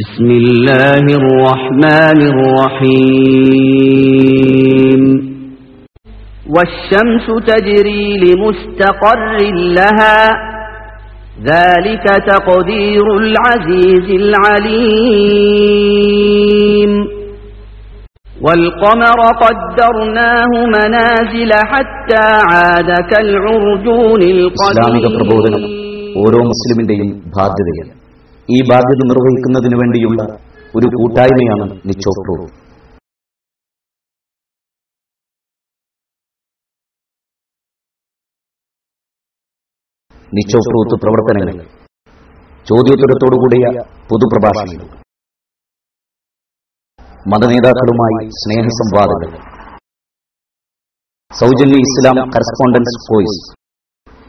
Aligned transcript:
بسم 0.00 0.28
الله 0.42 1.04
الرحمن 1.20 2.18
الرحيم 3.96 5.02
والشمس 6.54 7.26
تجري 7.50 8.06
لمستقر 8.24 9.36
لها 9.78 10.18
ذلك 11.50 12.04
تقدير 12.32 13.06
العزيز 13.22 14.08
العليم 15.56 16.92
والقمر 18.44 19.18
قدرناه 19.44 20.50
منازل 20.76 21.50
حتى 21.72 22.24
عاد 22.50 22.90
كالعرجون 23.10 24.20
ഇസ്ലാമിക 24.48 25.06
പ്രബോധനം 25.16 25.62
القديم 25.62 25.84
ഓരോ 26.22 26.38
മുസ്ലിമിന്റെയും 26.52 27.08
ബാധ്യതയാണ് 27.36 27.92
ഈ 28.49 28.59
ബാധ്യത 28.71 29.01
നിർവഹിക്കുന്നതിന് 29.07 29.75
വേണ്ടിയുള്ള 29.75 30.21
ഒരു 30.75 30.87
കൂട്ടായ്മയാണ് 30.87 31.81
നിച്ചോപ്രോ. 31.85 32.45
നിച്ചോപ്രൂത്ത് 40.33 40.95
പ്രവർത്തനങ്ങൾ. 41.01 41.65
ചോദ്യോത്തരത്തോടുകൂടിയ 42.69 43.65
പൊതുപ്രഭാഷണങ്ങൾ. 44.09 45.01
മതനേതാക്കളുമായി 47.27 48.29
സ്നേഹസംവാദങ്ങൾ. 48.29 49.37
സൗജന്യ 51.39 51.81
ഇസ്ലാം 51.81 52.15
കറസ്പോണ്ടൻസ് 52.15 53.01
കോഴ്സ്. 53.09 53.51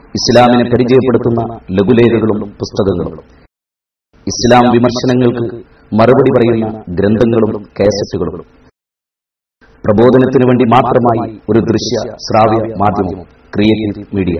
ഇസ്ലാമിനെ 0.08 0.70
പരിചയപ്പെടുത്തുന്ന 0.70 1.54
ലഘുലേഖകളും 1.70 2.50
പുസ്തകങ്ങളും. 2.50 3.42
ഇസ്ലാം 4.26 4.72
വിമർശനങ്ങൾക്ക് 4.72 5.56
മറുപടി 5.94 6.30
പറയുന്ന 6.36 6.84
ഗ്രന്ഥങ്ങളും 6.88 7.62
കേസറ്റുകളും. 7.80 8.46
പ്രബോധനത്തിനു 9.86 10.46
വേണ്ടി 10.46 10.64
മാത്രമായി 10.64 11.40
ഒരു 11.50 11.58
ദൃശ്യ 11.58 12.10
ശ്രാവ്യ 12.10 12.74
മാധ്യമം 12.74 13.22
ക്രിയേറ്റീവ് 13.54 14.16
മീഡിയ. 14.16 14.38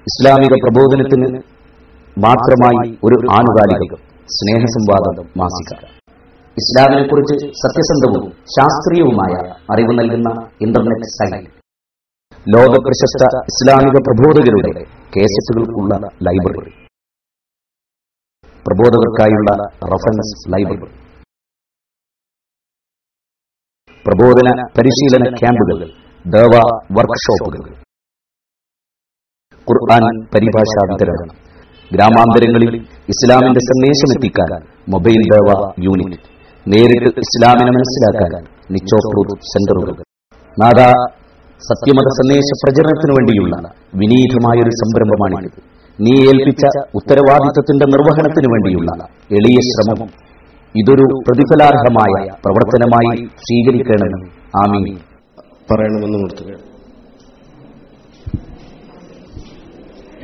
ഇസ്ലാമിക 0.00 0.52
പ്രബോധനത്തിന് 0.62 1.38
മാത്രമായി 2.18 2.98
ഒരു 3.04 3.32
ആനുകാലികം 3.32 3.96
സ്നേഹസംവാദം 4.26 5.28
മാസിക. 5.36 5.86
ഇസ്ലാമിനെക്കുറിച്ച് 6.58 7.46
സത്യസന്ധവും 7.46 8.30
ശാസ്ത്രീയവുമായ 8.30 9.50
അറിവ് 9.72 9.98
നൽകുന്ന 9.98 10.46
ഇന്റർനെറ്റ് 10.60 11.08
സൈറ്റ്. 11.08 11.46
ലോക 12.48 12.74
പ്രശസ്ത 12.84 13.24
ഇസ്ലാമിക 13.36 13.94
പ്രബോധകരുടെ 14.08 14.84
കേസറ്റുകൾക്കുള്ള 15.16 15.94
ലൈബ്രറി. 16.22 16.79
പ്രബോധകർക്കായുള്ള 18.66 19.50
റഫറൻസ് 19.84 20.48
ലൈബ്രറി. 20.48 21.00
പ്രബോധന 24.06 24.48
പരിശീലന 24.78 25.34
ക്യാമ്പുകൾ 25.34 25.78
ദേവ 26.26 26.54
വർക്ക്ഷോപ്പുകൾ. 26.92 27.72
ഖുർആൻ 29.68 30.24
പരിഭാഷാ 30.34 30.82
വിതരണം. 30.92 31.36
ഗ്രാമാന്തരങ്ങളിൽ 31.92 32.74
ഇസ്ലാമിന്റെ 33.12 33.60
സന്ദേശം 33.60 34.08
എത്തിക്കാൻ 34.16 34.52
മൊബൈൽ 34.88 35.20
ദേവ 35.34 35.72
യൂണിറ്റ്. 35.78 36.22
നേരിട്ട് 36.68 37.18
ഇസ്ലാമിനെ 37.18 37.70
മനസ്സിലാക്കാൻ 37.70 38.42
നിച്ചോപ്രൂർ 38.70 39.28
സെന്ററുകൾ. 39.52 40.02
നാദാ 40.62 40.92
സത്യമത 41.70 42.08
സന്ദേശ 42.20 42.48
പ്രചരണത്തിനു 42.64 43.12
വേണ്ടിയുള്ള 43.12 43.56
വിനീതമായൊരു 43.94 44.70
സംരംഭമാണിത്. 44.70 45.79
നീ 46.00 46.12
ഏൽപ്പിച്ച 46.20 46.64
ഉത്തരവാദിത്തത്തിന്റെ 46.94 47.86
നിർവഹണത്തിനു 47.86 48.52
വേണ്ടിയുള്ള 48.52 49.04
എളിയ 49.30 49.56
ശ്രമം. 49.60 50.06
ഇതൊരു 50.76 51.02
പ്രതിഫലാർഹമായ 51.02 52.28
പ്രവർത്തനമായി 52.44 53.24
സ്വീകരിക്കണമെന്ന്. 53.26 54.30
ആമീൻ. 54.56 54.98
പറയണമെന്ന് 55.70 56.18
എന്റെ 56.18 56.70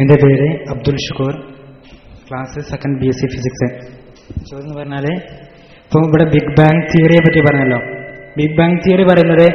എന്റെ 0.01 0.15
പേര് 0.15 0.71
Abdul 0.71 0.97
Shukoor. 0.97 1.35
Class 2.31 2.71
second 2.71 3.01
B 3.01 3.07
S 3.07 3.17
C 3.17 3.27
physics 3.27 3.97
ചോദ്യം 4.51 4.67
എന്ന് 4.67 4.79
പറഞ്ഞാൽ 4.79 5.07
ഇപ്പോൾ 5.15 6.07
ഇവിടെ 6.07 6.25
ബിഗ് 6.25 6.57
ബാങ് 6.59 6.83
തിയറിയെ 6.83 7.19
പറ്റി 7.19 7.41
പറഞ്ഞല്ലോ. 7.41 7.79
ബിഗ് 8.37 8.59
ബാങ് 8.59 8.79
തിയറി 8.87 9.03
പറയുന്നത് 9.03 9.47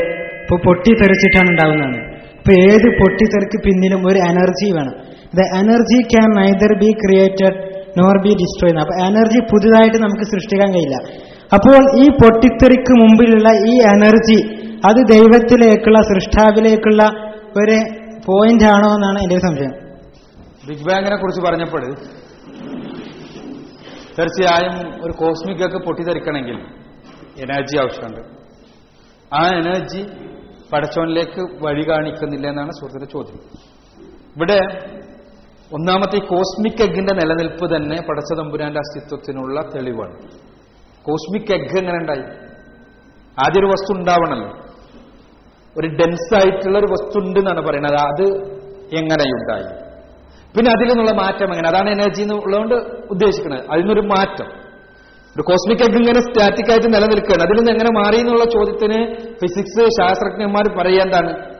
ഇപ്പോൾ 0.41 0.61
പൊട്ടിത്തെറിച്ചിട്ടാണ് 0.65 1.49
ഉണ്ടാകുന്നതാണ് 1.49 1.97
ഇപ്പൊ 2.15 2.53
ഏത് 2.53 2.99
പൊട്ടിത്തെറിക്ക് 2.99 3.63
പിന്നിലും 3.63 4.07
ഒരു 4.07 4.19
എനർജി 4.19 4.71
വേണം. 4.71 5.10
The 5.39 5.41
energy 5.61 5.99
can 6.13 6.29
neither 6.39 6.71
be 6.83 6.89
created 7.03 7.57
nor 7.99 8.15
be 8.25 8.31
destroy 8.41 8.75
അപ്പൊ 8.83 8.95
എനർജി 9.07 9.39
പുതുതായിട്ട് 9.51 9.97
നമുക്ക് 9.97 10.25
സൃഷ്ടിക്കാൻ 10.33 10.69
കഴിയില്ല. 10.75 10.97
അപ്പോൾ 11.55 11.79
ഈ 12.01 12.05
പൊട്ടിത്തെറിക്ക് 12.21 12.93
മുമ്പിലുള്ള 13.01 13.49
ഈ 13.71 13.73
എനർജി 13.95 14.39
അത് 14.89 14.99
ദൈവത്തിലേക്കുള്ള 15.13 15.99
സൃഷ്ടാവിലേക്കുള്ള 16.11 17.03
ഒരു 17.61 17.77
പോയിന്റ് 18.27 18.67
ആണോ 18.75 18.89
എന്നാണ് 18.97 19.19
എന്റെ 19.23 19.39
സംശയം. 19.47 19.73
ബിഗ് 20.67 20.85
ബാങ്ങിനെ 20.87 21.17
കുറിച്ച് 21.21 21.41
പറഞ്ഞപ്പോൾ 21.47 21.83
തീർച്ചയായും 24.17 24.75
ഒരു 25.05 25.13
കോസ്മിക് 25.21 25.63
ഒക്കെ 25.67 25.79
പൊട്ടിത്തെറിക്കണമെങ്കിൽ 25.87 26.57
എനർജി 27.45 27.75
ആവശ്യമുണ്ട്. 27.83 28.21
ആ 29.39 29.43
എനർജി 29.61 30.01
പടച്ചോനിലേക്ക് 30.71 31.41
വഴി 31.65 31.83
കാണിക്കുന്നില്ല 31.89 32.47
എന്നാണ് 32.47 32.71
സുഹൃത്തിന്റെ 32.79 33.09
ചോദ്യം. 33.15 33.39
ഇവിടെ 34.35 34.59
ഒന്നാമത്തെ 35.73 36.15
ഈ 36.15 36.19
കോസ്മിക് 36.19 36.81
എഗിന്റെ 36.83 37.13
നിലനിൽപ്പ് 37.13 37.75
തന്നെ 37.75 37.97
പടച്ച 38.09 38.33
തമ്പുരാന്റെ 38.33 38.79
അസ്തിത്വത്തിനുള്ള 38.79 39.61
തെളിവാണ്. 39.75 40.15
കോസ്മിക് 41.03 41.53
എഗ് 41.53 41.77
എങ്ങനെ 41.77 41.97
ഉണ്ടായി? 41.97 42.23
ആദ്യൊരു 43.45 43.65
വസ്തു 43.65 43.99
ഉണ്ടാവണല്ലോ. 43.99 44.49
ഒരു 45.77 45.87
ഡെൻസ് 45.87 46.35
ആയിട്ടുള്ള 46.35 46.79
ഒരു 46.79 46.85
വസ്തു 46.85 47.19
ഉണ്ട് 47.19 47.39
എന്നാണ് 47.39 47.67
പറയുന്നത്. 47.67 47.95
അത് 47.95 48.25
എങ്ങനെയുണ്ടായി 48.95 49.81
പിന്നെ 50.57 50.71
അതിൽ 50.71 50.87
നിന്നുള്ള 50.87 51.11
മാറ്റം 51.11 51.51
എങ്ങനെ? 51.51 51.67
അതാണ് 51.67 51.89
എനർജി 51.89 52.21
എന്നുള്ളതുകൊണ്ട് 52.21 52.75
ഉദ്ദേശിക്കുന്നത്. 53.11 53.65
അതിൽ 53.69 53.81
നിന്നൊരു 53.81 54.01
മാറ്റം. 54.01 54.45
ഒരു 55.35 55.41
കോസ്മിക് 55.41 55.89
എഗ് 55.89 55.97
ഇങ്ങനെ 55.97 56.19
സ്റ്റാറ്റിക് 56.19 56.71
ആയിട്ട് 56.71 56.87
നിലനിൽക്കുകയാണ്. 56.87 57.43
അതിൽ 57.43 57.57
നിന്ന് 57.57 57.71
എങ്ങനെ 57.71 58.01
മാറി 58.01 58.17
എന്നുള്ള 58.17 58.43
ചോദ്യത്തിന് 58.43 59.15
ഫിസിക്സ് 59.15 59.83
ശാസ്ത്രജ്ഞന്മാർ 60.01 60.77
പറയേണ്ടാണ് 60.79 61.51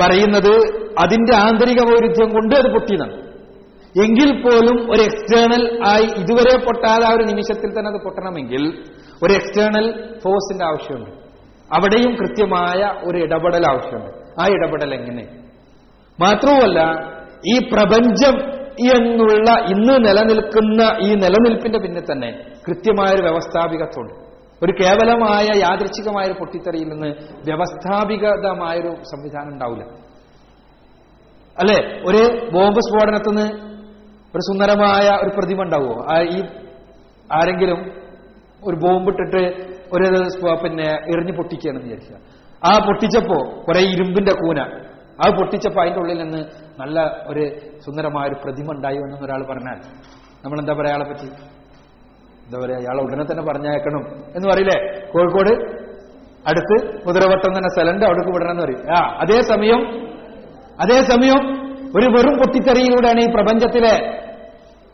പറയുന്നത് 0.00 0.52
അതിന്റെ 0.98 1.36
ആന്തരിക 1.36 1.80
വൈരുദ്ധ്യം 1.80 2.28
കൊണ്ട് 2.28 2.54
അത് 2.54 2.72
പൊട്ടിയതാണ് 2.72 3.29
എങ്കിൽ 3.98 4.42
പോലും 4.42 4.92
ഒരു 4.92 5.02
എക്സ്റ്റേണൽ 5.02 5.80
ആയി 5.86 6.02
ഇതുവരെ 6.02 6.58
പൊട്ടാതെ 6.58 7.06
ആ 7.06 7.12
ഒരു 7.12 7.24
നിമിഷത്തിൽ 7.24 7.78
തന്നെ 7.78 7.90
അത് 7.90 8.00
പൊട്ടണമെങ്കിൽ 8.00 8.84
ഒരു 9.22 9.32
എക്സ്റ്റേണൽ 9.32 10.14
ഫോഴ്സിന്റെ 10.24 10.64
ആവശ്യമുണ്ട്. 10.64 11.10
അവിടെയും 11.74 12.16
കൃത്യമായ 12.16 12.94
ഒരു 13.04 13.18
ഇടപെടൽ 13.18 13.66
ആവശ്യമുണ്ട്. 13.66 14.40
ആ 14.40 14.46
ഇടപെടൽ 14.46 14.94
എങ്ങനെ? 14.94 15.28
മാത്രവുമല്ല 16.20 16.80
ഈ 17.46 17.58
പ്രപഞ്ചം 17.58 18.60
എന്നുള്ള 18.96 19.60
ഇന്ന് 19.60 20.04
നിലനിൽക്കുന്ന 20.04 20.82
ഈ 21.00 21.14
നിലനിൽപ്പിന്റെ 21.14 21.78
പിന്നെ 21.78 22.00
തന്നെ 22.00 22.44
കൃത്യമായൊരു 22.68 23.22
വ്യവസ്ഥാപികത്വമുണ്ട്. 23.22 24.14
ഒരു 24.64 24.72
കേവലമായ 24.82 25.58
യാദൃച്ഛികമായ 25.58 26.26
ഒരു 26.26 26.32
പൊട്ടിത്തെറിയിൽ 26.32 26.88
നിന്ന് 26.88 27.06
വ്യവസ്ഥാപികതമായൊരു 27.46 28.88
സംവിധാനം 28.88 29.48
ഉണ്ടാവില്ല. 29.48 29.84
അല്ലെ? 31.58 32.02
ഒരു 32.06 32.50
ബോംബ് 32.50 32.80
സ്ഫോടനത്തിന് 32.80 33.69
ഒരു 34.34 34.42
സുന്ദരമായ 34.42 35.06
ഒരു 35.22 35.30
പ്രതിമ 35.38 35.62
ഉണ്ടാവുമോ? 35.62 35.96
ഈ 36.22 36.38
ആരെങ്കിലും 37.32 37.80
ഒരു 38.64 38.76
ബോംബ് 38.76 39.10
ഇട്ടിട്ട് 39.10 39.42
ഒരു 39.92 40.06
പിന്നെ 40.64 40.88
എറിഞ്ഞ് 41.12 41.32
പൊട്ടിക്കുകയാണെന്ന് 41.36 41.86
വിചാരിക്കുക. 41.86 42.16
ആ 42.64 42.78
പൊട്ടിച്ചപ്പോ 42.86 43.62
കുറെ 43.68 43.80
ഇരുമ്പിന്റെ 43.80 44.32
കൂന. 44.32 44.60
അത് 45.24 45.36
പൊട്ടിച്ചപ്പോ 45.36 45.80
അതിന്റെ 45.82 46.00
ഉള്ളിൽ 46.00 46.18
നിന്ന് 46.22 46.38
നല്ല 46.80 47.22
ഒരു 47.26 47.60
സുന്ദരമായ 47.84 48.28
ഒരു 48.28 48.36
പ്രതിമ 48.44 48.72
ഉണ്ടായി 48.72 48.96
എന്ന് 48.96 49.24
ഒരാൾ 49.24 49.46
പറഞ്ഞാൽ 49.50 49.78
നമ്മൾ 50.44 50.58
എന്താ 50.60 50.72
പറയാ 50.72 50.94
അയാളെ 50.94 51.04
പറ്റി? 51.10 51.26
എന്താ 52.46 52.58
പറയാ 52.58 52.76
അയാളെ 52.76 53.02
ഉടനെ 53.02 53.24
തന്നെ 53.32 53.42
പറഞ്ഞേക്കണം 53.42 54.02
എന്ന് 54.36 54.48
പറയില്ലേ? 54.48 54.78
കോഴിക്കോട് 55.12 55.52
അടുത്ത് 56.48 57.06
മുതിരവട്ടം 57.06 57.58
തന്നെ 57.58 57.68
സ്ഥലമുണ്ട് 57.68 58.04
അവിടേക്ക് 58.06 58.30
വിടണം 58.30 58.50
എന്ന് 58.50 58.62
പറയും. 58.62 58.82
ആ 58.94 59.18
അതേസമയം 59.18 59.80
അതേസമയം 60.80 61.59
ഒരു 61.96 62.06
വെറും 62.06 62.38
പൊട്ടിത്തെറിയിലൂടെയാണ് 62.38 63.20
ഈ 63.20 63.28
പ്രപഞ്ചത്തിലെ 63.34 63.94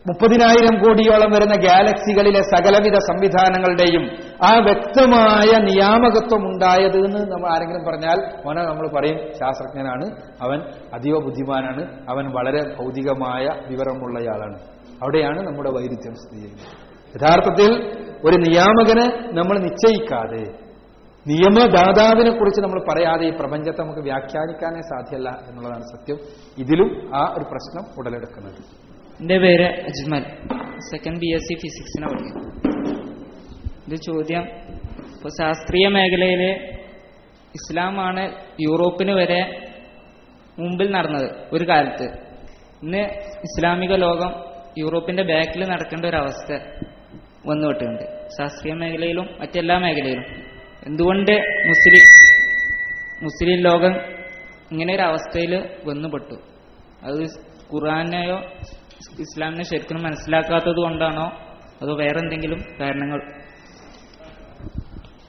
മുപ്പതിനായിരം 0.07 0.75
കോടിയോളം 0.83 1.31
വരുന്ന 1.33 1.55
ഗാലക്സികളിലെ 1.63 2.43
സകലവിധ 2.43 2.97
സംവിധാനങ്ങളുടെയും 3.09 4.05
ആ 4.43 4.51
വ്യക്തമായ 4.59 5.51
നിയാമകത്വം 5.65 6.43
ഉണ്ടായത് 6.47 6.99
എന്ന് 6.99 7.21
നമ്മൾ 7.33 7.49
ആരെങ്കിലും 7.55 7.85
പറഞ്ഞാൽ 7.85 8.19
മോനെ 8.45 8.63
നമ്മൾ 8.63 8.89
പറയും 8.97 9.19
ശാസ്ത്രജ്ഞനാണ് 9.41 10.07
അവൻ 10.43 10.59
അതീവ 10.95 11.19
ബുദ്ധിമാനാണ് 11.25 11.83
അവൻ 12.09 12.27
വളരെ 12.33 12.63
ഭൗതികമായ 12.77 13.45
വിവരമുള്ളയാളാണ്. 13.71 14.57
അവിടെയാണ് 15.03 15.41
നമ്മുടെ 15.47 15.71
വൈരുദ്ധ്യം 15.71 16.15
സ്ഥിതി 16.15 16.41
ചെയ്യുന്നത് 16.41 16.71
യഥാർത്ഥത്തിൽ 17.15 17.71
ഒരു 18.25 18.37
നിയാമകനെ 18.37 19.07
നമ്മൾ 19.33 19.59
നിശ്ചയിക്കാതെ 19.59 20.45
നിയമദാതാവിനെ 21.29 22.39
കുറിച്ച് 22.39 22.61
നമ്മൾ 22.61 22.93
പറയാതെ 22.93 23.27
ഈ 23.27 23.31
പ്രപഞ്ചത്തെ 23.31 23.83
നമുക്ക് 23.83 24.01
വ്യാഖ്യാനിക്കാനേ 24.01 24.81
സാധ്യമല്ല 24.81 25.29
എന്നുള്ളതാണ് 25.49 25.83
സത്യം. 25.83 26.19
ഇതിലും 26.59 27.17
ആ 27.17 27.35
ഒരു 27.39 27.45
പ്രശ്നം 27.45 27.99
ഉടലെടുക്കുന്നത്. 27.99 28.61
എന്റെ 29.21 29.39
പേര് 29.39 29.65
Ajmal. 29.65 30.25
Second 30.91 31.19
B 31.19 31.35
S 31.35 31.43
C 31.43 31.55
ഫിസിക്സിനെ 31.55 32.07
പഠിക്കുന്നു. 32.07 32.77
ഇത് 33.89 33.97
ചോദ്യം. 33.97 34.43
ഇപ്പോൾ 35.15 35.29
ശാസ്ത്രീയ 35.29 35.89
മേഖലയിലെ 35.89 36.79
ഇസ്ലാമാണ് 37.59 38.33
യൂറോപ്പിന് 38.61 39.13
വരെ 39.13 39.71
മുമ്പിൽ 40.59 40.91
നടന്നത് 40.91 41.31
ഒരു 41.53 41.69
കാലത്ത്. 41.69 42.05
ഇന്ന് 42.83 43.03
ഇസ്ലാമിക 43.23 43.93
ലോകം 43.93 44.33
യൂറോപ്പിന്റെ 44.79 45.23
ബാക്കിൽ 45.23 45.69
നടക്കേണ്ട 45.69 46.07
ഒരു 46.07 46.17
അവസ്ഥ 46.17 46.53
വന്നുവിട്ടുണ്ട് 47.47 48.29
ശാസ്ത്രീയ 48.29 48.75
മേഖലയിലും 48.75 49.27
മറ്റെല്ലാ 49.41 49.79
മേഖലയിലും. 49.79 50.46
എന്തുകൊണ്ട് 50.87 51.33
മുസ്ലിം 51.69 52.05
മുസ്ലിം 53.23 53.59
ലോകം 53.59 53.97
ഇങ്ങനെ 54.73 54.95
ഒരു 54.95 55.03
അവസ്ഥയിൽ 55.03 55.69
വന്നുപെട്ടു? 55.87 56.35
അത് 57.03 57.23
ഖുറാനെയോ 57.75 58.37
ഇസ്ലാമിനെ 59.21 59.65
ശരിക്കും 59.65 60.03
മനസ്സിലാക്കാത്തത് 60.03 60.77
കൊണ്ടാണോ? 60.77 61.25
അതോ 61.83 61.95
വേറെ 61.95 62.19
എന്തെങ്കിലും 62.19 62.59
കാരണങ്ങൾ? 62.81 63.21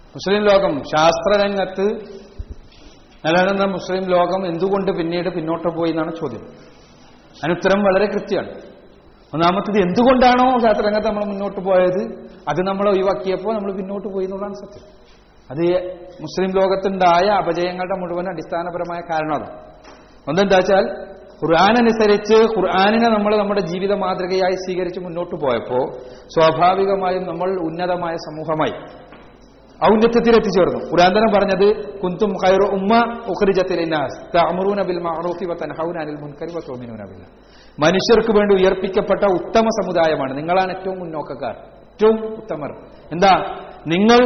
മുസ്ലിം 0.05 0.43
ലോകം 0.43 0.83
ശാസ്ത്രരംഗത്ത് 0.83 1.85
നിലനിന്ന 3.25 3.65
മുസ്ലിം 3.65 4.03
ലോകം 4.03 4.47
എന്തുകൊണ്ട് 4.47 4.91
പിന്നീട് 4.91 5.29
പിന്നോട്ട് 5.29 5.67
പോയി 5.67 5.89
എന്നാണ് 5.89 6.15
ചോദ്യം. 6.15 6.41
അതിനുത്തരം 7.43 7.83
വളരെ 7.83 8.05
കൃത്യമാണ്. 8.05 8.49
ഒന്നാമത്തത് 9.33 9.81
എന്തുകൊണ്ടാണോ 9.81 10.59
ശാസ്ത്രരംഗത്ത് 10.59 11.07
നമ്മൾ 11.07 11.25
മുന്നോട്ട് 11.25 11.61
പോയത്? 11.61 12.03
അത് 12.49 12.67
നമ്മൾ 12.67 12.89
ഒഴിവാക്കിയപ്പോൾ 12.89 13.53
നമ്മൾ 13.53 13.71
പിന്നോട്ട് 13.71 14.07
പോയി 14.07 14.25
എന്നുള്ളതാണ് 14.25 14.53
സത്യം. 14.53 15.06
അത് 15.49 15.63
മുസ്ലിം 16.21 16.51
ലോകത്തുണ്ടായ 16.51 17.27
അപജയങ്ങളുടെ 17.41 17.95
മുഴുവൻ 17.95 18.25
അടിസ്ഥാനപരമായ 18.29 18.99
കാരണമാണ് 19.11 19.47
ഒന്നെന്താ 20.27 20.57
വെച്ചാൽ 20.57 20.85
ഖുർആാനനുസരിച്ച് 21.41 22.37
ഖുർആാനിനെ 22.55 23.09
നമ്മൾ 23.09 23.37
നമ്മുടെ 23.37 23.61
ജീവിത 23.61 23.93
മാതൃകയായി 23.95 24.55
സ്വീകരിച്ച് 24.55 24.99
മുന്നോട്ട് 24.99 25.35
പോയപ്പോൾ 25.35 25.83
സ്വാഭാവികമായും 26.35 27.23
നമ്മൾ 27.23 27.49
ഉന്നതമായ 27.61 28.15
സമൂഹമായി 28.27 28.75
ഔന്നത്യത്തിൽ 29.79 30.35
എത്തിച്ചേർന്നു 30.35 30.79
ഖുർആൻ 30.89 31.11
തന്നെ 31.15 31.29
പറഞ്ഞത് 31.33 31.65
കുന്തും 31.99 32.31
ഖൈറു 32.43 32.65
ഉമ്മ 32.77 32.93
ബില്ലാഹ് 37.11 37.33
മനുഷ്യർക്ക് 37.77 38.31
വേണ്ടി 38.31 38.53
ഉയർപ്പിക്കപ്പെട്ട 38.55 39.23
ഉത്തമ 39.37 39.67
സമുദായമാണ് 39.81 40.33
നിങ്ങളാണ് 40.37 40.71
ഏറ്റവും 40.71 40.97
മുന്നോക്കക്കാർ 40.99 41.55
ഏറ്റവും 41.91 42.17
ഉത്തമർ. 42.37 42.71
എന്താ? 43.11 43.31
നിങ്ങൾ 43.85 44.19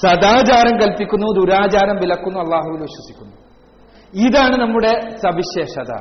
സദാചാരം 0.00 0.76
കൽപ്പിക്കുന്നു 0.76 1.40
ദുരാചാരം 1.40 1.96
വിലക്കുന്നു 1.96 2.38
അള്ളാഹുവിൽ 2.38 2.80
വിശ്വസിക്കുന്നു. 2.80 3.36
ഇതാണ് 4.26 4.60
നമ്മുടെ 4.60 4.92
സവിശേഷത. 5.00 5.92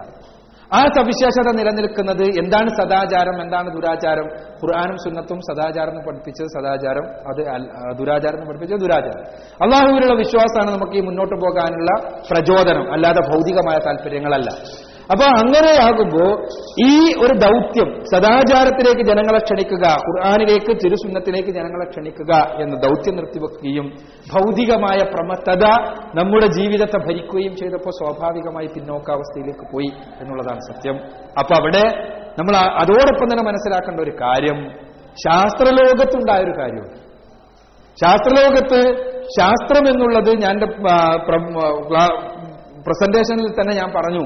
ആ 0.73 0.79
സവിശേഷത 0.97 1.55
നിലനിൽക്കുന്നത് 1.55 2.23
എന്താണ് 2.23 2.69
സദാചാരം 2.69 3.41
എന്താണ് 3.41 3.73
ദുരാചാരം? 3.73 4.25
ഖുർആാനും 4.53 4.97
സുന്നത്തും 4.97 5.39
സദാചാരം 5.39 5.89
എന്ന് 5.89 6.01
പഠിപ്പിച്ചത് 6.07 6.47
സദാചാരം 6.47 7.05
അത് 7.29 7.41
ദുരാചാരം 7.97 8.38
എന്ന് 8.38 8.47
പഠിപ്പിച്ചത് 8.47 8.79
ദുരാചാരം. 8.79 9.25
അള്ളാഹുവിലുള്ള 9.61 10.13
വിശ്വാസമാണ് 10.13 10.77
നമുക്ക് 10.77 10.97
ഈ 10.97 11.01
മുന്നോട്ട് 11.01 11.35
പോകാനുള്ള 11.35 12.09
പ്രചോദനം 12.31 12.94
അല്ലാതെ 12.94 13.19
ഭൗതികമായ 13.19 13.77
താല്പര്യങ്ങളല്ല. 13.85 14.49
അപ്പൊ 15.11 15.25
അങ്ങനെയാകുമ്പോ 15.41 16.25
ഈ 16.87 16.91
ഒരു 17.23 17.33
ദൗത്യം 17.37 17.89
സദാചാരത്തിലേക്ക് 18.11 19.03
ജനങ്ങളെ 19.09 19.39
ക്ഷണിക്കുക 19.39 19.85
ഖുർആാനിലേക്ക് 20.05 20.71
തിരുസുന്നത്തിലേക്ക് 20.83 21.51
ജനങ്ങളെ 21.51 21.85
ക്ഷണിക്കുക 21.89 22.31
എന്ന 22.63 22.75
ദൗത്യം 22.75 23.15
നിർത്തിവെക്കുകയും 23.15 23.87
ഭൗതികമായ 24.33 24.99
പ്രമത്തത 25.13 25.65
നമ്മുടെ 26.19 26.47
ജീവിതത്തെ 26.47 26.99
ഭരിക്കുകയും 27.07 27.55
ചെയ്തപ്പോൾ 27.55 27.93
സ്വാഭാവികമായി 27.99 28.67
പിന്നോക്കാവസ്ഥയിലേക്ക് 28.67 29.65
പോയി 29.73 29.91
എന്നുള്ളതാണ് 30.21 30.61
സത്യം. 30.71 30.97
അപ്പൊ 31.39 31.53
അവിടെ 31.59 31.83
നമ്മൾ 32.39 32.55
അതോടൊപ്പം 32.55 33.27
തന്നെ 33.31 33.43
മനസ്സിലാക്കേണ്ട 33.43 33.99
ഒരു 33.99 34.13
കാര്യം 34.21 34.59
ശാസ്ത്രലോകത്തുണ്ടായ 35.25 36.39
ഒരു 36.39 36.53
കാര്യമുണ്ട് 36.59 36.97
ശാസ്ത്രലോകത്ത് 37.97 38.79
ശാസ്ത്രം 39.39 39.83
എന്നുള്ളത് 39.89 40.31
ഞാൻ 40.45 40.55
പ്രസന്റേഷനിൽ 42.85 43.49
തന്നെ 43.61 43.73
ഞാൻ 43.73 43.89
പറഞ്ഞു. 43.97 44.23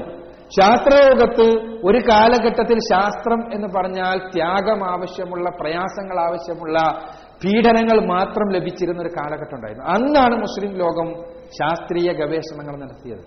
ശാസ്ത്രലോകത്ത് 0.48 1.46
ഒരു 1.86 1.98
കാലഘട്ടത്തിൽ 1.98 2.78
ശാസ്ത്രം 2.78 3.54
എന്ന് 3.54 3.68
പറഞ്ഞാൽ 3.76 4.18
ത്യാഗം 4.18 4.90
ആവശ്യമുള്ള 4.90 5.50
പ്രയാസങ്ങൾ 5.50 6.20
ആവശ്യമുള്ള 6.20 6.78
പീഡനങ്ങൾ 7.44 8.06
മാത്രം 8.06 8.52
ലഭിച്ചിരുന്ന 8.52 9.02
ഒരു 9.02 9.08
കാലഘട്ടം 9.08 9.54
ഉണ്ടായിരുന്നു. 9.54 9.86
അന്നാണ് 9.86 10.36
മുസ്ലിം 10.40 10.74
ലോകം 10.74 11.22
ശാസ്ത്രീയ 11.46 12.12
ഗവേഷണങ്ങൾ 12.12 12.76
നടത്തിയത്. 12.76 13.18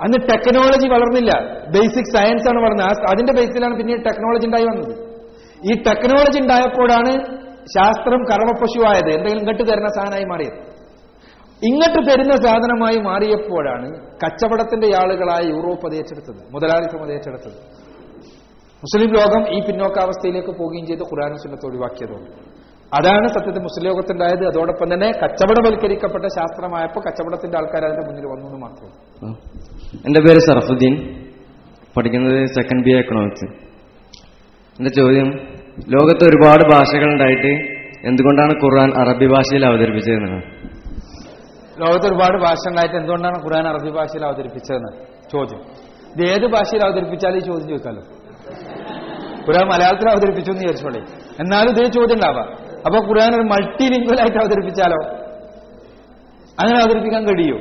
അന്ന് 0.00 0.28
ടെക്നോളജി 0.28 0.88
വളർന്നില്ല. 0.88 1.32
ബേസിക് 1.68 2.16
സയൻസ് 2.16 2.48
ആണ് 2.48 2.58
വളർന്നത്. 2.58 2.88
അതിന്റെ 2.88 3.32
ബേസിലാണ് 3.32 3.76
പിന്നീട് 3.76 4.04
ടെക്നോളജി 4.04 4.46
ഉണ്ടായി 4.46 4.64
വന്നത്. 4.64 4.94
ഈ 5.64 5.82
ടെക്നോളജി 5.82 6.40
ഉണ്ടായപ്പോഴാണ് 6.40 7.36
ശാസ്ത്രം 7.64 8.24
കർമ്മപശുവായത്. 8.24 9.10
എന്തെങ്കിലും 9.10 9.38
ഇങ്ങോട്ട് 9.38 9.62
തരുന്ന 9.62 9.88
സാധനമായി 9.88 10.24
മാറിയത്. 10.24 10.75
ഇങ്ങോട്ട് 11.62 12.00
തരുന്ന 12.08 12.34
സാധനമായി 12.44 12.98
മാറിയപ്പോഴാണ് 13.06 13.86
കച്ചവടത്തിന്റെ 14.22 14.88
ആളുകളായ 15.00 15.42
യൂറോപ്പ് 15.52 15.86
അത് 15.88 15.94
ഏറ്റെടുത്തത് 16.00 16.40
മുതലാളിത്തം 16.54 17.00
അത് 17.04 17.52
മുസ്ലിം 18.82 19.10
ലോകം 19.16 19.42
ഈ 19.52 19.58
പിന്നോക്കാവസ്ഥയിലേക്ക് 19.66 20.52
പോവുകയും 20.58 20.84
ചെയ്ത് 20.88 21.04
ഖുറാനും 21.08 21.38
സുന്നത്ത് 21.44 21.66
ഒഴിവാക്കിയതുകൊണ്ട് 21.68 22.32
അതാണ് 22.92 23.26
സത്യത്തിൽ 23.28 23.62
മുസ്ലിം 23.64 23.84
ലോകത്തുണ്ടായത്. 23.86 24.42
അതോടൊപ്പം 24.50 24.88
തന്നെ 24.92 25.08
കച്ചവടവൽക്കരിക്കപ്പെട്ട 25.22 26.26
ശാസ്ത്രമായപ്പോൾ 26.36 27.02
കച്ചവടത്തിന്റെ 27.06 27.56
ആൾക്കാർ 27.60 27.82
അതിന്റെ 27.86 28.04
മുന്നിൽ 28.08 28.26
വന്നു 28.32 28.46
എന്ന് 28.48 28.60
മാത്രം 28.62 28.90
എന്റെ 30.04 30.20
പേര് 30.26 30.40
സർഫുദ്ദീൻ 30.46 30.94
പഠിക്കുന്നത് 31.96 32.38
സെക്കൻഡ് 32.56 32.84
ബി 32.86 32.92
എക്കണോമിക്സ് 32.98 33.48
എന്റെ 34.76 34.92
ചോദ്യം 34.98 35.28
ലോകത്ത് 35.94 36.24
ഒരുപാട് 36.30 36.64
ഭാഷകൾ 36.70 37.08
ഉണ്ടായിട്ട് 37.12 37.52
എന്തുകൊണ്ടാണ് 38.04 38.54
ഖുർആൻ 38.62 38.90
അറബി 39.02 39.28
ഭാഷയിൽ 39.34 39.64
അവതരിപ്പിച്ചതെന്നാണ് 39.70 40.40
ലോകത്ത് 41.78 42.06
ഒരുപാട് 42.06 42.40
ഭാഷ 42.40 42.68
ഉണ്ടായിട്ട് 42.68 42.96
എന്തുകൊണ്ടാണ് 42.96 43.42
ഖുർആൻ 43.44 43.68
അറബി 43.68 43.90
ഭാഷയിൽ 43.90 44.26
അവതരിപ്പിച്ചതെന്ന്? 44.26 44.92
ചോദ്യം. 45.32 45.58
ഇത് 46.16 46.28
ഏത് 46.30 46.46
ഭാഷയിൽ 46.46 46.84
അവതരിപ്പിച്ചാലും 46.84 47.36
ഈ 47.36 47.40
ചോദ്യം 47.40 47.68
ചോദിക്കാമല്ലോ 47.68 48.02
ഖുർആൻ 49.48 49.66
മലയാളത്തിൽ 49.66 50.10
അവതരിപ്പിച്ചു 50.10 50.52
എന്ന് 50.52 50.62
വിചാരിച്ചോളെ. 50.62 50.98
എന്നാലും 51.40 51.70
ഇതേ 51.70 51.84
ചോദ്യം 51.84 52.14
ഉണ്ടാവാം. 52.14 52.52
അപ്പൊ 52.86 53.06
ഖുർആൻ 53.06 53.34
ഒരു 53.34 53.42
മൾട്ടി 53.42 53.84
ലിംഗ്വലായിട്ട് 53.84 54.36
അവതരിപ്പിച്ചാലോ? 54.36 55.08
അങ്ങനെ 56.60 56.80
അവതരിപ്പിക്കാൻ 56.80 57.24
കഴിയൂ. 57.24 57.56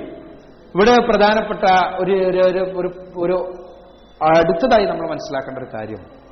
ഇവിടെ 0.75 1.01
പ്രധാനപ്പെട്ട 1.01 1.71
ഒരു 1.99 2.11
ഒരു- 2.11 2.45
ഒരു- 2.45 2.75
ഒരു 2.77 2.87
ഒരു 3.17 3.53
അടുത്തതായി 4.25 4.85
നമ്മൾ 4.85 5.09
മനസ്സിലാക്കേണ്ട 5.09 5.59
ഒരു 5.59 5.77
കാര്യം. 5.77 6.25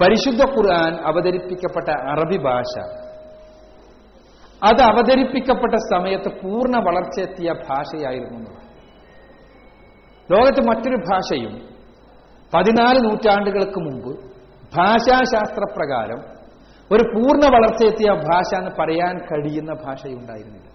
പരിശുദ്ധ 0.00 0.42
ഖുർആൻ 0.42 0.94
അവതരിപ്പിക്കപ്പെട്ട 0.94 1.88
അറബി 1.88 2.36
ഭാഷ 2.36 2.98
അത് 4.62 4.82
അവതരിപ്പിക്കപ്പെട്ട 4.82 5.74
സമയത്ത് 5.74 6.28
പൂർണ 6.42 6.76
വളർച്ചയെത്തിയ 6.76 7.52
ഭാഷയായിരുന്നു. 7.52 8.50
ലോകത്ത് 10.30 10.60
മറ്റൊരു 10.68 10.96
ഭാഷയും 10.96 11.54
പതിനാല് 12.52 12.98
നൂറ്റാണ്ടുകൾക്ക് 13.04 13.80
മുമ്പ് 13.80 14.10
ഭാഷാശാസ്ത്രപ്രകാരം 14.76 16.20
ഒരു 16.92 17.02
പൂർണ 17.02 17.44
വളർച്ചയെത്തിയ 17.46 18.10
ഭാഷ 18.10 18.54
എന്ന് 18.54 18.70
പറയാൻ 18.70 19.18
കഴിയുന്ന 19.18 19.72
ഭാഷയുണ്ടായിരുന്നില്ല 19.74 20.68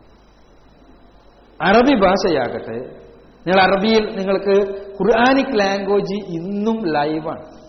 അറബി 1.60 1.96
ഭാഷയാകട്ടെ 1.96 2.78
നിങ്ങൾ 3.46 3.60
അറബിയിൽ 3.60 4.16
നിങ്ങൾക്ക് 4.16 4.56
ഖുർആാനിക് 5.00 5.60
ലാംഗ്വേജ് 5.60 6.14
ഇന്നും 6.14 6.86
ലൈവാണ് 6.86 7.63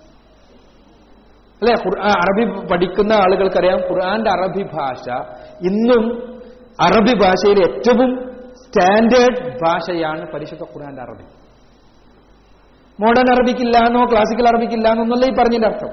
അല്ലെ? 1.65 1.83
ഖുർആൻ 1.85 2.11
അറബി 2.11 2.69
പഠിക്കുന്ന 2.73 3.13
ആളുകൾക്കറിയാം 3.13 3.79
ഖുർആന്റെ 3.79 4.31
അറബി 4.31 4.63
ഭാഷ 4.63 5.09
ഇന്നും 5.61 6.35
അറബി 6.81 7.19
ഭാഷയിൽ 7.23 7.59
ഏറ്റവും 7.59 8.33
സ്റ്റാൻഡേർഡ് 8.65 9.59
ഭാഷയാണ് 9.65 10.33
പരിശുദ്ധ 10.33 10.63
ഖുർആന്റെ 10.63 11.03
അറബി. 11.03 11.23
മോഡേൺ 13.01 13.31
അറബിക്കില്ല 13.31 13.79
എന്നോ 13.79 14.05
ക്ലാസിക്കൽ 14.05 14.49
അറബിക്കില്ല 14.49 14.89
എന്നൊന്നല്ല 14.89 15.27
ഈ 15.27 15.35
പറഞ്ഞതിന്റെ 15.35 15.69
അർത്ഥം. 15.69 15.89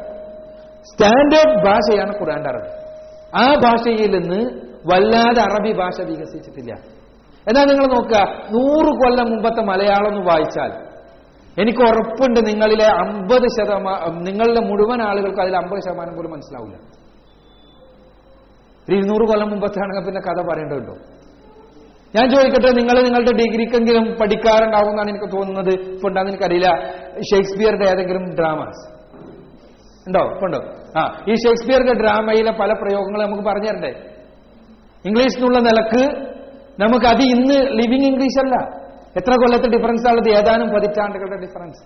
സ്റ്റാൻഡേർഡ് 0.92 1.66
ഭാഷയാണ് 1.66 2.20
ഖുർആന്റെ 2.20 2.50
അറബി. 2.50 2.70
ആ 3.36 3.54
ഭാഷയിൽ 3.54 4.12
നിന്ന് 4.18 4.60
വല്ലാതെ 4.94 5.42
അറബി 5.42 5.72
ഭാഷ 5.72 6.01
വികസിച്ചിട്ടില്ല. 6.01 6.72
എന്നാൽ 7.48 7.66
നിങ്ങൾ 7.66 7.86
നോക്കുക 7.86 8.18
നൂറ് 8.51 8.96
കൊല്ലം 8.96 9.25
മുമ്പത്തെ 9.25 9.62
മലയാളം 9.62 10.08
എന്ന് 10.08 10.22
വായിച്ചാൽ 10.22 10.91
എനിക്ക് 11.60 11.79
ഉറപ്പുണ്ട് 11.79 12.39
നിങ്ങളിലെ 12.48 12.86
അമ്പത് 12.86 13.48
ശതമാനം 13.58 14.24
നിങ്ങളിലെ 14.24 14.62
മുഴുവൻ 14.62 15.01
ആളുകൾക്ക് 15.01 15.41
അതിൽ 15.41 15.55
അമ്പത് 15.55 15.79
ശതമാനം 15.79 16.15
പോലും 16.15 16.31
മനസ്സിലാവില്ല. 16.31 16.77
ഒരു 18.88 18.96
ഇരുന്നൂറ് 18.96 19.27
കൊല്ലം 19.27 19.50
മുമ്പത്താണെങ്കിൽ 19.50 20.05
പിന്നെ 20.05 20.22
കഥ 20.22 20.46
പറയേണ്ടതുണ്ടോ 20.46 20.96
ഞാൻ 22.15 22.29
ചോദിക്കട്ടെ 22.29 22.72
നിങ്ങൾ 22.72 23.03
നിങ്ങളുടെ 23.03 23.31
ഡിഗ്രിക്കെങ്കിലും 23.31 24.17
പഠിക്കാറുണ്ടാവുമെന്നാണ് 24.22 25.10
എനിക്ക് 25.10 25.38
തോന്നുന്നത്. 25.38 25.70
ഇപ്പൊ 25.70 26.10
ഉണ്ടാകുന്ന 26.10 26.31
എനിക്കറിയില്ല. 26.31 26.67
ഷേക്സ്പിയറുടെ 27.36 27.86
ഏതെങ്കിലും 27.86 28.24
ഡ്രാമാസ്? 28.36 29.01
ഉണ്ടോ? 30.08 30.20
ഉണ്ടോ? 30.20 30.60
ആ 31.00 31.24
ഈ 31.29 31.34
ഷേക്സ്പിയറിന്റെ 31.34 31.93
ഡ്രാമയിലെ 31.93 32.51
പല 32.51 32.74
പ്രയോഗങ്ങളും 32.74 33.25
നമുക്ക് 33.25 33.43
പറഞ്ഞു 33.43 33.67
തരണ്ടേ? 33.67 33.91
ഇംഗ്ലീഷ് 35.05 35.38
എന്നുള്ള 35.38 35.60
നിലയ്ക്ക് 35.60 36.31
നമുക്ക് 36.79 37.05
അത് 37.05 37.22
ഇന്ന് 37.22 37.53
ലിവിങ് 37.53 38.05
ഇംഗ്ലീഷ് 38.05 38.39
അല്ല. 38.46 38.81
എത്ര 39.18 39.32
കൊല്ലത്തെ 39.32 39.70
ഡിഫറൻസ് 39.70 40.08
ഉള്ളത് 40.10 40.30
ഏതാനും 40.38 40.70
പതിറ്റാണ്ടുകളുടെ 40.70 41.38
ഡിഫറൻസ് 41.38 41.82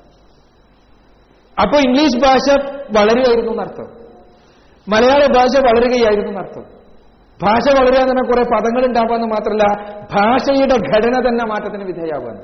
അപ്പോൾ 1.62 1.78
ഇംഗ്ലീഷ് 1.78 2.18
ഭാഷ 2.24 2.46
വളരുകയായിരുന്നു 2.98 3.52
എന്നർത്ഥം. 3.52 3.88
മലയാള 4.94 5.22
ഭാഷ 5.38 5.54
വളരുകയായിരുന്നു 5.68 6.30
എന്നർത്ഥം. 6.30 6.66
ഭാഷ 7.44 7.66
വളരുക 7.80 8.02
തന്നെ 8.02 8.24
കുറെ 8.28 8.44
പദങ്ങൾ 8.44 8.86
ഉണ്ടാവാന്ന് 8.86 9.28
മാത്രമല്ല 9.28 9.66
ഭാഷയുടെ 10.16 10.76
ഘടന 10.92 11.16
തന്നെ 11.28 11.46
മാറ്റത്തിന് 11.46 11.84
വിധേയമാകുന്നു 11.84 12.44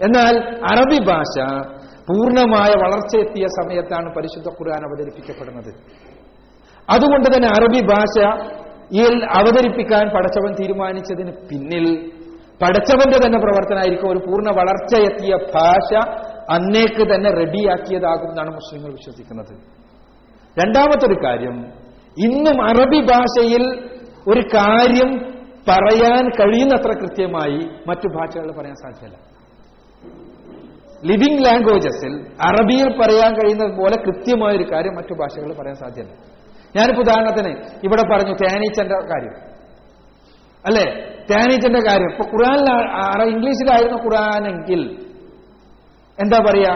എന്നാൽ 0.00 0.34
അറബി 0.72 0.98
ഭാഷ 1.10 1.34
പൂർണമായ 2.08 2.70
വളർച്ചയെത്തിയ 2.84 3.46
സമയത്താണ് 3.46 4.14
പരിശുദ്ധ 4.14 4.48
ഖുർആൻ 4.48 4.82
അവതരിപ്പിക്കപ്പെടുന്നത്. 4.88 5.70
അതുകൊണ്ട് 6.90 7.36
തന്നെ 7.36 7.48
അറബി 7.48 7.80
ഭാഷയിൽ 7.92 9.24
അവതരിപ്പിക്കാൻ 9.24 10.08
പടച്ചവൻ 10.16 10.52
തീരുമാനിച്ചതിന് 10.60 11.32
പിന്നിൽ 11.48 11.86
പടച്ചവന്റെ 12.62 13.26
തന്നെ 13.26 13.38
പ്രവർത്തനമായിരിക്കും 13.38 14.10
ഒരു 14.10 14.18
പൂർണ 14.18 14.50
വളർച്ചയെത്തിയ 14.56 15.36
ഭാഷ 15.54 16.08
അന്നേക്ക് 16.50 17.14
തന്നെ 17.14 17.30
റെഡിയാക്കിയതാകും 17.30 18.28
എന്നാണ് 18.28 18.54
മുസ്ലിങ്ങൾ 18.54 18.90
വിശ്വസിക്കുന്നത്. 18.90 19.52
രണ്ടാമത്തൊരു 20.64 21.24
കാര്യം 21.24 21.66
ഇന്നും 22.18 22.62
അറബി 22.62 23.00
ഭാഷയിൽ 23.00 23.90
ഒരു 24.28 24.40
കാര്യം 24.40 25.34
പറയാൻ 25.68 26.28
കഴിയുന്നത്ര 26.28 26.90
കൃത്യമായി 26.90 27.58
മറ്റു 27.88 28.08
ഭാഷകൾ 28.08 28.52
പറയാൻ 28.58 28.74
സാധ്യമല്ല. 28.74 29.16
ലിവിംഗ് 31.04 31.44
ലാംഗ്വേജസിൽ 31.44 32.26
അറബിയിൽ 32.42 32.98
പറയാൻ 32.98 33.34
കഴിയുന്നത് 33.34 33.76
പോലെ 33.76 33.96
കൃത്യമായ 33.96 34.56
ഒരു 34.56 34.72
കാര്യം 34.72 34.94
മറ്റു 34.94 35.14
ഭാഷകൾ 35.14 35.52
പറയാൻ 35.52 35.74
സാധ്യമല്ല. 35.74 36.14
ഞാനിപ്പോ 36.76 37.02
ഉദാഹരണത്തിന് 37.02 37.56
ഇവിടെ 37.84 38.02
പറഞ്ഞു 38.02 38.34
തേനീച്ചന്റെ 38.34 38.94
കാര്യം. 38.94 39.32
അല്ലെ? 40.66 41.13
തേനീച്ചന്റെ 41.30 41.82
കാര്യം. 41.88 42.10
ഇപ്പൊ 42.10 42.24
ഖുറാനിൽ 42.32 43.30
ഇംഗ്ലീഷിലായിരുന്നു 43.30 43.98
ഖുറാനെങ്കിൽ 44.04 44.82
എന്താ 46.18 46.38
പറയാ? 46.48 46.74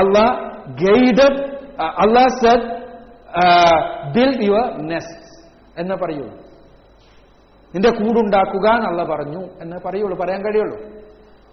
Allah 0.00 0.26
guided 0.82 1.40
Allah 2.02 2.24
said 2.42 2.68
build 4.14 4.44
your 4.44 4.68
ness 4.90 5.16
എന്ന് 5.80 5.94
പറയുള്ളൂ. 5.94 6.34
നിന്റെ 7.74 7.90
കൂടുണ്ടാക്കുക 7.90 8.66
എന്നുള്ള 8.76 9.02
പറഞ്ഞു 9.04 9.42
എന്ന് 9.62 9.76
പറയുള്ളൂ. 9.86 10.16
പറയാൻ 10.18 10.40
കഴിയുള്ളൂ. 10.44 10.78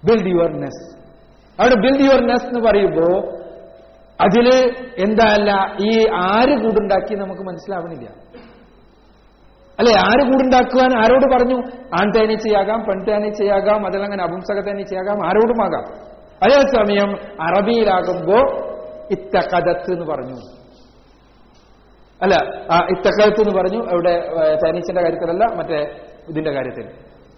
ബിൽഡ് 0.08 0.30
യുവർ 0.32 0.52
നെസ് 0.62 0.84
അവിടെ 1.60 1.76
ബിൽഡ് 1.76 2.06
യുവർ 2.06 2.22
നെസ് 2.28 2.46
എന്ന് 2.46 2.62
പറയുമ്പോ 2.68 3.08
അതിൽ 4.26 4.48
എന്താ 4.98 5.26
അല്ല 5.34 5.52
ഈ 5.90 5.92
ആര് 6.14 6.54
കൂടുണ്ടാക്കി 6.64 7.14
നമുക്ക് 7.16 7.42
മനസ്സിലാവണില്ല 7.42 8.08
അല്ലെ 9.80 9.94
ആര് 9.98 10.32
കൂടുണ്ടാക്കുവാൻ 10.32 10.98
ആരോട് 10.98 11.36
പറഞ്ഞു? 11.36 11.56
ആൺ 12.02 12.12
തേനീച്ചയാകാം 12.18 12.84
പെൺ 12.84 13.06
തേനീച്ചയാകാം 13.06 13.86
അതല്ലെങ്കിൽ 13.86 14.22
അപംസക 14.22 14.60
തേനീച്ചയാകാം 14.60 15.28
ആരോടുമാകാം 15.28 16.16
അതേസമയം 16.44 17.12
അറബിയിലാകുമ്പോ 17.42 18.38
ഇത്തകഥത്ത് 19.12 19.92
എന്ന് 19.92 20.06
പറഞ്ഞു. 20.06 20.36
അല്ല 22.22 22.34
ആ 22.72 22.88
ഇത്തക്കകത്ത് 22.90 23.42
എന്ന് 23.42 23.58
പറഞ്ഞു. 23.60 23.92
അവിടെ 23.92 24.30
തേനീച്ചന്റെ 24.66 25.02
കാര്യത്തിലല്ല 25.02 25.46
മറ്റേ 25.46 26.00
ഇതിന്റെ 26.30 26.52
കാര്യത്തിൽ. 26.52 26.84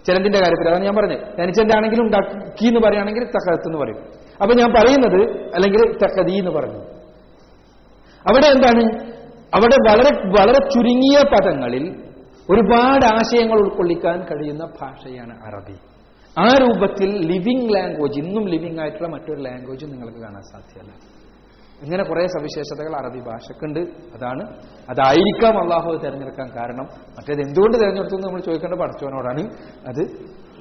ചിലന്തിന്റെ 0.08 0.38
കാര്യത്തിൽ 0.38 0.70
അതാണ് 0.70 0.84
ഞാൻ 0.84 0.96
പറഞ്ഞത്. 0.96 1.38
തേനീച്ചന്റെ 1.40 1.78
ആണെങ്കിലും 1.78 2.04
ഉണ്ടാക്കി 2.04 2.68
എന്ന് 2.68 2.80
പറയുകയാണെങ്കിൽ 2.80 3.22
ഇത്തക്കഥത്ത് 3.22 3.68
എന്ന് 3.68 3.78
പറയും. 3.78 3.98
അപ്പൊ 4.42 4.56
ഞാൻ 4.56 4.72
പറയുന്നത് 4.72 5.50
അല്ലെങ്കിൽ 5.56 5.92
തക്കതി 5.92 6.34
എന്ന് 6.34 6.52
പറഞ്ഞു. 6.52 6.80
അവിടെ 8.30 8.48
എന്താണ്? 8.48 9.12
അവിടെ 9.56 9.76
വളരെ 9.90 10.30
വളരെ 10.30 10.70
ചുരുങ്ങിയ 10.70 11.22
പദങ്ങളിൽ 11.32 12.07
ഒരുപാട് 12.50 13.06
ആശയങ്ങൾ 13.06 13.60
ഉൾക്കൊള്ളിക്കാൻ 13.60 14.24
കഴിയുന്ന 14.24 14.66
ഭാഷയാണ് 14.66 15.46
അറബി. 15.46 15.76
ആ 16.40 16.58
രൂപത്തിൽ 16.62 17.32
ലിവിംഗ് 17.32 17.74
ലാംഗ്വേജ് 17.74 18.20
ഇന്നും 18.20 18.48
ലിവിംഗ് 18.48 18.82
ആയിട്ടുള്ള 18.82 19.08
മറ്റൊരു 19.08 19.42
ലാംഗ്വേജ് 19.42 19.86
നിങ്ങൾക്ക് 19.86 20.18
കാണാൻ 20.18 20.42
സാധ്യമല്ല 20.42 20.94
ഇങ്ങനെ 21.84 22.04
കുറെ 22.04 22.28
സവിശേഷതകൾ 22.28 22.96
അറബി 22.96 23.20
ഭാഷക്കുണ്ട്. 23.20 23.80
അതാണ്. 23.80 24.44
അതായിരിക്കാം 24.90 25.62
അള്ളാഹു 25.62 25.98
തിരഞ്ഞെടുക്കാൻ 25.98 26.50
കാരണം. 26.56 26.84
മറ്റേത് 26.84 27.40
എന്തുകൊണ്ട് 27.40 27.78
തിരഞ്ഞെടുത്തു 27.78 28.16
നമ്മൾ 28.16 28.40
ചോദിക്കേണ്ട 28.42 28.76
പഠിച്ചവനോടാണ്. 28.76 29.42
അത് 29.88 30.02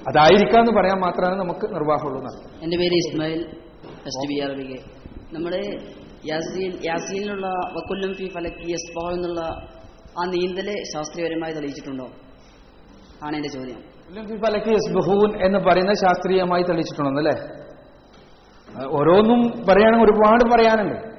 അതായിരിക്കാം 0.09 0.61
എന്ന് 0.61 0.81
പറയാൻ 0.81 1.01
മാത്രമാണ് 1.01 1.41
നമുക്ക് 1.41 1.75
നിർവാഹമുള്ളൂ 1.75 2.21
എന്റെ 2.63 2.77
പേര് 2.77 2.95
ഇസ്മായിൽ 2.95 3.47
യാസീൻ 6.27 6.73
യാസീനിലുള്ള 6.85 7.47
വക്കുല്ലം 7.47 8.15
ഫി 8.15 8.29
ഫലക്കി 8.35 8.73
എന്നുള്ള 9.13 9.41
ആ 10.19 10.25
നീന്തൽ 10.25 10.75
ശാസ്ത്രീയപരമായി 10.95 11.53
തെളിയിച്ചിട്ടുണ്ടോ? 11.53 12.05
ആണ് 13.25 13.37
എന്റെ 13.37 13.49
ചോദ്യം. 13.49 13.97
എന്ന് 15.47 15.59
പറയുന്ന 15.59 15.95
ശാസ്ത്രീയമായി 15.95 16.63
തെളിയിച്ചിട്ടുണ്ടെന്നല്ലേ? 16.63 17.67
ഓരോന്നും 18.91 19.65
പറയുകയാണെങ്കിൽ 19.69 20.05
ഒരുപാട് 20.05 20.45
പറയാനുണ്ട്. 20.45 21.17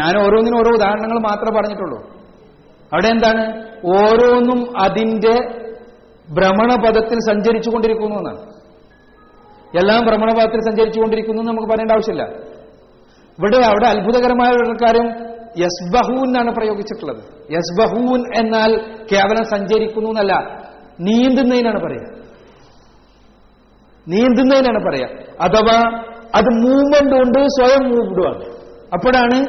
ഞാൻ 0.00 0.18
ഓരോന്നിനും 0.18 0.58
ഓരോ 0.58 0.70
ഉദാഹരണങ്ങൾ 0.74 1.18
മാത്രമേ 1.18 1.60
പറഞ്ഞിട്ടുള്ളൂ. 1.60 2.08
അവിടെ 2.92 3.06
എന്താണ്? 3.06 3.68
ഓരോന്നും 3.86 4.80
അതിന്റെ 4.80 5.62
ഭ്രമണപഥത്തിൽ 6.32 7.18
സഞ്ചരിച്ചു 7.18 7.70
കൊണ്ടിരിക്കുന്നു 7.70 8.16
എന്നാണ്. 8.16 8.40
എല്ലാം 9.76 10.04
ഭ്രമണപഥത്തിൽ 10.04 10.60
സഞ്ചരിച്ചു 10.60 11.00
കൊണ്ടിരിക്കുന്നു 11.00 11.42
എന്ന് 11.42 11.52
നമുക്ക് 11.52 11.68
പറയേണ്ട 11.68 11.92
ആവശ്യമില്ല. 11.92 12.24
ഇവിടെ 13.38 13.56
അവിടെ 13.56 13.86
അത്ഭുതകരമായ 13.86 14.50
ഒരു 14.50 14.84
കാര്യം 14.84 15.31
യസ്ബഹൂൻ 15.58 16.26
എന്നാണ് 16.26 16.54
പ്രയോഗിച്ചിട്ടുള്ളത്. 16.54 17.22
യസ്ബഹൂൻ 17.52 18.20
എന്നാൽ 18.36 18.76
കേവലം 19.12 19.44
സഞ്ചരിക്കുന്നു 19.44 20.08
എന്നല്ല 20.08 20.34
നീന്തുന്നതിനാണ് 21.00 21.80
പറയുക. 21.84 22.22
നീന്തുന്നതിനാണ് 24.08 24.84
പറയുക. 24.84 25.08
അഥവാ 25.40 26.02
അത് 26.34 26.48
മൂവ്മെന്റ് 26.54 27.14
കൊണ്ട് 27.14 27.38
സ്വയം 27.48 27.82
മൂവ്ഡുമാണ് 27.90 28.44
അപ്പോഴാണ് 28.92 29.44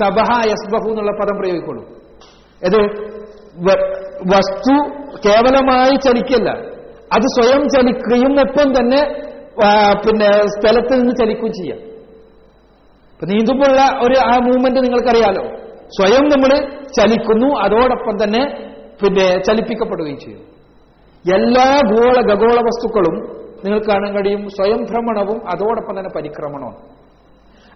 സബഹ 0.00 0.46
യസ്ബഹു 0.46 0.88
എന്നുള്ള 0.88 1.12
പദം 1.20 1.36
പ്രയോഗിക്കുള്ളൂ. 1.38 1.84
ഇത് 2.62 2.80
വസ്തു 4.34 4.74
കേവലമായി 5.26 5.96
ചലിക്കല്ല. 5.96 6.50
അത് 7.14 7.22
സ്വയം 7.22 7.68
ചലിക്കുകയും 7.68 8.40
ഒപ്പം 8.40 8.70
തന്നെ 8.70 9.22
പിന്നെ 10.08 10.30
സ്ഥലത്ത് 10.32 11.00
നിന്ന് 11.00 11.14
ചലിക്കുകയും 11.20 11.52
ചെയ്യാം. 11.52 11.95
ഇപ്പൊ 13.16 13.26
നീന്തുമ്പോഴുള്ള 13.26 13.82
ഒരു 14.06 14.14
ആ 14.26 14.38
മൂവ്മെന്റ് 14.38 14.80
നിങ്ങൾക്കറിയാലോ. 14.80 15.44
സ്വയം 15.86 16.24
നമ്മൾ 16.24 16.50
ചലിക്കുന്നു 16.98 17.54
അതോടൊപ്പം 17.56 18.24
തന്നെ 18.24 18.72
പിന്നെ 19.02 19.42
ചലിപ്പിക്കപ്പെടുകയും 19.42 20.18
ചെയ്യും. 20.18 20.40
എല്ലാ 21.34 21.80
ഗോള 21.94 22.32
ഖഗോള 22.32 22.60
വസ്തുക്കളും 22.60 23.36
നിങ്ങൾക്ക് 23.64 23.86
കാണാൻ 23.86 24.14
കഴിയും 24.14 24.48
സ്വയം 24.48 24.84
ഭ്രമണവും 24.84 25.48
അതോടൊപ്പം 25.48 25.98
തന്നെ 25.98 26.10
പരിക്രമണവും. 26.16 26.74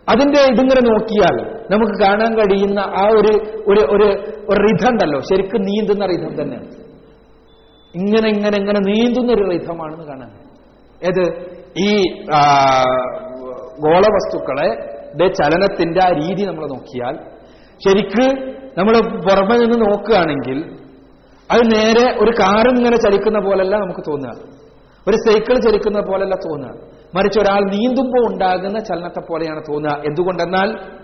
അതിന്റെ 0.09 0.41
ഇതിങ്ങനെ 0.41 0.91
നോക്കിയാൽ 0.91 1.37
നമുക്ക് 1.71 2.03
കാണാൻ 2.03 2.39
കഴിയുന്ന 2.39 2.79
ആ 2.79 3.09
ഒരു 3.13 3.33
ഒരു 3.69 3.81
ഒരു 3.81 4.05
ഒരു 4.49 4.61
റിഥം 4.61 4.93
ഉണ്ടല്ലോ. 4.93 5.21
ശരിക്കും 5.21 5.63
നീന്തുന്ന 5.63 6.07
റിഥം 6.07 6.43
തന്നെയാണ്. 6.43 6.67
ഇങ്ങനെ 7.95 8.29
ഇങ്ങനെ 8.29 8.57
ഇങ്ങനെ 8.57 8.81
നീന്തുന്ന 8.81 9.33
ഒരു 9.33 9.45
റിഥമാണെന്ന് 9.51 10.05
കാണാൻ. 10.05 10.31
ഏത്? 11.03 11.25
ഈ 11.79 12.03
ഗോളവസ്തുക്കളെ 13.83 15.00
ചലനത്തിന്റെ 15.19 16.01
ആ 16.05 16.09
രീതി 16.11 16.47
നമ്മൾ 16.47 16.67
നോക്കിയാൽ 16.67 17.15
ശരിക്ക് 17.89 18.51
നമ്മൾ 18.79 18.95
പുറമെ 18.99 19.59
നിന്ന് 19.59 19.91
നോക്കുകയാണെങ്കിൽ 19.91 20.77
അത് 21.51 21.61
നേരെ 21.61 22.23
ഒരു 22.25 22.31
കാറും 22.31 22.77
ഇങ്ങനെ 22.77 22.97
ചലിക്കുന്ന 22.97 23.39
പോലല്ല 23.41 23.77
നമുക്ക് 23.77 24.01
തോന്നുക. 24.11 24.33
ഒരു 25.09 25.17
സൈക്കിൾ 25.17 25.55
ചലിക്കുന്ന 25.55 26.01
പോലല്ല 26.01 26.35
തോന്നുക. 26.35 26.91
മറിച്ച് 27.17 27.41
ഒരാൾ 27.41 27.61
നീന്തുമ്പോൾ 27.61 28.33
ഉണ്ടാകുന്ന 28.33 28.79
ചലനത്തെ 28.79 29.21
പോലെയാണ് 29.21 29.63
തോന്നുക. 29.73 29.93
എന്തുകൊണ്ടെന്നാൽ 29.93 31.01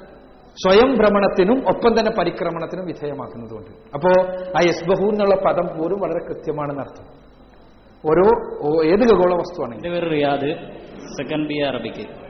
സ്വയം 0.65 0.95
ഭ്രമണത്തിനും 0.95 1.69
ഒപ്പം 1.69 2.01
തന്നെ 2.01 2.13
പരിക്രമണത്തിനും 2.19 2.87
വിധേയമാക്കുന്നതുകൊണ്ട്. 2.87 3.71
അപ്പോ 3.95 4.33
ആ 4.33 4.61
യസ്ബഹു 4.65 5.09
എന്നുള്ള 5.09 5.35
പദം 5.35 5.79
പോലും 5.79 6.01
വളരെ 6.01 6.27
കൃത്യമാണെന്ന് 6.27 6.81
അർത്ഥം. 6.81 7.27
ഓരോ 8.11 8.27
ഏത് 8.85 9.13
ഖഗോള 9.13 9.35
വസ്തുവാണ് 9.35 10.11
റിയാദ് 10.11 10.71
സെക്കൻഡ് 11.03 11.49
ബി 11.49 11.55
അറബിക്ക് 11.55 12.26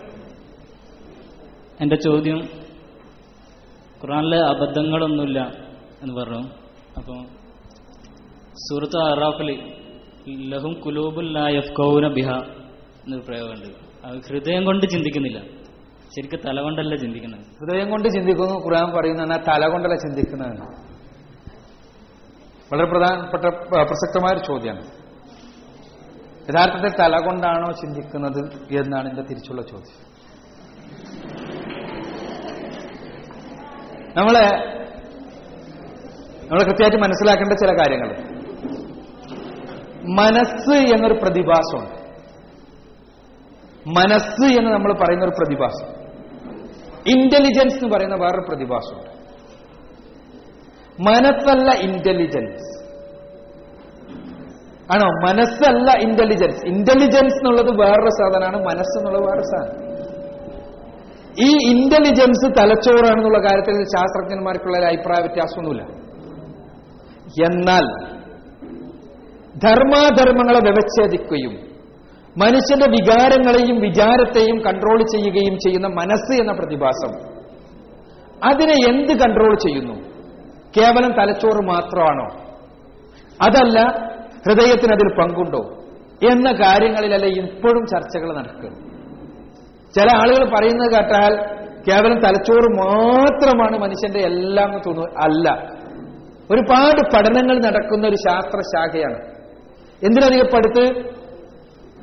എന്റെ 1.81 1.97
ചോദ്യം 1.97 2.39
ഖുറാനിലെ 4.03 4.39
അബദ്ധങ്ങളൊന്നുമില്ല 4.39 5.41
എന്ന് 6.03 6.15
പറഞ്ഞു. 6.21 6.43
അപ്പം 6.97 7.27
സൂറത്ത് 8.55 8.99
അറാഫിൽ 8.99 9.51
ലഹും 10.55 10.75
കുലൂബുൽ 10.81 11.39
യഫ്കൗന 11.57 12.09
ബിഹ 12.09 12.29
എന്നൊരു 12.29 13.23
പ്രയോഗമുണ്ട്. 13.29 13.69
അത് 14.07 14.17
ഹൃദയം 14.29 14.65
കൊണ്ട് 14.65 14.87
ചിന്തിക്കുന്നില്ല. 14.87 15.39
ശരിക്കും 16.15 16.41
തല 16.47 16.61
കൊണ്ടല്ല 16.61 16.97
ചിന്തിക്കുന്നത്. 16.97 17.41
ഹൃദയം 17.41 17.91
കൊണ്ട് 17.91 18.09
ചിന്തിക്കുന്നു 18.09 18.55
ഖുർആൻ 18.65 18.97
പറയുന്ന 18.97 19.37
തല 19.49 19.69
കൊണ്ടല്ല 19.69 19.97
ചിന്തിക്കുന്നതെന്ന് 19.97 20.67
വളരെ 22.73 22.87
പ്രധാനപ്പെട്ട 22.91 23.45
പ്രസക്തമായൊരു 23.89 24.47
ചോദ്യമാണ്. 24.47 24.87
യഥാർത്ഥത്തിൽ 26.49 26.93
തല 27.01 27.17
കൊണ്ടാണോ 27.27 27.73
ചിന്തിക്കുന്നത് 27.73 28.43
എന്നാണ് 28.81 29.09
എന്റെ 29.09 29.23
തിരിച്ചുള്ള 29.23 29.63
ചോദ്യം. 29.63 30.16
നമ്മളെ 34.17 34.77
നമ്മൾ 36.45 36.63
കൃത്യമായിട്ട് 36.63 36.97
മനസ്സിലാക്കേണ്ട 36.97 37.53
ചില 37.53 37.73
കാര്യങ്ങൾ. 37.79 38.37
മനസ്സ് 40.17 40.95
എന്നൊരു 40.95 41.15
പ്രതിഭാസമാണ് 41.15 41.97
മനസ്സ് 43.99 44.59
എന്ന് 44.59 44.71
നമ്മൾ 44.71 44.93
പറയുന്ന 44.93 45.25
ഒരു 45.25 45.33
പ്രതിഭാസം. 45.39 45.89
ഇന്റലിജൻസ് 47.07 47.75
എന്ന് 47.75 47.97
പറയുന്ന 47.97 48.15
വേറൊരു 48.15 48.45
പ്രതിഭാസമുണ്ട്. 48.49 49.11
മനസ്സല്ല 51.03 51.73
ഇന്റലിജൻസ് 51.73 52.77
ആണോ? 54.93 55.09
മനസ്സല്ല 55.29 55.93
ഇന്റലിജൻസ് 56.03 56.67
ഇന്റലിജൻസ് 56.67 57.35
എന്നുള്ളത് 57.35 57.81
വേറൊരു 57.81 58.09
സാധനമാണ്. 58.09 58.57
മനസ്സ് 58.57 58.99
എന്നുള്ളത് 58.99 59.25
വേറൊരു 59.25 59.45
സാധനം. 59.45 59.96
ഈ 61.45 61.49
ഇന്റലിജൻസ് 61.71 62.47
തലച്ചോറാണെന്നുള്ള 62.59 63.39
കാര്യത്തിൽ 63.39 63.75
ശാസ്ത്രജ്ഞന്മാർക്കുള്ള 63.85 64.79
ഒരു 64.79 64.85
അഭിപ്രായ 64.85 65.21
വ്യത്യാസമൊന്നുമില്ല. 65.21 65.83
എന്നാൽ 67.45 67.85
ധർമാധർമ്മങ്ങളെ 69.65 70.61
വ്യവച്ഛേദിക്കുകയും 70.61 71.55
മനുഷ്യന്റെ 72.39 72.87
വികാരങ്ങളെയും 72.87 73.81
വിചാരത്തെയും 73.81 74.59
കൺട്രോൾ 74.59 74.99
ചെയ്യുകയും 75.03 75.59
ചെയ്യുന്ന 75.59 75.87
മനസ്സ് 75.87 76.35
എന്ന 76.41 76.53
പ്രതിഭാസം 76.53 77.13
അതിനെ 78.45 78.77
എന്ത് 78.89 79.13
കൺട്രോൾ 79.13 79.55
ചെയ്യുന്നു? 79.55 79.95
കേവലം 80.77 81.13
തലച്ചോറ് 81.13 81.67
മാത്രമാണോ? 81.67 82.27
അതല്ല 83.47 83.79
ഹൃദയത്തിന് 84.47 84.93
അതിൽ 84.93 85.09
പങ്കുണ്ടോ? 85.21 85.63
എന്ന 86.33 86.53
കാര്യങ്ങളിലല്ല 86.53 87.27
ഇപ്പോഴും 87.27 87.87
ചർച്ചകൾ 87.87 88.37
നടക്കുന്നത് 88.37 88.96
ചില 89.99 90.17
ആളുകൾ 90.17 90.45
പറയുന്നത് 90.45 90.93
കേട്ടാൽ 90.93 91.35
കേവലം 91.89 92.21
തലച്ചോറ് 92.21 92.79
മാത്രമാണ് 92.79 93.79
മനുഷ്യന്റെ 93.79 94.19
എല്ലാം 94.19 94.69
എന്ന് 94.69 94.79
തോന്നുന്നു 94.87 95.23
അല്ല. 95.23 95.77
ഒരുപാട് 96.51 97.17
പഠനങ്ങൾ 97.17 97.59
നടക്കുന്ന 97.59 98.07
ഒരു 98.07 98.17
ശാസ്ത്രശാഖയാണ്. 98.17 99.19
എന്തിനധികപ്പെടുത്ത് 100.07 101.11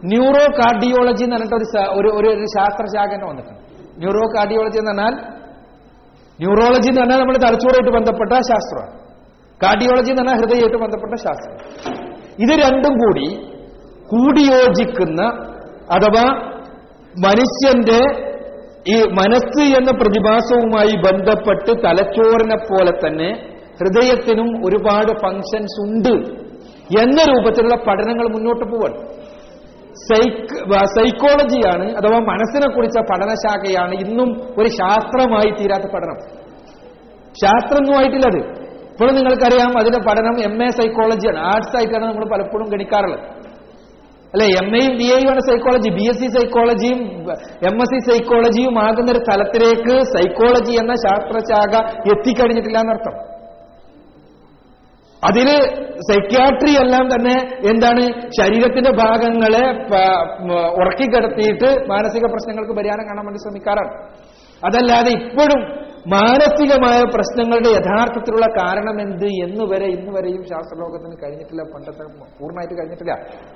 ന്യൂറോ 0.05 0.45
കാർഡിയോളജി 0.57 1.23
എന്ന് 1.23 1.35
പറഞ്ഞിട്ട് 1.35 1.79
ഒരു 1.79 2.07
ഒരു 2.07 2.45
ശാസ്ത്രശാഖ 2.45 3.13
തന്നെ 3.13 3.27
വന്നിട്ടുണ്ട്. 3.27 3.59
ന്യൂറോ 3.97 4.27
കാർഡിയോളജി 4.37 4.77
എന്ന് 4.77 4.91
പറഞ്ഞാൽ 4.91 5.13
ന്യൂറോളജി 6.39 6.89
എന്ന് 6.89 7.01
പറഞ്ഞാൽ 7.01 7.19
നമ്മുടെ 7.19 7.39
തലച്ചോറായിട്ട് 7.39 7.97
ബന്ധപ്പെട്ട 7.97 8.31
ശാസ്ത്രമാണ്. 8.31 9.03
കാർഡിയോളജി 9.63 10.11
എന്ന് 10.11 10.21
പറഞ്ഞാൽ 10.21 10.37
ഹൃദയമായിട്ട് 10.37 10.77
ബന്ധപ്പെട്ട 10.77 11.13
ശാസ്ത്രം 11.13 11.55
ഇത് 12.39 12.59
രണ്ടും 12.65 12.93
കൂടി 12.93 13.27
കൂടിയോജിക്കുന്ന 14.07 15.21
അഥവാ 15.91 16.52
മനുഷ്യന്റെ 17.25 18.01
ഈ 18.93 18.95
മനസ്സ് 19.19 19.63
എന്ന 19.79 19.91
പ്രതിഭാസവുമായി 19.91 20.93
ബന്ധപ്പെട്ട് 21.07 21.71
തലച്ചോറിനെ 21.85 22.57
പോലെ 22.69 22.93
തന്നെ 23.03 23.29
ഹൃദയത്തിനും 23.79 24.49
ഒരുപാട് 24.65 25.11
ഫങ്ഷൻസ് 25.23 25.77
ഉണ്ട് 25.85 26.15
എന്ന 27.03 27.19
രൂപത്തിലുള്ള 27.31 27.75
പഠനങ്ങൾ 27.87 28.25
മുന്നോട്ട് 28.33 28.65
പോവാണ്. 28.71 28.97
സൈക്ക് 30.07 30.55
സൈക്കോളജിയാണ് 30.95 31.85
അഥവാ 31.99 32.19
മനസ്സിനെ 32.31 32.67
കുറിച്ച 32.75 32.97
പഠനശാഖയാണ് 33.11 33.93
ഇന്നും 33.93 34.29
ഒരു 34.59 34.69
ശാസ്ത്രമായി 34.79 35.51
തീരാത്ത 35.59 35.87
പഠനം. 35.95 36.17
ശാസ്ത്രമൊന്നും 37.43 37.95
ആയിട്ടില്ല 37.99 38.25
അത് 38.25 38.41
ഇപ്പോഴും 38.91 39.15
നിങ്ങൾക്കറിയാം 39.15 39.71
അതിന്റെ 39.81 40.01
പഠനം 40.09 40.35
എം 40.49 40.63
എ 40.63 40.69
സൈക്കോളജിയാണ് 40.79 41.39
ആർട്സ് 41.51 41.75
ആയിട്ടാണ് 41.77 42.05
നമ്മൾ 42.05 42.25
പലപ്പോഴും 42.33 42.67
ഗണിക്കാറുള്ളത്. 42.69 43.23
അല്ലെ 44.33 44.45
എം 44.59 44.69
എയും 44.77 44.93
ബി 44.99 45.07
എയും 45.15 45.27
ആണ് 45.31 45.41
സൈക്കോളജി 45.47 45.89
ബി 45.97 46.05
എസ് 46.11 46.19
സി 46.21 46.27
സൈക്കോളജിയും 46.35 47.01
എം 47.69 47.75
എസ് 47.83 47.91
സി 47.93 47.99
സൈക്കോളജിയും 48.07 48.75
ആകുന്ന 48.85 49.11
ഒരു 49.15 49.21
തലത്തിലേക്ക് 49.27 49.95
സൈക്കോളജി 50.13 50.73
എന്ന 50.81 50.93
ശാസ്ത്രശാഖ 51.05 51.73
എത്തിക്കഴിഞ്ഞിട്ടില്ല 52.13 52.79
എന്നർത്ഥം. 52.83 53.15
അതിൽ 55.23 55.49
സൈക്യാട്രി 56.09 56.71
എല്ലാം 56.83 57.05
തന്നെ 57.13 57.35
എന്താണ് 57.71 58.01
ശരീരത്തിന്റെ 58.39 58.91
ഭാഗങ്ങളെ 59.01 59.63
ഉറക്കിക്കിടത്തിയിട്ട് 60.81 61.69
മാനസിക 61.91 62.25
പ്രശ്നങ്ങൾക്ക് 62.33 62.73
പരിഹാരം 62.79 63.05
കാണാൻ 63.09 63.23
വേണ്ടി 63.27 63.41
ശ്രമിക്കാറാണ്. 63.45 63.93
അതല്ലാതെ 64.61 65.11
ഇപ്പോഴും 65.21 65.61
മാനസികമായ 66.07 67.01
പ്രശ്നങ്ങളുടെ 67.13 67.69
യഥാർത്ഥത്തിലുള്ള 67.69 68.47
കാരണം 68.47 69.01
എന്ത് 69.01 69.25
എന്ന് 69.25 69.63
വരെ 69.73 69.85
ഇന്ന് 69.85 70.11
വരെയും 70.11 70.43
ശാസ്ത്രലോകത്തിന് 70.43 71.15
കഴിഞ്ഞിട്ടില്ല 71.23 71.63
പണ്ടത്തെ 71.63 72.03
പൂർണമായിട്ട് 72.39 72.73
കഴിഞ്ഞിട്ടില്ല. 72.79 73.13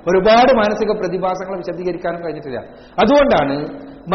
ഒരുപാട് 0.10 0.52
മാനസിക 0.58 0.92
പ്രതിഭാസങ്ങൾ 0.92 1.58
വിശദീകരിക്കാനും 1.58 2.24
കഴിഞ്ഞിട്ടില്ല. 2.26 2.60
അതുകൊണ്ടാണ് 3.04 3.56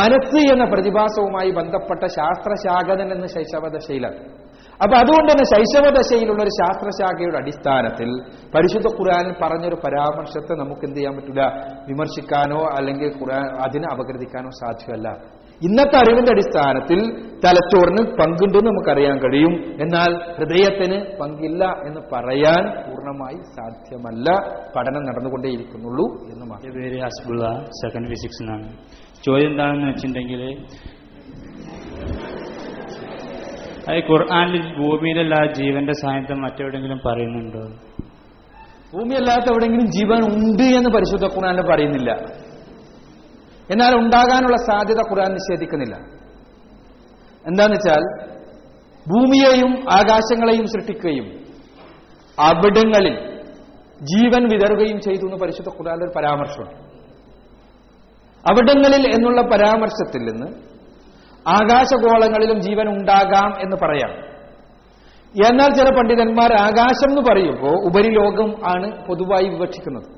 മനസ്സ് 0.01 0.53
എന്ന 0.53 0.65
പ്രതിഭാസവുമായി 0.65 1.51
ബന്ധപ്പെട്ട 1.51 2.07
ശാസ്ത്രശാഖകൻ 2.07 3.13
എന്ന 3.13 3.27
ശൈശവദശയിലാണ് 3.27 4.43
അപ്പൊ 4.83 4.97
അതുകൊണ്ട് 4.97 5.33
തന്നെ 5.33 5.45
ശൈശവദശയിലുള്ള 5.45 6.43
ഒരു 6.43 6.51
ശാസ്ത്രശാഖയുടെ 6.51 7.37
അടിസ്ഥാനത്തിൽ 7.37 8.11
പരിശുദ്ധ 8.55 8.87
ഖുർആൻ 8.87 9.35
പറഞ്ഞൊരു 9.43 9.75
പരാമർശത്തെ 9.75 10.55
നമുക്ക് 10.55 10.85
എന്ത് 10.85 10.97
ചെയ്യാൻ 10.97 11.17
പറ്റില്ല? 11.17 11.43
വിമർശിക്കാനോ 11.89 12.61
അല്ലെങ്കിൽ 12.79 13.09
ഖുർആൻ 13.21 13.47
അതിനെ 13.57 13.89
അപഗ്രഥിക്കാനോ 13.93 14.51
സാധ്യമല്ല. 14.51 15.09
ഇന്നത്തെ 15.63 15.97
അറിവിന്റെ 15.97 16.33
അടിസ്ഥാനത്തിൽ 16.33 17.01
തലച്ചോറിന് 17.45 18.03
പങ്കുണ്ടെന്ന് 18.17 18.71
നമുക്കറിയാൻ 18.71 19.19
കഴിയും. 19.19 19.55
എന്നാൽ 19.83 20.11
ഹൃദയത്തിന് 20.37 21.17
പങ്കില്ല 21.21 21.65
എന്ന് 21.65 22.01
പറയാൻ 22.13 22.63
പൂർണമായി 22.65 23.35
സാധ്യമല്ല. 23.35 24.31
പഠനം 24.77 25.05
നടന്നുകൊണ്ടേയിരിക്കുന്നുള്ളൂ 25.05 26.07
എന്ന് 26.33 26.47
മാത്രം. 26.47 26.71
എന്റെ 26.71 26.89
പേര് 26.89 27.03
ഹസ്ബുള്ള 27.03 27.65
സെക്കൻഡ് 27.65 28.09
ഫിസിക്സിനാണ് 28.09 28.69
ചോദ്യം 29.27 29.51
എന്താണെന്ന് 29.51 29.89
വെച്ചിട്ടുണ്ടെങ്കിൽ 29.89 30.43
അത് 33.89 34.05
ഖുർആാനിൽ 34.11 34.63
ഭൂമിയിലുള്ള 34.79 35.53
ജീവന്റെ 35.53 35.93
സാന്നിധ്യം 35.93 36.43
മറ്റെവിടെങ്കിലും 36.43 37.01
പറയുന്നുണ്ടോ? 37.07 37.65
ഭൂമിയല്ലാത്ത 38.95 39.51
എവിടെയെങ്കിലും 39.51 39.87
ജീവൻ 39.87 40.21
ഉണ്ട് 40.25 40.63
എന്ന് 40.63 40.91
പരിശുദ്ധ 40.91 41.25
ഖുർആാനിൽ 41.25 41.63
പറയുന്നില്ല. 41.71 42.11
എന്നാൽ 43.71 43.97
ഉണ്ടാകാനുള്ള 43.97 44.57
സാധ്യത 44.57 44.97
ഖുർആൻ 44.97 45.33
നിഷേധിക്കുന്നില്ല. 45.33 45.97
എന്താന്ന് 47.47 47.73
വെച്ചാൽ 47.73 48.33
ഭൂമിയെയും 49.09 49.93
ആകാശങ്ങളെയും 49.93 50.67
സൃഷ്ടിക്കുകയും 50.67 51.25
അവിടങ്ങളിൽ 52.39 53.15
ജീവൻ 54.03 54.45
വിതറുകയും 54.45 55.01
ചെയ്തു 55.01 55.25
എന്ന് 55.25 55.37
പരിശുദ്ധ 55.37 55.69
ഖുർആൻ 55.69 55.99
ഒരു 55.99 56.13
പരാമർശമുണ്ട്. 56.17 56.93
അവിടങ്ങളിൽ 58.51 59.07
എന്നുള്ള 59.07 59.43
പരാമർശത്തിൽ 59.43 60.21
നിന്ന് 60.21 60.47
ആകാശഗോളങ്ങളിലും 61.49 62.61
ജീവൻ 62.61 62.89
ഉണ്ടാകാം 62.89 63.61
എന്ന് 63.61 63.77
പറയാം. 63.77 64.33
എന്നാൽ 65.51 65.71
ചില 65.71 65.95
പണ്ഡിതന്മാർ 65.95 66.53
ആകാശം 66.53 67.11
എന്ന് 67.11 67.23
പറയുമ്പോൾ 67.31 67.87
ഉപരിലോകം 67.87 68.51
ആണ് 68.69 69.07
പൊതുവായി 69.07 69.49
വിവക്ഷിക്കുന്നത്. 69.49 70.09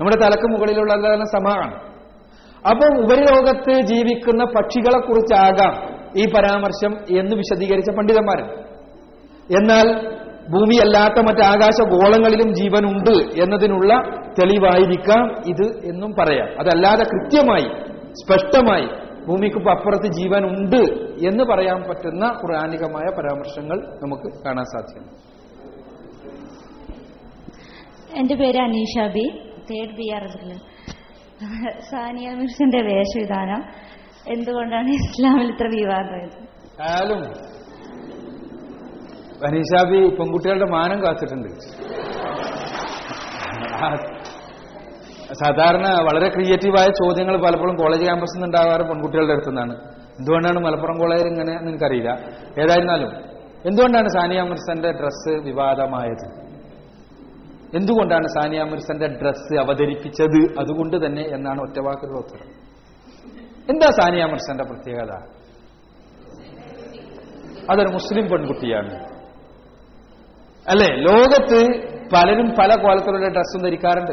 നമ്മുടെ 0.00 0.16
തലക്ക് 0.16 0.46
മുകളിലുള്ള 0.48 1.24
സമാനാണ് 1.24 1.97
അപ്പം 2.66 3.04
ഉപരിലോകത്ത് 3.04 3.80
ജീവിക്കുന്ന 3.86 4.44
പക്ഷികളെ 4.44 4.98
കുറിച്ചാകാം 4.98 5.74
ഈ 6.16 6.26
പരാമർശം 6.26 7.18
എന്ന് 7.18 7.36
വിശദീകരിച്ച 7.36 7.90
പണ്ഡിതന്മാരുണ്ട് 7.90 8.54
എന്നാൽ 9.56 9.86
ഭൂമിയല്ലാത്ത 10.48 11.20
മറ്റ് 11.20 11.40
ആകാശഗോളങ്ങളിലും 11.40 12.54
ജീവനുണ്ട് 12.54 13.42
എന്നതിനുള്ള 13.42 13.92
തെളിവായിരിക്കാം 14.42 15.32
ഇത് 15.46 15.86
എന്നും 15.86 16.14
പറയാം. 16.18 16.48
അതല്ലാതെ 16.60 17.04
കൃത്യമായി 17.04 17.68
സ്പഷ്ടമായി 18.12 18.88
ഭൂമിക്ക് 19.26 19.68
അപ്പുറത്ത് 19.68 20.06
ജീവനുണ്ട് 20.06 20.82
എന്ന് 21.28 21.44
പറയാൻ 21.44 21.82
പറ്റുന്ന 21.82 22.24
ഖുറാനികമായ 22.24 23.04
പരാമർശങ്ങൾ 23.18 23.78
നമുക്ക് 24.02 24.44
കാണാൻ 24.44 24.64
സാധ്യമാണ് 24.64 25.38
എന്റെ 28.16 28.34
പേര് 28.34 28.58
Aneesha 28.58 28.98
B 29.12 29.24
third 29.70 29.96
B 29.96 30.14
R 30.14 30.22
Sania 31.90 32.28
മിർസിന്റെ 32.38 32.80
വേഷവിധാനം. 32.88 33.60
എന്തുകൊണ്ടാണ് 34.34 34.88
ഇസ്ലാമിൽ 35.00 35.48
ഇത്ര 35.52 35.66
വിവാദമായത്? 35.74 36.36
ആയാലും 36.86 37.20
വനീഷാബി 39.42 39.98
പെൺകുട്ടികളുടെ 40.18 40.68
മാനം 40.76 40.98
കാത്തിട്ടുണ്ട്. 41.04 41.50
സാധാരണ 45.42 45.86
വളരെ 46.08 46.28
ക്രിയേറ്റീവായ 46.34 46.88
ചോദ്യങ്ങൾ 47.00 47.34
പലപ്പോഴും 47.46 47.76
കോളേജ് 47.76 48.04
ക്യാമ്പസിൽ 48.04 48.36
നിന്ന് 48.36 48.46
ഉണ്ടാകാറ് 48.46 48.84
പെൺകുട്ടികളുടെ 48.90 49.32
അടുത്തു 49.32 49.50
നിന്നാണ് 49.50 49.74
എന്തുകൊണ്ടാണ് 50.18 50.60
മലപ്പുറം 50.66 50.96
കോളേജ് 51.02 51.26
ഇങ്ങനെ 51.32 51.54
നിനക്കറിയില്ല 51.66 52.10
ഏതായിരുന്നാലും 52.62 53.10
എന്തുകൊണ്ടാണ് 53.68 54.08
സാനിയ 54.08 54.40
മിർസന്റെ 54.42 54.90
ഡ്രസ്സ് 55.00 55.32
വിവാദമായത്? 55.48 56.26
എന്തുകൊണ്ടാണ് 57.74 58.26
സാനിയ 58.26 58.62
മിർസന്റെ 58.62 59.06
ഡ്രസ്സ് 59.06 59.58
അവതരിപ്പിച്ചത്? 59.60 60.60
അതുകൊണ്ട് 60.60 61.06
തന്നെ 61.06 61.22
എന്നാണ് 61.22 61.60
ഒറ്റവാക്കുള്ള 61.60 62.18
ഉത്തരം. 62.18 62.68
എന്താ 63.70 63.90
സാനിയ 64.02 64.24
മിർസന്റെ 64.24 64.64
പ്രത്യേകത? 64.64 65.12
അതൊരു 67.70 67.88
മുസ്ലിം 67.88 68.28
പെൺകുട്ടിയാണ്. 68.28 68.94
അല്ലെ? 70.68 70.96
ലോകത്ത് 70.96 71.66
പലരും 72.14 72.50
പല 72.50 72.82
കോലത്തിലുള്ള 72.82 73.28
ഡ്രസ്സും 73.28 73.62
ധരിക്കാറുണ്ട്. 73.62 74.12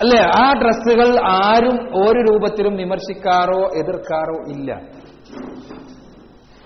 അല്ലെ? 0.00 0.18
ആ 0.18 0.52
ഡ്രസ്സുകൾ 0.52 1.20
ആരും 1.28 2.08
ഒരു 2.08 2.18
രൂപത്തിലും 2.18 2.76
വിമർശിക്കാറോ 2.76 3.68
എതിർക്കാറോ 3.76 4.50
ഇല്ല. 4.50 4.72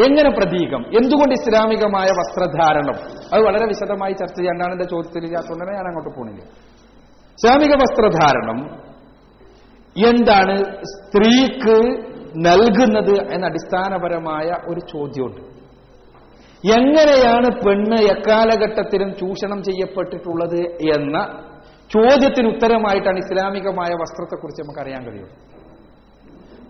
എങ്ങനെ 0.05 0.29
പ്രതീകം? 0.29 0.81
എന്തുകൊണ്ട് 0.81 1.33
ഇസ്ലാമികമായ 1.33 2.07
വസ്ത്രധാരണം? 2.07 2.97
അത് 3.33 3.41
വളരെ 3.43 3.65
വിശദമായി 3.65 4.13
ചർച്ച 4.13 4.37
ചെയ്യേണ്ടാണ് 4.37 4.71
എന്റെ 4.71 4.83
ചോദ്യത്തിൽ 4.83 5.23
ഇല്ലാത്തതുകൊണ്ട് 5.23 5.73
ഞാൻ 5.73 5.87
അങ്ങോട്ട് 5.87 6.19
പോണില്ല. 6.19 6.41
ഇസ്ലാമിക 7.37 7.73
വസ്ത്രധാരണം 7.75 8.89
എന്താണ് 10.07 10.57
സ്ത്രീക്ക് 10.83 12.09
നൽകുന്നത് 12.37 13.33
എന്ന 13.33 13.45
അടിസ്ഥാനപരമായ 13.45 14.47
ഒരു 14.67 14.79
ചോദ്യമുണ്ട്. 14.79 15.41
എങ്ങനെയാണ് 16.77 17.49
പെണ്ണ് 17.65 17.95
എക്കാലഘട്ടത്തിലും 17.95 19.13
ചൂഷണം 19.13 19.63
ചെയ്യപ്പെട്ടിട്ടുള്ളത് 19.63 20.61
എന്ന 20.95 21.43
ചോദ്യത്തിന് 21.93 22.47
ഉത്തരമായിട്ടാണ് 22.47 23.17
ഇസ്ലാമികമായ 23.17 23.89
വസ്ത്രത്തെക്കുറിച്ച് 23.89 24.61
നമുക്ക് 24.61 24.79
അറിയാൻ 24.79 25.05
കഴിയുന്നത്. 25.05 25.58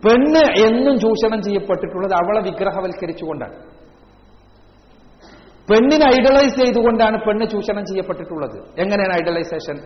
പെണ്ണ് 0.03 0.43
എന്നും 0.67 0.95
ചൂഷണം 1.03 1.39
ചെയ്യപ്പെട്ടിട്ടുള്ളത് 1.45 2.13
അവളെ 2.21 2.41
വിഗ്രഹവൽക്കരിച്ചുകൊണ്ടാണ്. 2.47 3.55
പെണ്ണിനെ 5.69 6.05
ഐഡലൈസ് 6.17 6.55
ചെയ്തുകൊണ്ടാണ് 6.62 7.17
പെണ്ണ് 7.25 7.45
ചൂഷണം 7.53 7.83
ചെയ്യപ്പെട്ടിട്ടുള്ളത്. 7.89 8.57
എങ്ങനെയാണ് 8.83 9.13
ഐഡലൈസേഷൻ 9.21 9.77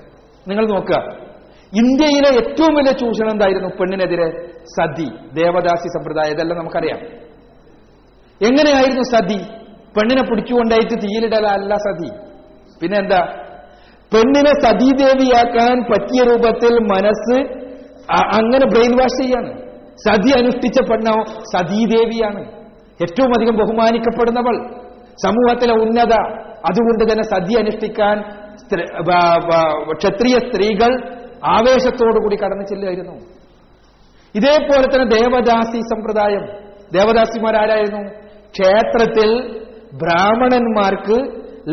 നിങ്ങൾ 0.50 0.66
നോക്കുക. 0.74 1.00
ഇന്ത്യയിലെ 1.82 2.30
ഏറ്റവും 2.40 2.74
വലിയ 2.78 2.92
ചൂഷണം 3.02 3.32
എന്തായിരുന്നു? 3.32 3.70
പെണ്ണിനെതിരെ 3.80 4.28
സതി 4.76 5.08
ദേവദാസി 5.40 5.88
സമ്പ്രദായം 5.96 6.34
ഇതെല്ലാം 6.36 6.58
നമുക്കറിയാം. 6.60 7.00
എങ്ങനെയായിരുന്നു 8.42 9.04
സതി? 9.14 9.40
പെണ്ണിനെ 9.96 10.24
പിടിച്ചുകൊണ്ടായിട്ട് 10.30 10.96
തീയിലിടലല്ല 11.04 11.74
സതി. 11.88 12.12
പിന്നെ 12.82 12.98
എന്താ 13.04 13.22
പെണ്ണിനെ 14.14 14.54
സതീദേവിയാക്കാൻ 14.64 15.76
പറ്റിയ 15.92 16.22
രൂപത്തിൽ 16.30 16.74
മനസ്സ് 16.94 17.38
അങ്ങനെ 18.40 18.66
ബ്രെയിൻ 18.74 18.94
വാഷ് 19.02 19.20
ചെയ്യാണ്. 19.22 19.52
സതി 20.06 20.32
അനുഷ്ഠിച്ച 20.40 20.80
പെണ്ണോ 20.90 21.16
സതീദേവിയാണ്. 21.54 22.42
ഏറ്റവും 23.04 23.32
അധികം 23.38 23.56
ബഹുമാനിക്കപ്പെടുന്നവൾ. 23.62 24.56
സമൂഹത്തിലെ 25.26 25.74
ഉന്നത. 25.74 26.14
അതുകൊണ്ട് 26.70 27.04
തന്നെ 27.12 27.24
സതി 27.24 27.54
അനുഷ്ഠിക്കാൻ 27.60 28.18
ക്ഷത്രിയ 30.00 30.36
സ്ത്രീകൾ 30.46 30.92
ആവേശത്തോടുകൂടി 31.46 32.36
കടന്നു 32.36 32.66
ചെല്ലുമായിരുന്നു 32.70 33.16
ഇതേപോലെ 34.36 34.86
തന്നെ 34.88 35.08
ദേവദാസി 35.16 35.80
സമ്പ്രദായം. 35.92 36.44
ദേവദാസിമാരാരായിരുന്നു? 36.94 38.04
ക്ഷേത്രത്തിൽ 38.56 39.30
ബ്രാഹ്മണന്മാർക്ക് 40.04 41.18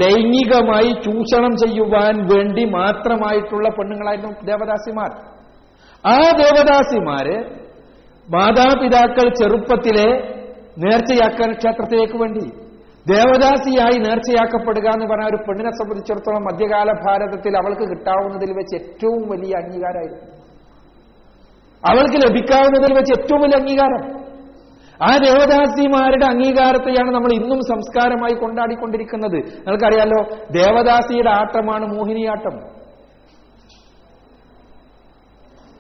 ലൈംഗികമായി 0.02 0.90
ചൂഷണം 1.04 1.52
ചെയ്യുവാൻ 1.56 2.14
വേണ്ടി 2.32 2.64
മാത്രമായിട്ടുള്ള 2.64 3.68
പെണ്ണുങ്ങളായിരുന്നു 3.68 4.32
ദേവദാസിമാർ. 4.50 5.10
ആ 6.04 6.16
ദേവദാസിമാര് 6.42 7.36
മാതാപിതാക്കൾ 8.34 9.28
ചെറുപ്പത്തിലെ 9.34 10.08
നേർച്ചയാക്കാൻ 10.78 11.52
ക്ഷേത്രത്തിലേക്ക് 11.52 12.16
വേണ്ടി 12.22 12.44
ദേവദാസിയായി 13.10 13.98
നേർച്ചയാക്കപ്പെടുക 13.98 14.86
എന്ന് 14.94 15.06
പറഞ്ഞ 15.06 15.26
ഒരു 15.28 15.36
പെണ്ണിനെ 15.36 15.70
സംബന്ധിച്ചിടത്തോളം 15.70 16.42
മധ്യകാല 16.44 16.92
ഭാരതത്തിൽ 16.92 17.56
അവൾക്ക് 17.56 17.84
കിട്ടാവുന്നതിൽ 17.90 18.52
വെച്ച് 18.52 18.74
ഏറ്റവും 18.76 19.28
വലിയ 19.28 19.52
അംഗീകാരമായിരുന്നു. 19.56 20.22
അവൾക്ക് 21.88 22.18
ലഭിക്കാവുന്നതിൽ 22.26 22.94
വെച്ച് 22.94 23.12
ഏറ്റവും 23.20 23.40
വലിയ 23.40 23.56
അംഗീകാരം. 23.56 24.20
ആ 25.08 25.16
ദേവദാസിമാരുടെ 25.16 26.26
അംഗീകാരത്തെയാണ് 26.26 27.10
നമ്മൾ 27.14 27.32
ഇന്നും 27.32 27.60
സംസ്കാരമായി 27.60 28.34
കൊണ്ടാടിക്കൊണ്ടിരിക്കുന്നത്. 28.34 29.38
നിങ്ങൾക്കറിയാലോ 29.64 30.20
ദേവദാസിയുടെ 30.52 31.30
ആട്ടമാണ് 31.30 31.86
മോഹിനിയാട്ടം. 31.94 32.56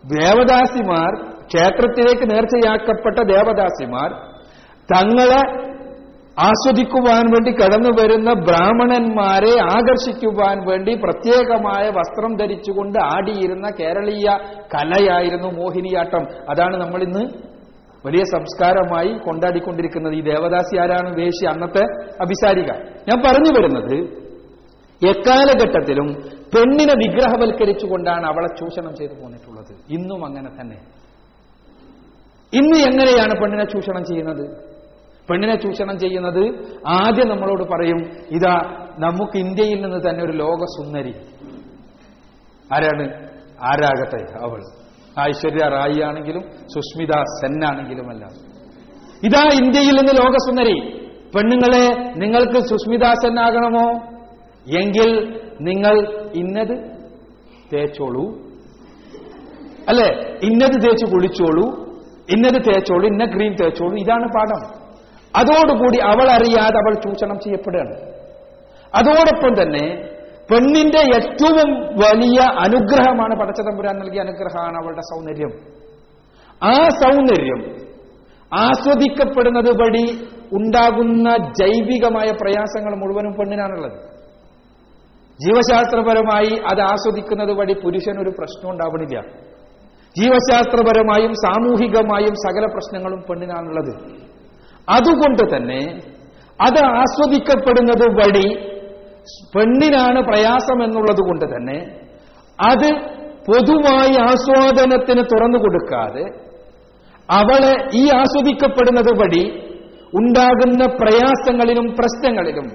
ദേവദാസിമാർ 0.04 1.29
ക്ഷേത്രത്തിലേക്ക് 1.50 2.30
നേർച്ചയാക്കപ്പെട്ട 2.30 3.18
ദേവദാസിമാർ 3.32 4.10
തങ്ങളെ 4.92 5.42
ആസ്വദിക്കുവാൻ 6.40 7.24
വേണ്ടി 7.30 7.50
കടന്നു 7.50 8.02
വരുന്ന 8.02 8.32
ബ്രാഹ്മണന്മാരെ 8.32 9.52
ആകർഷിക്കുവാൻ 9.60 10.58
വേണ്ടി 10.70 10.94
പ്രത്യേകമായ 10.94 11.88
വസ്ത്രം 11.88 12.36
ധരിച്ചുകൊണ്ട് 12.36 12.98
ആടിയിരുന്ന 12.98 13.70
കേരളീയ 13.80 14.28
കലയായിരുന്നു 14.74 15.48
മോഹിനിയാട്ടം. 15.48 16.24
അതാണ് 16.50 16.76
നമ്മൾ 16.76 17.02
ഇന്ന് 17.02 17.24
വലിയ 18.06 18.22
സംസ്കാരമായി 18.24 19.18
കൊണ്ടാടിക്കൊണ്ടിരിക്കുന്നത്. 19.18 20.12
ഈ 20.12 20.20
ദേവദാസി 20.20 20.76
ആരാണ്? 20.76 21.16
വേശി 21.16 21.46
അന്നത്തെ 21.46 21.84
അഭിസാരിക. 22.22 22.70
ഞാൻ 23.08 23.18
പറഞ്ഞു 23.26 23.50
വരുന്നത് 23.58 23.96
എക്കാലഘട്ടത്തിലും 25.08 26.08
പെണ്ണിനെ 26.54 26.94
വിഗ്രഹവൽക്കരിച്ചുകൊണ്ടാണ് 27.04 28.26
അവളെ 28.26 28.48
ചൂഷണം 28.60 28.94
ചെയ്തു 28.96 29.12
പോന്നിട്ടുള്ളത്. 29.22 29.72
ഇന്നും 29.90 30.24
അങ്ങനെ 30.24 30.50
തന്നെ. 30.60 30.78
ഇന്ന് 32.52 32.78
എങ്ങനെയാണ് 32.78 33.40
പെണ്ണിനെ 33.40 33.64
ചൂഷണം 33.64 34.04
ചെയ്യുന്നത്? 34.04 34.70
പെണ്ണിനെ 35.30 35.56
ചൂഷണം 35.56 35.98
ചെയ്യുന്നത് 35.98 36.42
ആദ്യം 36.86 37.28
നമ്മളോട് 37.28 37.62
പറയും 37.62 38.10
ഇതാ 38.30 38.54
നമുക്ക് 38.98 39.38
ഇന്ത്യയിൽ 39.38 39.82
നിന്ന് 39.82 40.08
തന്നെ 40.08 40.24
ഒരു 40.24 40.32
ലോക 40.32 40.64
സുന്ദരി 40.64 41.14
ആരാണ്? 42.74 43.06
ആരാകട്ടെ 43.62 44.38
അവൾ. 44.42 44.60
ഐശ്വര്യ 45.20 45.68
റായി 45.68 46.00
ആണെങ്കിലും 46.00 46.42
സുസ്മിത 46.66 47.22
സെൻ 47.22 47.64
ആണെങ്കിലും 47.64 48.10
അല്ല 48.10 48.24
ഇതാ 49.22 49.64
ഇന്ത്യയിൽ 49.64 49.94
നിന്ന് 49.96 50.12
ലോക 50.22 50.34
സുന്ദരി 50.36 50.76
പെണ്ണുങ്ങളെ 51.36 51.84
നിങ്ങൾക്ക് 52.16 52.60
സുസ്മിത 52.66 53.12
സെൻ 53.12 53.40
ആകണമോ? 53.40 54.10
എങ്കിൽ 54.78 55.40
നിങ്ങൾ 55.60 56.22
ഇന്നത് 56.34 57.00
തേച്ചോളൂ. 57.72 58.24
അല്ലെ? 59.88 60.38
ഇന്നത് 60.42 60.82
തേച്ച് 60.82 61.06
കുളിച്ചോളൂ. 61.06 61.89
ഇന്നത് 62.32 62.62
തേച്ചോളൂ 62.64 63.06
ഇന്ന 63.06 63.24
ക്രീം 63.24 63.52
തേച്ചോളൂ 63.52 63.96
ഇതാണ് 63.96 64.26
പാഠം. 64.26 64.80
അതോടുകൂടി 65.36 65.98
അവൾ 65.98 66.30
അറിയാതെ 66.30 66.78
അവൾ 66.78 66.94
ചൂഷണം 66.94 67.38
ചെയ്യപ്പെടുകയാണ്. 67.38 67.94
അതോടൊപ്പം 68.94 69.62
തന്നെ 69.62 70.10
പെണ്ണിന്റെ 70.50 70.98
ഏറ്റവും 70.98 71.70
വലിയ 71.80 72.38
അനുഗ്രഹമാണ് 72.58 73.40
പടച്ചതമ്പുരാൻ 73.40 73.98
നൽകിയ 73.98 74.20
അനുഗ്രഹമാണ് 74.20 74.76
അവളുടെ 74.76 75.00
സൗന്ദര്യം. 75.00 75.52
ആ 76.64 76.72
സൗന്ദര്യം 76.72 77.80
ആസ്വദിക്കപ്പെടുന്നത് 78.54 79.70
വഴി 79.70 80.24
ഉണ്ടാകുന്ന 80.52 81.36
ജൈവികമായ 81.60 82.26
പ്രയാസങ്ങൾ 82.40 82.96
മുഴുവനും 82.96 83.32
പെണ്ണിനാണുള്ളത്. 83.32 83.98
ജീവശാസ്ത്രപരമായി 85.44 86.62
അത് 86.72 86.80
ആസ്വദിക്കുന്നത് 86.80 87.52
വഴി 87.52 87.72
പുരുഷനൊരു 87.72 88.30
പ്രശ്നം 88.38 88.70
ഉണ്ടാവണില്ല. 88.70 89.49
ജീവശാസ്ത്രപരമായും 90.16 91.32
സാമൂഹികമായും 91.44 92.34
സകല 92.34 92.64
പ്രശ്നങ്ങളും 92.64 93.20
പെണ്ണിനാണുള്ളത്. 93.28 93.92
അതുകൊണ്ട് 94.88 95.56
തന്നെ 95.56 95.80
അത് 96.60 96.80
ആസ്വദിക്കപ്പെടുന്നത് 97.02 98.06
വഴി 98.10 98.46
പെണ്ണിനാണ് 99.54 100.20
പ്രയാസം 100.22 100.78
എന്നുള്ളത് 100.82 101.22
കൊണ്ട് 101.28 101.44
തന്നെ 101.44 101.78
അത് 102.58 102.88
പൊതുവായി 103.46 104.16
ആസ്വാദനത്തിന് 104.30 105.22
തുറന്നു 105.32 105.58
കൊടുക്കാതെ 105.58 106.24
അവളെ 107.28 107.74
ഈ 107.92 108.04
ആസ്വദിക്കപ്പെടുന്നത് 108.10 109.10
വഴി 109.18 109.44
ഉണ്ടാകുന്ന 110.14 110.86
പ്രയാസങ്ങളിലും 111.00 111.86
പ്രശ്നങ്ങളിലും 111.98 112.66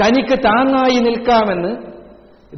തനിക്ക് 0.00 0.36
താങ്ങായി 0.44 0.98
നിൽക്കാമെന്ന് 0.98 1.72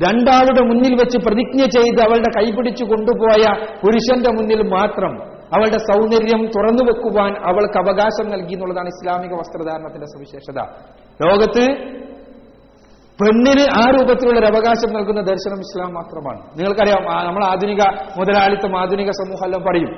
രണ്ടാളുടെ 0.04 0.62
മുന്നിൽ 0.68 0.94
വെച്ച് 0.94 1.18
പ്രതിജ്ഞ 1.18 1.60
ചെയ്ത് 1.76 2.00
അവളുടെ 2.06 2.30
കൈപിടിച്ചു 2.36 2.84
കൊണ്ടുപോയ 2.84 3.42
പുരുഷന്റെ 3.82 4.30
മുന്നിൽ 4.30 4.62
മാത്രം 4.62 5.12
അവളുടെ 5.56 5.78
സൗന്ദര്യം 5.78 6.40
തുറന്നു 6.46 6.82
വെക്കുവാൻ 6.84 7.32
അവൾക്ക് 7.50 7.78
അവകാശം 7.78 8.26
നൽകി 8.30 8.54
എന്നുള്ളതാണ് 8.54 8.88
ഇസ്ലാമിക 8.88 9.32
വസ്ത്രധാരണത്തിന്റെ 9.32 10.06
സവിശേഷത. 10.06 10.58
ലോകത്ത് 11.26 11.64
പെണ്ണിന് 13.20 13.64
ആ 13.72 13.82
രൂപത്തിലുള്ള 13.90 14.38
ഒരു 14.38 14.46
അവകാശം 14.46 14.90
നൽകുന്ന 14.94 15.20
ദർശനം 15.20 15.60
ഇസ്ലാം 15.60 15.94
മാത്രമാണ്. 15.94 16.40
നിങ്ങൾക്കറിയാം 16.58 17.02
നമ്മൾ 17.26 17.44
ആധുനിക 17.44 17.82
മുതലാളിത്തം 18.18 18.80
ആധുനിക 18.80 19.10
സമൂഹം 19.10 19.44
എല്ലാം 19.44 19.62
പറയും. 19.68 19.92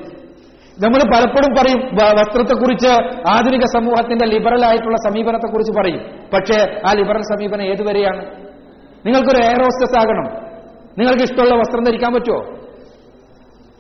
നമ്മൾ 0.85 1.01
പലപ്പോഴും 1.15 1.53
പറയും 1.59 1.81
വസ്ത്രത്തെക്കുറിച്ച് 2.19 2.93
ആധുനിക 3.31 3.65
സമൂഹത്തിന്റെ 3.77 4.27
ലിബറൽ 4.27 4.65
ആയിട്ടുള്ള 4.67 4.97
സമീപനത്തെക്കുറിച്ച് 5.09 5.73
പറയും. 5.79 6.03
പക്ഷേ 6.35 6.59
ആ 6.89 6.93
ലിബറൽ 6.93 7.23
സമീപനം 7.23 7.63
ഏതുവരെയാണ്? 7.63 8.48
നിങ്ങൾക്കൊരു 9.07 9.43
എയർ 9.43 9.63
ഹോസ്റ്റസ് 9.63 9.99
ആകണം. 9.99 10.49
നിങ്ങൾക്ക് 10.99 11.23
ഇഷ്ടമുള്ള 11.23 11.55
വസ്ത്രം 11.55 11.85
ധരിക്കാൻ 11.85 12.15
പറ്റുമോ? 12.15 12.39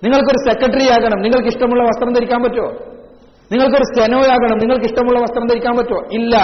നിങ്ങൾക്കൊരു 0.04 0.52
സെക്രട്ടറി 0.52 0.88
ആകണം. 0.88 1.22
നിങ്ങൾക്ക് 1.22 1.46
ഇഷ്ടമുള്ള 1.46 1.82
വസ്ത്രം 1.82 2.12
ധരിക്കാൻ 2.12 2.42
പറ്റുമോ? 2.42 2.68
നിങ്ങൾക്കൊരു 3.52 3.82
സ്റ്റെനോ 3.82 4.18
ആകണം. 4.18 4.58
നിങ്ങൾക്ക് 4.58 4.84
ഇഷ്ടമുള്ള 4.84 5.20
വസ്ത്രം 5.20 5.46
ധരിക്കാൻ 5.46 5.76
പറ്റുമോ? 5.76 6.02
ഇല്ല. 6.12 6.36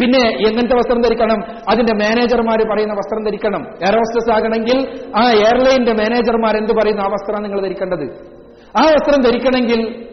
പിന്നെ 0.00 0.28
എങ്ങനത്തെ 0.48 0.76
വസ്ത്രം 0.76 1.00
ധരിക്കണം? 1.00 1.42
അതിന്റെ 1.70 1.94
മാനേജർമാർ 1.94 2.68
പറയുന്ന 2.70 2.94
വസ്ത്രം 2.94 3.24
ധരിക്കണം. 3.24 3.60
എയർ 3.60 3.96
ഹോസ്റ്റസ് 3.96 4.30
ആകണമെങ്കിൽ 4.32 5.00
ആ 5.16 5.30
എയർലൈനിന്റെ 5.30 5.92
മാനേജർമാർ 5.92 6.56
എന്ത് 6.56 6.72
പറയുന്നു? 6.72 7.02
ആ 7.02 7.06
വസ്ത്രം 7.06 7.42
നിങ്ങൾ 7.42 7.60
ധരിക്കേണ്ടത്. 7.60 8.32
ആ 8.76 8.80
വസ്ത്രം 8.80 9.22
ധരിക്കണമെങ്കിൽ 9.22 10.08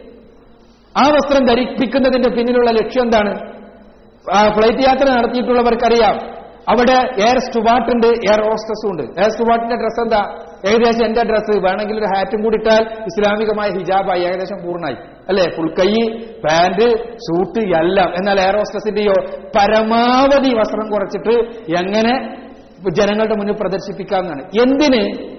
ആ 0.96 1.08
വസ്ത്രം 1.08 1.46
ധരിപ്പിക്കുന്നതിന്റെ 1.46 2.28
പിന്നിലുള്ള 2.28 2.70
ലക്ഷ്യം 2.70 3.02
എന്താണ്? 3.02 3.38
ഫ്ലൈറ്റ് 4.54 4.88
യാത്ര 4.88 5.10
നടത്തിയിട്ടുള്ളവർക്കറിയാം. 5.10 6.39
അവിടെ 6.68 6.92
എയർ 6.92 7.38
സ്റ്റുവാട്ടിന്റെ 7.38 8.08
എയർ 8.08 8.42
ഹോസ്റ്റസും 8.44 8.90
ഉണ്ട്. 8.90 9.02
എയർ 9.02 9.30
സ്റ്റുവാർട്ടിന്റെ 9.30 9.76
ഡ്രസ്സ് 9.76 10.00
എന്താ? 10.00 10.36
ഏകദേശം 10.70 11.04
എന്റെ 11.04 11.22
ഡ്രസ്സ് 11.22 11.58
വേണമെങ്കിൽ 11.58 11.98
ഒരു 11.98 12.04
ഹാറ്റും 12.04 12.42
കൂടി 12.42 12.56
ഇട്ടാൽ 12.56 12.82
ഇസ്ലാമികമായ 12.82 13.70
ഹിജാബായി 13.70 14.20
ഏകദേശം 14.20 14.56
പൂർണമായി 14.64 14.96
അല്ലെ? 15.28 15.44
ഫുൾ 15.56 15.68
കൈ 15.68 15.94
പാന്റ് 16.44 17.16
സൂട്ട് 17.16 17.58
എല്ലാം. 17.58 18.08
എന്നാൽ 18.08 18.40
എയർ 18.40 18.56
ഹോസ്റ്റസിന്റെയോ 18.56 19.14
പരമാവധി 19.56 20.54
വസ്ത്രം 20.54 20.90
കുറച്ചിട്ട് 20.90 21.34
എങ്ങനെ 21.78 22.36
ജനങ്ങളുടെ 22.90 23.34
മുന്നിൽ 23.34 23.54
പ്രദർശിപ്പിക്കാമെന്നാണ്. 23.60 24.42
എന്തിന്? 24.42 25.30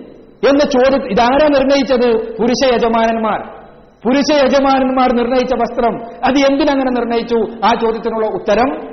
എന്ന് 0.49 0.59
ചോദ്യം 0.59 1.11
ഇതാരാ 1.11 1.47
നിർണയിച്ചത്? 1.47 2.35
പുരുഷ 2.35 2.73
യജമാനന്മാർ. 2.73 3.61
പുരുഷ 4.05 4.43
യജമാനന്മാർ 4.43 5.13
നിർണയിച്ച 5.13 5.53
വസ്ത്രം. 5.53 5.95
അത് 6.03 6.51
എന്തിനങ്ങനെ 6.51 6.91
നിർണയിച്ചു? 6.91 7.35
ആ 7.65 7.69
ചോദ്യത്തിനുള്ള 7.81 8.25
ഉത്തരം 8.25 8.90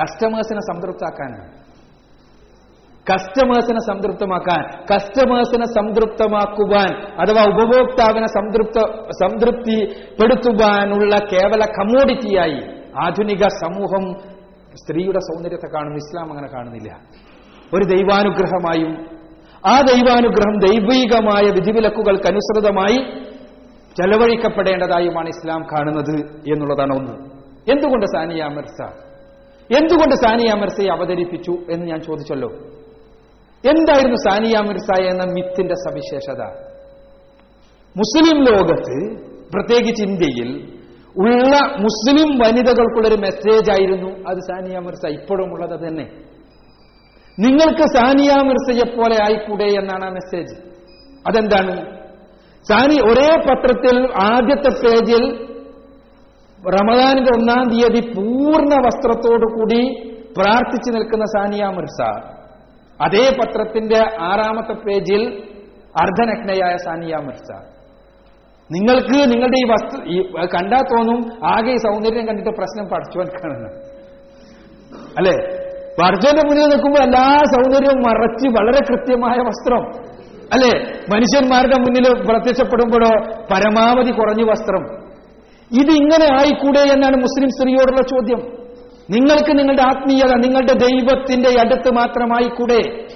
കസ്റ്റമേഴ്സിനെ 0.00 0.60
സംതൃപ്താക്കാനാണ് 0.60 1.68
കസ്റ്റമേഴ്സിനെ 3.06 3.86
സംതൃപ്തമാക്കാൻ 3.86 4.94
കസ്റ്റമേഴ്സിനെ 4.94 5.66
സംതൃപ്തമാക്കുവാൻ 5.66 7.22
അഥവാ 7.22 7.54
ഉപഭോക്താവിനെ 7.54 8.26
സംതൃപ്ത 8.26 8.78
സംതൃപ്തിപ്പെടുത്തുവാനുള്ള 9.12 11.16
കേവല 11.32 11.60
കമോഡിറ്റിയായി 11.78 12.78
ആധുനിക 13.04 13.38
സമൂഹം 13.38 14.16
സ്ത്രീയുടെ 14.76 15.18
സൗന്ദര്യത്തെ 15.18 15.74
കാണുന്നു 15.74 15.96
ഇസ്ലാം 15.96 16.30
അങ്ങനെ 16.30 16.48
കാണുന്നില്ല. 16.48 17.00
ഒരു 17.76 17.84
ദൈവാനുഗ്രഹമായും 17.84 19.08
ആ 19.66 19.80
ദൈവാനുഗ്രഹം 19.80 20.58
ദൈവികമായ 20.58 21.50
വിധിവിലക്കുകൾക്ക് 21.50 22.32
അനുസൃതമായി 22.32 23.28
ചെലവഴിക്കപ്പെടേണ്ടതായുമാണ് 23.98 25.28
ഇസ്ലാം 25.28 25.66
കാണുന്നത് 25.72 26.42
എന്നുള്ളതാണ് 26.52 26.92
ഒന്ന്. 26.92 27.12
എന്തുകൊണ്ട് 27.72 28.06
സാനിയ 28.06 28.44
മിർസ 28.44 29.07
എന്തുകൊണ്ട് 29.70 30.14
സാനിയ 30.14 30.52
മിർസയെ 30.54 30.92
അവതരിപ്പിച്ചു 30.92 31.52
എന്ന് 31.70 31.86
ഞാൻ 31.86 32.00
ചോദിച്ചല്ലോ? 32.00 32.48
എന്തായിരുന്നു 33.64 34.16
സാനിയ 34.16 34.58
മിർസ 34.58 35.02
എന്ന 35.02 35.22
മിത്തിന്റെ 35.32 35.74
സവിശേഷത? 35.74 36.42
മുസ്ലിം 37.96 38.44
ലോകത്ത് 38.44 39.18
പ്രത്യേകിച്ച് 39.54 40.02
ഇന്ത്യയിൽ 40.04 40.78
ഉള്ള 41.16 41.56
മുസ്ലിം 41.78 42.38
വനിതകൾക്കുള്ളൊരു 42.38 43.20
മെസ്സേജ് 43.20 43.70
ആയിരുന്നു 43.70 44.30
അത് 44.30 44.38
സാനിയ 44.38 44.78
മിർസ 44.78 45.06
ഇപ്പോഴും 45.08 45.52
ഉള്ളത് 45.52 45.88
തന്നെ. 45.88 46.06
നിങ്ങൾക്ക് 47.38 47.82
സാനിയ 47.82 48.30
മിർസയെ 48.42 48.96
പോലെ 48.96 49.16
ആയിക്കൂടെ 49.22 49.64
എന്നാണ് 49.64 50.04
ആ 50.04 50.08
മെസ്സേജ് 50.08 50.68
അതെന്താണ്? 51.26 51.98
സാനി 52.68 52.94
ഒരേ 53.10 53.28
പത്രത്തിൽ 53.36 54.08
ആദ്യത്തെ 54.22 54.70
പേജിൽ 54.84 55.48
റമദാനിന്റെ 56.66 57.38
ഒന്നാം 57.38 57.68
തീയതി 57.70 58.12
പൂർണ 58.16 58.74
വസ്ത്രത്തോടു 58.86 59.58
കൂടി 59.58 59.94
പ്രാർത്ഥിച്ചു 60.38 60.90
നിൽക്കുന്ന 60.90 61.24
സാനിയ 61.24 61.64
മിർസ. 61.64 62.22
അതേ 63.02 63.30
പത്രത്തിന്റെ 63.40 63.98
ആറാമത്തെ 64.20 64.72
പേജിൽ 64.72 65.42
അർദ്ധനഗ്നയായ 66.00 66.76
സാനിയ 66.76 67.16
മിർസ. 67.16 67.62
നിങ്ങൾക്ക് 68.72 69.32
നിങ്ങളുടെ 69.32 69.58
ഈ 69.58 69.70
വസ്തു 69.70 70.02
ഈ 70.04 70.32
കണ്ടാൽ 70.46 70.78
തോന്നും 70.78 71.46
ആകെ 71.46 71.70
ഈ 71.70 71.76
സൗന്ദര്യം 71.76 72.26
കണ്ടിട്ട് 72.26 72.50
പ്രശ്നം 72.50 72.88
പഠിച്ചുവാൻ 72.88 73.26
കാണുന്നു. 73.26 73.68
അല്ലെ? 75.18 75.46
പഠിച്ചവന്റെ 76.02 76.42
മുന്നിൽ 76.46 76.68
നിൽക്കുമ്പോൾ 76.68 77.02
എല്ലാ 77.02 77.36
സൗന്ദര്യവും 77.36 77.98
മറച്ച് 77.98 78.48
വളരെ 78.48 78.84
കൃത്യമായ 78.90 79.36
വസ്ത്രം. 79.38 79.86
അല്ലെ? 80.52 80.78
മനുഷ്യന്മാരുടെ 81.14 81.80
മുന്നിൽ 81.80 82.26
പ്രത്യക്ഷപ്പെടുമ്പോഴോ 82.30 83.32
പരമാവധി 83.52 84.10
കുറഞ്ഞ 84.10 84.50
വസ്ത്രം. 84.50 85.07
ഇത് 85.72 85.90
ഇങ്ങനെ 85.90 86.34
ആയിക്കൂടെ 86.34 86.80
എന്നാണ് 86.80 87.16
മുസ്ലിം 87.16 87.48
സ്ത്രീയോടുള്ള 87.48 88.02
ചോദ്യം. 88.02 88.58
നിങ്ങൾക്ക് 89.10 89.58
നിങ്ങളുടെ 89.58 89.82
ആത്മീയത 89.82 90.32
നിങ്ങളുടെ 90.36 90.72
ദൈവത്തിന്റെ 90.72 91.60
അടുത്ത് 91.60 91.90
മാത്രമായിക്കൂടെ? 91.90 93.06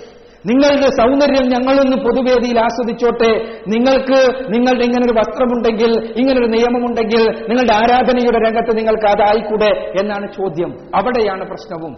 നിങ്ങളുടെ 0.47 0.87
സൗന്ദര്യം 0.87 1.49
ഞങ്ങളൊന്ന് 1.49 1.97
പൊതുവേദിയിൽ 1.97 2.59
ആസ്വദിച്ചോട്ടെ. 2.59 3.61
നിങ്ങൾക്ക് 3.69 4.53
നിങ്ങളുടെ 4.55 4.85
ഇങ്ങനൊരു 4.85 5.19
വസ്ത്രമുണ്ടെങ്കിൽ 5.19 6.15
ഇങ്ങനൊരു 6.17 6.47
നിയമമുണ്ടെങ്കിൽ 6.47 7.29
നിങ്ങളുടെ 7.49 7.75
ആരാധനയുടെ 7.75 8.49
രംഗത്ത് 8.49 8.79
നിങ്ങൾക്ക് 8.79 9.07
അതായിക്കൂടെ 9.07 9.95
എന്നാണ് 10.01 10.33
ചോദ്യം. 10.33 10.73
അവിടെയാണ് 10.95 11.45
പ്രശ്നവും. 11.45 11.93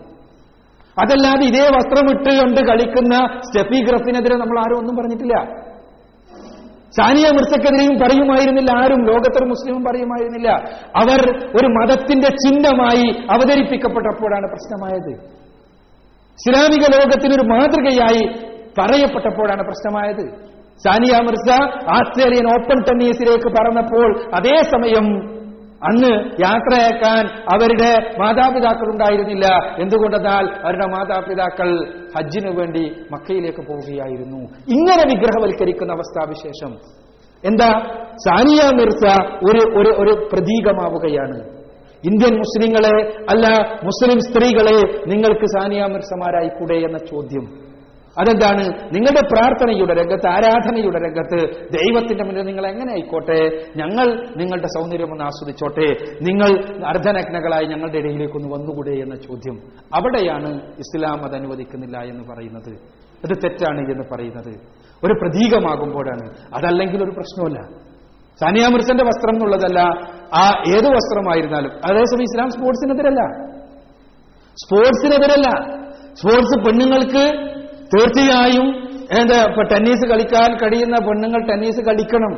അതല്ലാതെ 1.03 1.47
ഇതേ 1.47 1.61
വസ്ത്രമിട്ട് 1.61 2.41
കൊണ്ട് 2.41 2.61
കളിക്കുന്ന 2.61 3.41
സ്റ്റെഫി 3.41 3.81
ഗ്രഫിനെതിരെ 3.81 4.37
നമ്മൾ 4.37 4.59
ആരും 4.59 4.79
ഒന്നും 4.79 4.97
പറഞ്ഞിട്ടില്ല. 4.97 5.64
സാനിയ 6.97 7.23
മിർസക്കെതിരെയും 7.23 7.99
പറയുമായിരുന്നില്ല. 8.01 8.71
ആരും 8.77 9.07
ലോകത്തൊരു 9.07 9.45
മുസ്ലിമും 9.45 9.85
പറയുമായിരുന്നില്ല. 9.85 10.51
അവർ 10.97 11.21
ഒരു 11.57 11.67
മതത്തിന്റെ 11.67 12.29
ചിഹ്നമായി 12.29 13.27
അവതരിപ്പിക്കപ്പെട്ടപ്പോഴാണ് 13.31 14.47
പ്രശ്നമായത്. 14.49 15.13
ഇസ്ലാമിക 16.39 16.81
ലോകത്തിനൊരു 16.81 17.47
മാതൃകയായി 17.49 18.23
പറയപ്പെട്ടപ്പോഴാണ് 18.79 19.63
പ്രശ്നമായത്. 19.63 20.55
സാനിയ 20.85 21.19
മിർസ 21.23 21.61
ആസ്ട്രേലിയൻ 21.89 22.47
ഓപ്പൺ 22.47 22.83
ടെന്നീസിലേക്ക് 22.83 23.49
പറഞ്ഞപ്പോൾ 23.57 24.21
അതേസമയം 24.35 25.07
അന്ന് 25.85 26.31
യാത്രയാക്കാൻ 26.41 27.27
അവരുടെ 27.27 28.17
മാതാപിതാക്കൾ 28.19 28.93
ഉണ്ടായിരുന്നില്ല 28.93 29.47
എന്തുകൊണ്ടെന്നാൽ 29.81 30.67
അവരുടെ 30.67 30.87
മാതാപിതാക്കൾ 30.87 31.93
ഹജ്ജിനു 32.19 32.51
വേണ്ടി 32.51 32.97
മക്കയിലേക്ക് 33.13 33.67
പോവുകയായിരുന്നു. 33.67 34.39
ഇങ്ങനെ 34.69 35.03
വിഗ്രഹവൽക്കരിക്കുന്ന 35.15 35.93
അവസ്ഥാവിശേഷം. 35.93 36.73
എന്താ? 37.45 37.69
സാനിയ 38.17 38.61
മിർസ 38.75 39.21
ഒരു 39.23 39.79
ഒരു 39.79 39.89
ഒരു 39.89 40.29
പ്രതീകമാവുകയാണ്. 40.33 41.65
ഇന്ത്യൻ 42.05 42.39
മുസ്ലിങ്ങളെ 42.39 43.17
അല്ല 43.31 43.63
മുസ്ലിം 43.85 44.21
സ്ത്രീകളെ 44.21 45.05
നിങ്ങൾക്ക് 45.09 45.47
സാനിയ 45.47 45.83
മിർസമാരായിക്കൂടെ 45.83 46.75
എന്ന 46.75 46.99
ചോദ്യം. 46.99 47.74
അതെന്താണ്? 48.19 48.95
നിങ്ങളുടെ 48.95 49.27
പ്രാർത്ഥനയുടെ 49.33 49.95
രംഗത്ത് 49.95 50.29
ആരാധനയുടെ 50.29 50.99
രംഗത്ത് 50.99 51.69
ദൈവത്തിന്റെ 51.73 52.25
മുന്നിൽ 52.25 52.43
നിങ്ങൾ 52.43 52.67
എങ്ങനെ 52.67 52.93
ആയിക്കോട്ടെ? 52.93 53.67
ഞങ്ങൾ 53.77 54.27
നിങ്ങളുടെ 54.37 54.67
സൗന്ദര്യം 54.67 55.13
ഒന്ന് 55.13 55.25
ആസ്വദിച്ചോട്ടെ. 55.25 56.15
നിങ്ങൾ 56.23 56.65
അർദ്ധനഗ്നകളായി 56.87 57.67
ഞങ്ങളുടെ 57.67 57.99
ഇടയിലേക്ക് 57.99 58.35
ഒന്ന് 58.35 58.55
വന്നുകൂടെ 58.55 58.91
എന്ന 58.91 59.15
ചോദ്യം 59.15 59.59
അവിടെയാണ് 59.95 60.61
ഇസ്ലാം 60.79 61.25
അത് 61.25 61.35
അനുവദിക്കുന്നില്ല 61.35 61.99
എന്ന് 61.99 62.35
പറയുന്നത്. 62.35 62.73
അത് 63.25 63.37
തെറ്റാണ് 63.45 63.79
എന്ന് 63.79 64.05
പറയുന്നത്. 64.13 64.61
ഒരു 65.07 65.13
പ്രതീകമാകുമ്പോഴാണ്. 65.13 66.55
അതല്ലെങ്കിൽ 66.55 67.05
ഒരു 67.05 67.11
പ്രശ്നമല്ല 67.11 67.63
സാനിയ 68.41 68.69
മിർസന്റെ 68.69 69.05
വസ്ത്രം 69.05 69.35
എന്നുള്ളതല്ല 69.35 69.81
ആ 70.35 70.63
ഏത് 70.69 70.89
വസ്ത്രമായിരുന്നാലും. 70.89 71.71
അതേസമയം 71.71 72.23
ഇസ്ലാം 72.23 72.51
സ്പോർട്സിനെതിരല്ല. 72.51 73.47
സ്പോർട്സിനെതിരല്ല. 74.65 75.51
സ്പോർട്സ് 76.15 76.59
പെണ്ണുങ്ങൾക്ക് 76.59 77.55
തീർച്ചയായും 77.95 78.69
എന്താ 79.19 79.39
ഇപ്പൊ 79.49 79.63
ടെന്നീസ് 79.63 80.05
കളിക്കാൻ 80.11 80.51
കഴിയുന്ന 80.57 80.97
പെണ്ണുങ്ങൾ 81.07 81.41
ടെന്നീസ് 81.49 81.81
കളിക്കണം. 81.81 82.35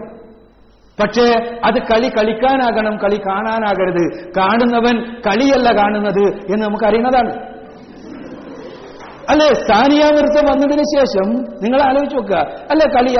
പക്ഷേ 1.00 1.24
അത് 1.64 1.78
കളി 1.92 2.08
കളിക്കാനാകണം 2.08 2.94
കളി 2.96 3.18
കാണാനാകരുത്. 3.26 4.04
കാണുന്നവൻ 4.36 4.96
കളിയല്ല 5.26 5.68
കാണുന്നത് 5.76 6.24
എന്ന് 6.52 6.62
നമുക്കറിയുന്നതാണ്. 6.66 7.32
അല്ലെ 9.30 9.46
സാനിയ 9.68 10.04
മിർസ 10.16 10.36
വന്നതിന് 10.50 10.84
ശേഷം 10.94 11.28
നിങ്ങൾ 11.62 11.80
ആലോചിച്ച് 11.82 12.16
നോക്കുക. 12.16 12.36
അല്ലെ 12.70 12.86
കളി 12.96 13.12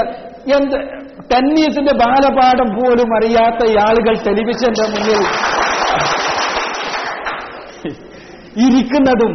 എന്ത് 0.57 0.77
ടെന്നീസിന്റെ 1.33 1.95
ബാലപാഠം 2.05 2.69
പോലും 2.77 3.11
അറിയാത്ത 3.17 3.63
ആളുകൾ 3.87 4.15
ടെലിവിഷന്റെ 4.27 4.87
മുന്നിൽ 4.93 5.23
ഇരിക്കുന്നതും 8.67 9.33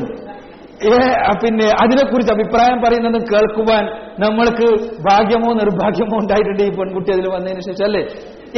പിന്നെ 1.43 1.67
അതിനെക്കുറിച്ച് 1.83 2.33
അഭിപ്രായം 2.33 2.81
പറയുന്നത് 2.81 3.17
കേൾക്കുവാൻ 3.33 3.85
നമ്മൾക്ക് 4.19 4.67
ഭാഗ്യമോ 5.09 5.53
നിർഭാഗ്യമോ 5.53 6.17
ഉണ്ടായിട്ടുണ്ട് 6.17 6.63
ഈ 6.63 6.69
പെൺകുട്ടി 6.69 7.11
അതിൽ 7.11 7.27
വന്നതിന് 7.27 7.59
ശേഷം 7.59 7.85
അല്ലേ? 7.85 8.03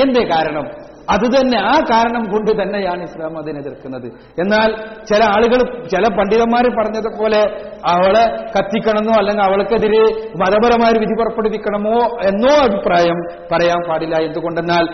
എന്തേ 0.03 0.23
കാരണം? 0.23 0.65
അത് 1.09 1.25
തന്നെ 1.36 1.57
ആ 1.62 1.73
കാരണം 1.91 2.23
കൊണ്ട് 2.31 2.51
തന്നെയാണ് 2.62 3.03
ഇസ്ലാം 3.03 3.38
അതിനെ 3.38 3.59
എതിർക്കുന്നത്. 3.59 4.05
എന്നാൽ 4.39 4.69
ചില 5.09 5.23
ആളുകൾ 5.23 5.59
ചില 5.88 6.03
പണ്ഡിതന്മാർ 6.17 6.65
പറഞ്ഞതുപോലെ 6.79 7.41
അവളെ 7.86 8.23
കത്തിക്കണമെന്നോ 8.55 9.13
അല്ലെങ്കിൽ 9.19 9.43
അവൾക്കെതിരെ 9.43 10.03
മതപരമായ 10.41 10.91
വിധി 10.91 11.15
പുറപ്പെടുവിക്കണമോ 11.19 11.97
എന്നോ 11.99 12.53
അഭിപ്രായം 12.67 13.19
പറയാൻ 13.51 13.89
പാടില്ല. 13.89 14.15
എന്തുകൊണ്ടെന്നാൽ 14.15 14.86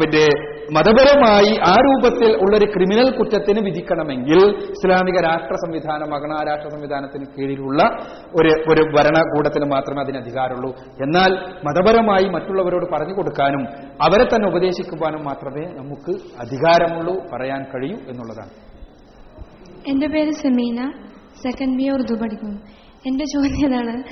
പിന്നെ 0.00 0.26
മതപരമായി 0.70 1.58
ആ 1.68 1.74
രൂപത്തിൽ 1.84 2.36
ഉള്ളൊരു 2.36 2.64
ക്രിമിനൽ 2.64 3.10
കുറ്റത്തിന് 3.10 3.60
വിധിക്കണമെങ്കിൽ 3.60 4.56
ഇസ്ലാമിക 4.56 5.14
രാഷ്ട്ര 5.14 5.54
സംവിധാനമാകണം 5.54 6.40
ആ 6.40 6.42
രാഷ്ട്ര 6.42 6.68
സംവിധാനത്തിന് 6.68 7.26
കീഴിലുള്ള 7.38 7.82
ഒരു 8.34 8.48
ഒരു 8.48 8.82
ഭരണകൂടത്തിന് 8.82 9.64
മാത്രമേ 9.64 10.02
അതിന് 10.02 10.18
അധികാരമുള്ളൂ. 10.18 10.70
എന്നാൽ 10.78 11.30
മതപരമായി 11.64 12.28
മറ്റുള്ളവരോട് 12.28 12.86
പറഞ്ഞു 12.92 13.14
കൊടുക്കാനും 13.14 13.68
അവരെ 14.02 14.24
തന്നെ 14.24 14.48
ഉപദേശിക്കുവാനും 14.48 15.24
മാത്രമേ 15.24 15.66
നമുക്ക് 15.66 16.20
അധികാരമുള്ളൂ 16.40 17.14
പറയാൻ 17.32 17.62
കഴിയൂ 17.62 17.96
എന്നുള്ളതാണ്. 17.96 18.50
എന്റെ 19.88 20.06
പേര് 20.06 20.30
സെമീന. 20.30 20.92
സെക്കൻഡ് 21.42 21.78
ബി 21.78 21.88
ഉറുദു 21.88 22.14
പഠിക്കുന്നു. 22.14 22.60
എന്റെ 23.06 23.24
ചോദ്യം 23.24 23.68
ഇതാണ്. 23.68 24.02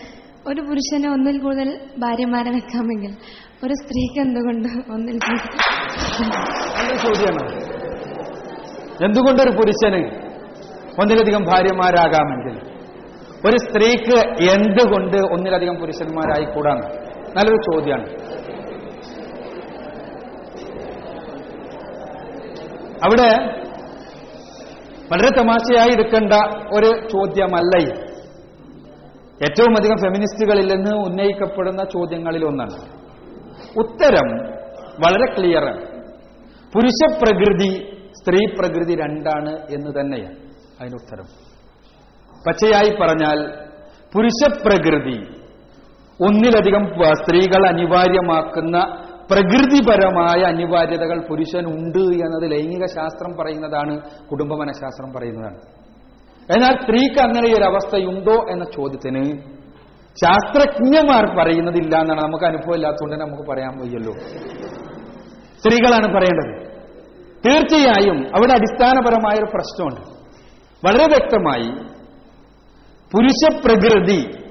ഒരു 0.48 0.60
പുരുഷനെ 0.60 1.10
ഒന്നിൽ 1.10 1.38
കൂടുതൽ 1.38 1.80
ഭാര്യമാരെ 1.98 2.50
വെക്കാമെങ്കിൽ 2.50 3.16
ഒരു 3.64 3.74
സ്ത്രീക്ക് 3.74 4.18
എന്തുകൊണ്ട് 4.20 4.68
ഒന്നിൽ 4.92 5.18
ചോദ്യമാണ്. 7.02 7.52
എന്തുകൊണ്ടൊരു 9.04 9.50
പുരുഷന് 9.50 10.00
ഒന്നിലധികം 11.00 11.42
ഭാര്യമാരാകാമെങ്കിൽ? 11.42 12.54
ഒരു 13.48 13.56
സ്ത്രീക്ക് 13.56 14.18
എന്തുകൊണ്ട് 14.54 15.16
ഒന്നിലധികം 15.16 15.74
പുരുഷന്മാരായിക്കൂടാണ് 15.74 16.84
നല്ലൊരു 17.36 17.60
ചോദ്യമാണ്. 17.68 18.06
അവിടെ 23.04 23.30
വളരെ 25.12 25.30
തമാശയായി 25.40 25.92
എടുക്കേണ്ട 25.92 26.32
ഒരു 26.72 26.90
ചോദ്യമല്ല 27.08 27.74
ഏറ്റവും 29.46 29.72
അധികം 29.78 29.96
ഫെമിനിസ്റ്റുകളിൽ 29.96 30.66
നിന്ന് 30.74 30.92
ഉന്നയിക്കപ്പെടുന്ന 30.96 31.84
ചോദ്യങ്ങളിൽ 31.84 32.44
ഒന്നാണ് 32.44 32.99
ഉത്തരം 33.78 34.28
വളരെ 35.04 35.34
ക്ലിയറാണ് 35.34 35.82
പുരുഷ 36.74 37.18
പ്രകൃതി 37.22 38.00
സ്ത്രീ 38.20 38.46
പ്രകൃതി 38.58 38.94
രണ്ടാണ് 38.94 39.48
എന്ന് 39.48 40.00
തന്നെയാണ് 40.00 40.36
അതിന് 40.80 40.94
ഉത്തരം. 40.94 41.24
പച്ചയായി 42.46 42.96
പറഞ്ഞാൽ 43.00 43.38
പുരുഷ 44.14 44.62
പ്രകൃതി 44.64 45.40
ഒന്നിലധികം 46.20 46.84
സ്ത്രീകൾ 47.12 47.68
അനിവാര്യമാക്കുന്ന 47.68 48.78
പ്രകൃതിപരമായ 49.30 50.40
അനിവാര്യതകൾ 50.40 51.26
പുരുഷനുണ്ട് 51.28 51.98
എന്നത് 51.98 52.52
ലൈംഗിക 52.52 52.86
ശാസ്ത്രം 52.86 53.36
പറയുന്നതാണ് 53.40 54.00
കുടുംബ 54.30 54.52
മനഃശാസ്ത്രം 54.52 55.12
പറയുന്നതാണ്. 55.12 55.56
എന്നാൽ 56.54 56.82
സ്ത്രീക്ക് 56.82 57.20
അങ്ങനെ 57.20 57.54
ഒരു 57.54 57.64
അവസ്ഥയുണ്ടോ 57.64 58.46
എന്ന 58.50 58.64
ചോദ്യത്തിന് 58.64 59.24
ശാസ്ത്രജ്ഞന്മാർ 60.24 61.36
പറയുന്നതില്ല 61.36 61.96
എന്നാണ്. 61.96 62.22
നമുക്ക് 62.22 62.44
അനുഭവം 62.44 62.74
ഇല്ലാത്തതുകൊണ്ട് 62.74 63.24
നമുക്ക് 63.24 63.50
പറയാൻ 63.50 63.78
വയ്യല്ലോ. 63.78 64.12
സ്ത്രീകളാണ് 65.58 66.14
പറയേണ്ടത്. 66.14 66.70
തീർച്ചയായും 67.46 68.26
അവിടെ 68.26 68.52
അടിസ്ഥാനപരമായ 68.52 69.34
ഒരു 69.34 69.46
പ്രശ്നമുണ്ട്. 69.54 70.20
വളരെ 70.86 71.04
വ്യക്തമായി 71.04 72.00
പുരുഷ 73.14 73.60
പ്രകൃതി 73.64 74.50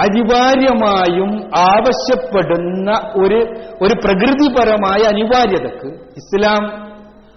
അനിവാര്യമായും 0.00 1.50
ആവശ്യപ്പെടുന്ന 1.58 2.90
ഒരു 3.14 3.34
ഒരു 3.82 3.94
പ്രകൃതിപരമായ 4.04 5.06
അനിവാര്യതക്ക് 5.06 5.86
ഇസ്ലാം 5.94 6.92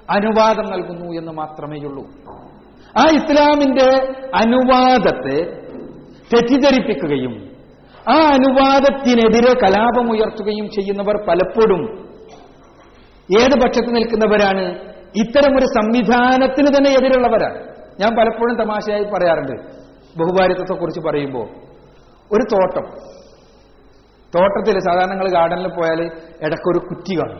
അനുവാദം 0.10 0.72
നൽകുന്നു 0.72 1.06
എന്ന് 1.06 1.32
മാത്രമേയുള്ളൂ 1.32 2.04
ആ 2.98 3.04
ഇസ്ലാമിന്റെ 3.14 4.14
അനുവാദത്തെ 4.36 5.44
തെറ്റിദ്ധരിപ്പിക്കുകയും 6.34 7.45
ആ 8.10 8.14
അനുവാദത്തിനെതിരെ 8.14 9.54
കലാപമുയർത്തുകയും 9.54 10.70
ചെയ്യുന്നവർ 10.70 11.28
പലപ്പോഴും 11.28 12.06
ഏത് 13.42 13.68
പക്ഷത്ത് 13.68 13.96
നിൽക്കുന്നവരാണ്? 13.96 14.80
ഇത്തരമൊരു 15.16 15.66
സംവിധാനത്തിന് 15.66 16.68
തന്നെ 16.68 16.92
എതിരുള്ളവരാണ്. 16.92 17.68
ഞാൻ 18.00 18.16
പലപ്പോഴും 18.16 18.58
തമാശയായി 18.58 19.04
പറയാറുണ്ട്. 19.04 19.62
ബഹുഭാരിത്വത്തെക്കുറിച്ച് 20.18 21.00
പറയുമ്പോൾ. 21.00 21.48
ഒരു 22.32 22.44
തോട്ടം. 22.44 22.86
തോട്ടത്തിൽ 24.36 24.80
സാധാരണ 24.80 25.10
നിങ്ങൾ 25.10 25.32
ഗാർഡനിൽ 25.32 25.68
പോയാൽ 25.68 26.02
ഇടയ്ക്കൊരു 26.42 26.78
കുറ്റി 26.78 27.16
കാണും. 27.16 27.40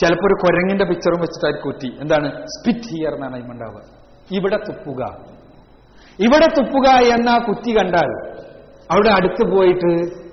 ചിലപ്പോൾ 0.00 0.26
ഒരു 0.26 0.46
കുരങ്ങിന്റെ 0.46 0.84
പിക്ചറും 0.84 1.20
വെച്ചിട്ടായിരിക്കും 1.20 1.70
കുറ്റി. 1.70 1.86
എന്താണ്? 1.86 2.46
സ്പിറ്റ് 2.46 2.96
ഹിയർ 2.96 3.14
എന്നാണ് 3.14 3.34
അതിമുണ്ടാവുക 3.34 3.80
ഇവിടെ 4.32 4.56
തുപ്പുക. 4.56 5.04
ഇവിടെ 6.20 6.46
തുപ്പുക 6.46 6.88
എന്ന 6.88 7.38
കുറ്റി 7.38 7.78
കണ്ടാൽ 7.78 8.35
അവിടെ 8.90 9.10
അടുത്ത് 9.10 9.50
പോയിട്ട് 9.52 10.26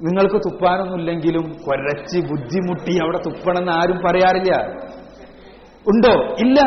നിങ്ങൾക്ക് 0.00 0.34
തുപ്പാനൊന്നുമില്ലെങ്കിലും 0.34 1.42
കൊരച്ച് 1.42 2.18
ബുദ്ധിമുട്ടി 2.18 2.98
അവിടെ 3.02 3.18
തുപ്പണമെന്ന് 3.18 3.72
ആരും 3.72 4.00
പറയാറില്ല. 4.06 4.52
ഉണ്ടോ? 5.86 6.34
ഇല്ല. 6.40 6.60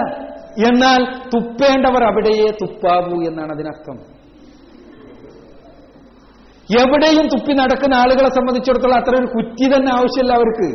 എന്നാൽ 0.68 1.30
തുപ്പേണ്ടവർ 1.34 2.04
അവിടെയേ 2.04 2.50
തുപ്പാവൂ 2.62 3.22
എന്നാണ് 3.24 3.52
അതിനർത്ഥം. 3.52 4.22
എവിടെയും 6.80 7.28
തുപ്പി 7.28 7.54
നടക്കുന്ന 7.54 7.94
ആളുകളെ 7.94 8.30
സംബന്ധിച്ചിടത്തോളം 8.30 8.96
അത്ര 8.96 9.16
ഒരു 9.16 9.26
കുറ്റി 9.26 9.66
തന്നെ 9.76 9.92
ആവശ്യമില്ല 9.92 10.34
അവർക്ക്. 10.34 10.70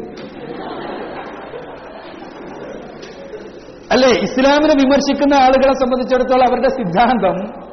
അല്ലെ? 3.93 4.09
ഇസ്ലാമിനെ 4.09 4.75
വിമർശിക്കുന്ന 4.75 5.35
ആളുകളെ 5.35 5.73
സംബന്ധിച്ചിടത്തോളം 5.73 6.49
അവരുടെ 6.49 6.69
സിദ്ധാന്തം 6.69 7.67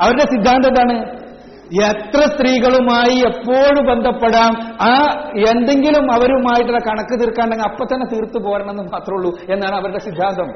അവരുടെ 0.00 0.22
സിദ്ധാന്തം 0.22 0.68
എന്താണ്? 0.68 1.25
എത്ര 1.74 2.18
സ്ത്രീകളുമായി 2.20 3.18
എപ്പോഴും 3.18 3.86
ബന്ധപ്പെടാം 3.86 4.76
ആ 4.82 5.22
എന്തെങ്കിലും 5.50 6.12
അവരുമായിട്ടുള്ള 6.12 6.78
കണക്ക് 6.88 7.20
തീർക്കാണ്ടെങ്കിൽ 7.20 7.64
അപ്പൊ 7.70 7.84
തന്നെ 7.84 8.06
തീർത്തു 8.06 8.38
പോരണമെന്ന് 8.38 8.82
മാത്രമേ 8.82 9.16
ഉള്ളൂ 9.16 9.30
എന്നാണ് 9.50 9.74
അവരുടെ 9.74 9.98
സിദ്ധാന്തം. 9.98 10.48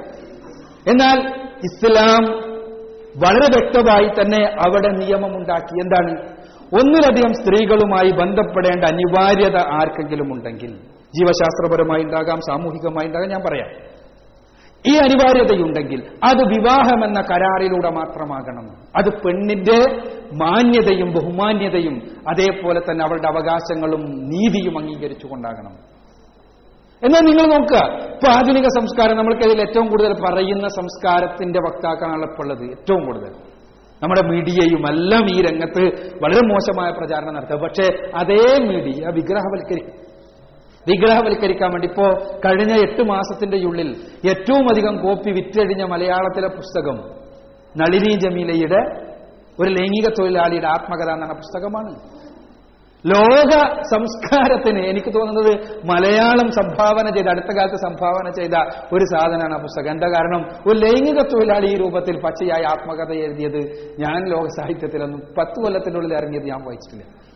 എന്നാൽ 0.91 1.19
ഇസ്ലാം 1.65 2.51
വളരെ 3.17 3.59
വ്യക്തമായി 3.59 4.05
തന്നെ 4.05 4.47
അവിടെ 4.47 4.89
നിയമമുണ്ടാക്കി. 4.89 5.75
എന്താണ്? 5.83 6.11
ഒന്നിലധികം 6.75 7.33
സ്ത്രീകളുമായി 7.33 8.11
ബന്ധപ്പെടേണ്ട 8.11 8.85
അനിവാര്യത 8.85 9.57
ആർക്കെങ്കിലും 9.57 10.33
ഉണ്ടെങ്കിൽ 10.33 10.71
ജീവശാസ്ത്രപരമായി 11.17 12.03
ഉണ്ടാകാം 12.03 12.39
സാമൂഹികമായി 12.39 13.07
ഉണ്ടാകാം 13.07 13.29
ഞാൻ 13.29 13.41
പറയാം. 13.49 14.00
ഈ 14.89 14.97
അനിവാര്യതയുണ്ടെങ്കിൽ 14.97 16.03
അത് 16.25 16.43
വിവാഹമെന്ന 16.49 17.21
കരാറിലൂടെ 17.21 17.91
മാത്രമാകണം. 17.91 18.67
അത് 18.97 19.11
പെണ്ണിന്റെ 19.23 19.79
മാന്യതയും 20.35 21.13
ബഹുമാന്യതയും 21.13 21.97
അതേപോലെ 22.29 22.81
തന്നെ 22.81 23.05
അവളുടെ 23.05 23.29
അവകാശങ്ങളും 23.29 24.03
നീതിയും 24.03 24.79
അംഗീകരിച്ചുകൊണ്ടാകണം. 24.79 25.75
എന്നാൽ 27.03 27.21
നിങ്ങൾ 27.21 27.59
നോക്കുക 27.59 27.79
ഇപ്പൊ 28.15 28.29
ആധുനിക 28.33 28.63
സംസ്കാരം 28.63 29.17
നമ്മൾക്കതിൽ 29.17 29.61
ഏറ്റവും 29.61 29.87
കൂടുതൽ 29.87 30.13
പറയുന്ന 30.13 30.69
സംസ്കാരത്തിന്റെ 30.69 31.59
വക്താക്കളാണ് 31.59 32.23
ഇപ്പോൾ 32.23 32.43
ഉള്ളത് 32.43 32.65
ഏറ്റവും 32.65 33.07
കൂടുതൽ. 33.07 33.33
നമ്മുടെ 34.03 34.23
മീഡിയയും 34.29 34.83
എല്ലാം 34.89 35.25
ഈ 35.31 35.43
രംഗത്ത് 35.43 35.85
വളരെ 36.23 36.43
മോശമായ 36.47 36.91
പ്രചാരണം 36.91 37.35
നടത്തുക 37.35 37.57
പക്ഷേ 37.57 37.87
അതേ 38.17 38.67
മീഡിയ 38.67 39.07
വിഗ്രഹവൽക്കരിക്കും. 39.07 40.00
വിഗ്രഹവൽക്കരിക്കാൻ 40.89 41.71
വേണ്ടി. 41.71 41.89
ഇപ്പോ 41.89 42.05
കഴിഞ്ഞ 42.45 42.73
എട്ട് 42.81 43.03
മാസത്തിന്റെ 43.03 43.67
ഉള്ളിൽ 43.67 43.97
ഏറ്റവും 44.29 44.65
അധികം 44.71 44.97
കോപ്പി 44.97 45.31
വിറ്റഴിഞ്ഞ 45.31 45.83
മലയാളത്തിലെ 45.85 46.49
പുസ്തകം 46.49 46.97
നളിനി 47.77 48.21
ജമീലയുടെ 48.21 49.11
ഒരു 49.61 49.71
ലൈംഗിക 49.71 50.09
തൊഴിലാളിയുടെ 50.09 50.67
ആത്മകഥ 50.67 51.11
എന്ന 51.13 51.33
പുസ്തകമാണ്. 51.33 52.21
ലോക 53.07 53.51
സംസ്കാരത്തിന് 53.83 54.79
എനിക്ക് 54.79 55.15
തോന്നുന്നത് 55.15 55.79
മലയാളം 55.87 56.49
സംഭാവന 56.49 57.15
ചെയ്ത 57.15 57.27
അടുത്ത 57.27 57.57
കാലത്ത് 57.57 57.77
സംഭാവന 57.77 58.31
ചെയ്ത 58.31 58.53
ഒരു 58.93 59.05
സാധനമാണ് 59.05 59.55
ആ 59.55 59.57
പുസ്തകം. 59.57 59.91
എന്താ 59.91 60.09
കാരണം? 60.09 60.49
ഒരു 60.67 60.79
ലൈംഗിക 60.79 61.23
തൊഴിലാളി 61.23 61.67
ഈ 61.67 61.75
രൂപത്തിൽ 61.75 62.21
പച്ചയായ 62.21 62.63
ആത്മകഥ 62.65 63.13
എഴുതിയത് 63.13 63.59
ഞാൻ 63.99 64.29
ലോക 64.29 64.47
സാഹിത്യത്തിലൊന്നും 64.47 65.21
പത്ത് 65.39 65.63
കൊല്ലത്തിനുള്ളിൽ 65.63 66.15
ഇറങ്ങിയത് 66.15 66.45
ഞാൻ 66.45 66.65
വായിച്ചിട്ടില്ല. 66.65 67.30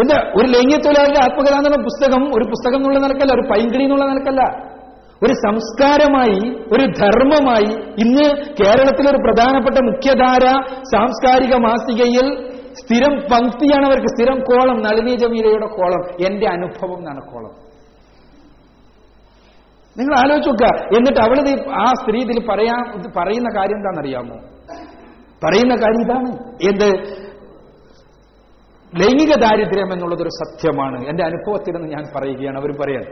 എന്താ 0.00 0.32
ഒരു 0.36 0.46
ലൈംഗിക 0.46 0.76
തൊഴിലാളിയുടെ 0.76 1.24
ആത്മകഥ 1.24 1.82
പുസ്തകം 1.82 2.22
ഒരു 2.34 2.44
പുസ്തകം 2.44 2.76
എന്നുള്ള 2.76 2.98
നിലക്കല്ല 2.98 3.32
ഒരു 3.32 3.48
പൈങ്കിളി 3.52 3.82
എന്നുള്ള 3.82 4.04
നിലക്കല്ല. 4.04 4.72
ഒരു 5.22 5.32
സംസ്കാരമായി 5.32 6.66
ഒരു 6.72 6.92
ധർമ്മമായി 7.00 7.70
ഇന്ന് 7.98 8.54
കേരളത്തിലെ 8.62 9.10
ഒരു 9.10 9.16
പ്രധാനപ്പെട്ട 9.16 9.76
മുഖ്യധാര 9.84 10.44
സാംസ്കാരിക 10.82 11.54
മാസികയിൽ 11.54 12.52
സ്ഥിരം 12.72 13.20
പങ്ക്തിയാണ് 13.32 13.86
അവർക്ക് 13.86 14.06
സ്ഥിരം 14.06 14.38
കോളം 14.40 14.82
നളിനി 14.82 15.16
ജമീലയുടെ 15.16 15.66
കോളം 15.66 16.26
എന്റെ 16.26 16.46
അനുഭവം 16.46 16.98
എന്നാണ് 16.98 17.20
കോളം. 17.32 17.52
നിങ്ങൾ 19.98 20.18
ആലോചിച്ച് 20.18 20.48
നോക്കുക 20.48 20.96
എന്നിട്ട് 20.96 21.20
അവളിത് 21.20 21.70
ആ 21.70 21.84
സ്ത്രീ 21.84 22.20
ഇതിൽ 22.20 22.46
പറയാ 22.46 22.94
പറയുന്ന 23.16 23.48
കാര്യം 23.56 23.76
എന്താണെന്നറിയാമോ? 23.76 24.36
പറയുന്ന 25.44 25.74
കാര്യം 25.74 26.00
ഇതാണ്. 26.00 26.30
എന്ത്? 26.70 27.22
ലൈംഗിക 29.00 29.34
ദാരിദ്ര്യം 29.40 29.92
എന്നുള്ളതൊരു 29.92 30.28
സത്യമാണ്. 30.28 31.06
എന്റെ 31.08 31.24
അനുഭവത്തിൽ 31.24 31.72
നിന്ന് 31.72 31.88
ഞാൻ 31.88 32.04
പറയുകയാണ് 32.16 32.58
അവർ 32.58 32.80
പറയാൻ 32.80 33.04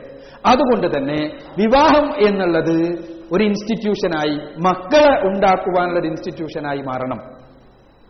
അതുകൊണ്ട് 0.47 0.99
തന്നെ 0.99 1.39
വിവാഹം 1.59 2.13
എന്നുള്ളത് 2.27 3.11
ഒരു 3.33 3.45
ഇൻസ്റ്റിറ്റ്യൂഷനായി 3.45 4.37
മക്കളെ 4.67 5.27
ഉണ്ടാക്കുവാനുള്ള 5.27 6.01
ഒരു 6.01 6.07
ഇൻസ്റ്റിറ്റ്യൂഷനായി 6.07 6.79
മാറണം. 6.79 7.41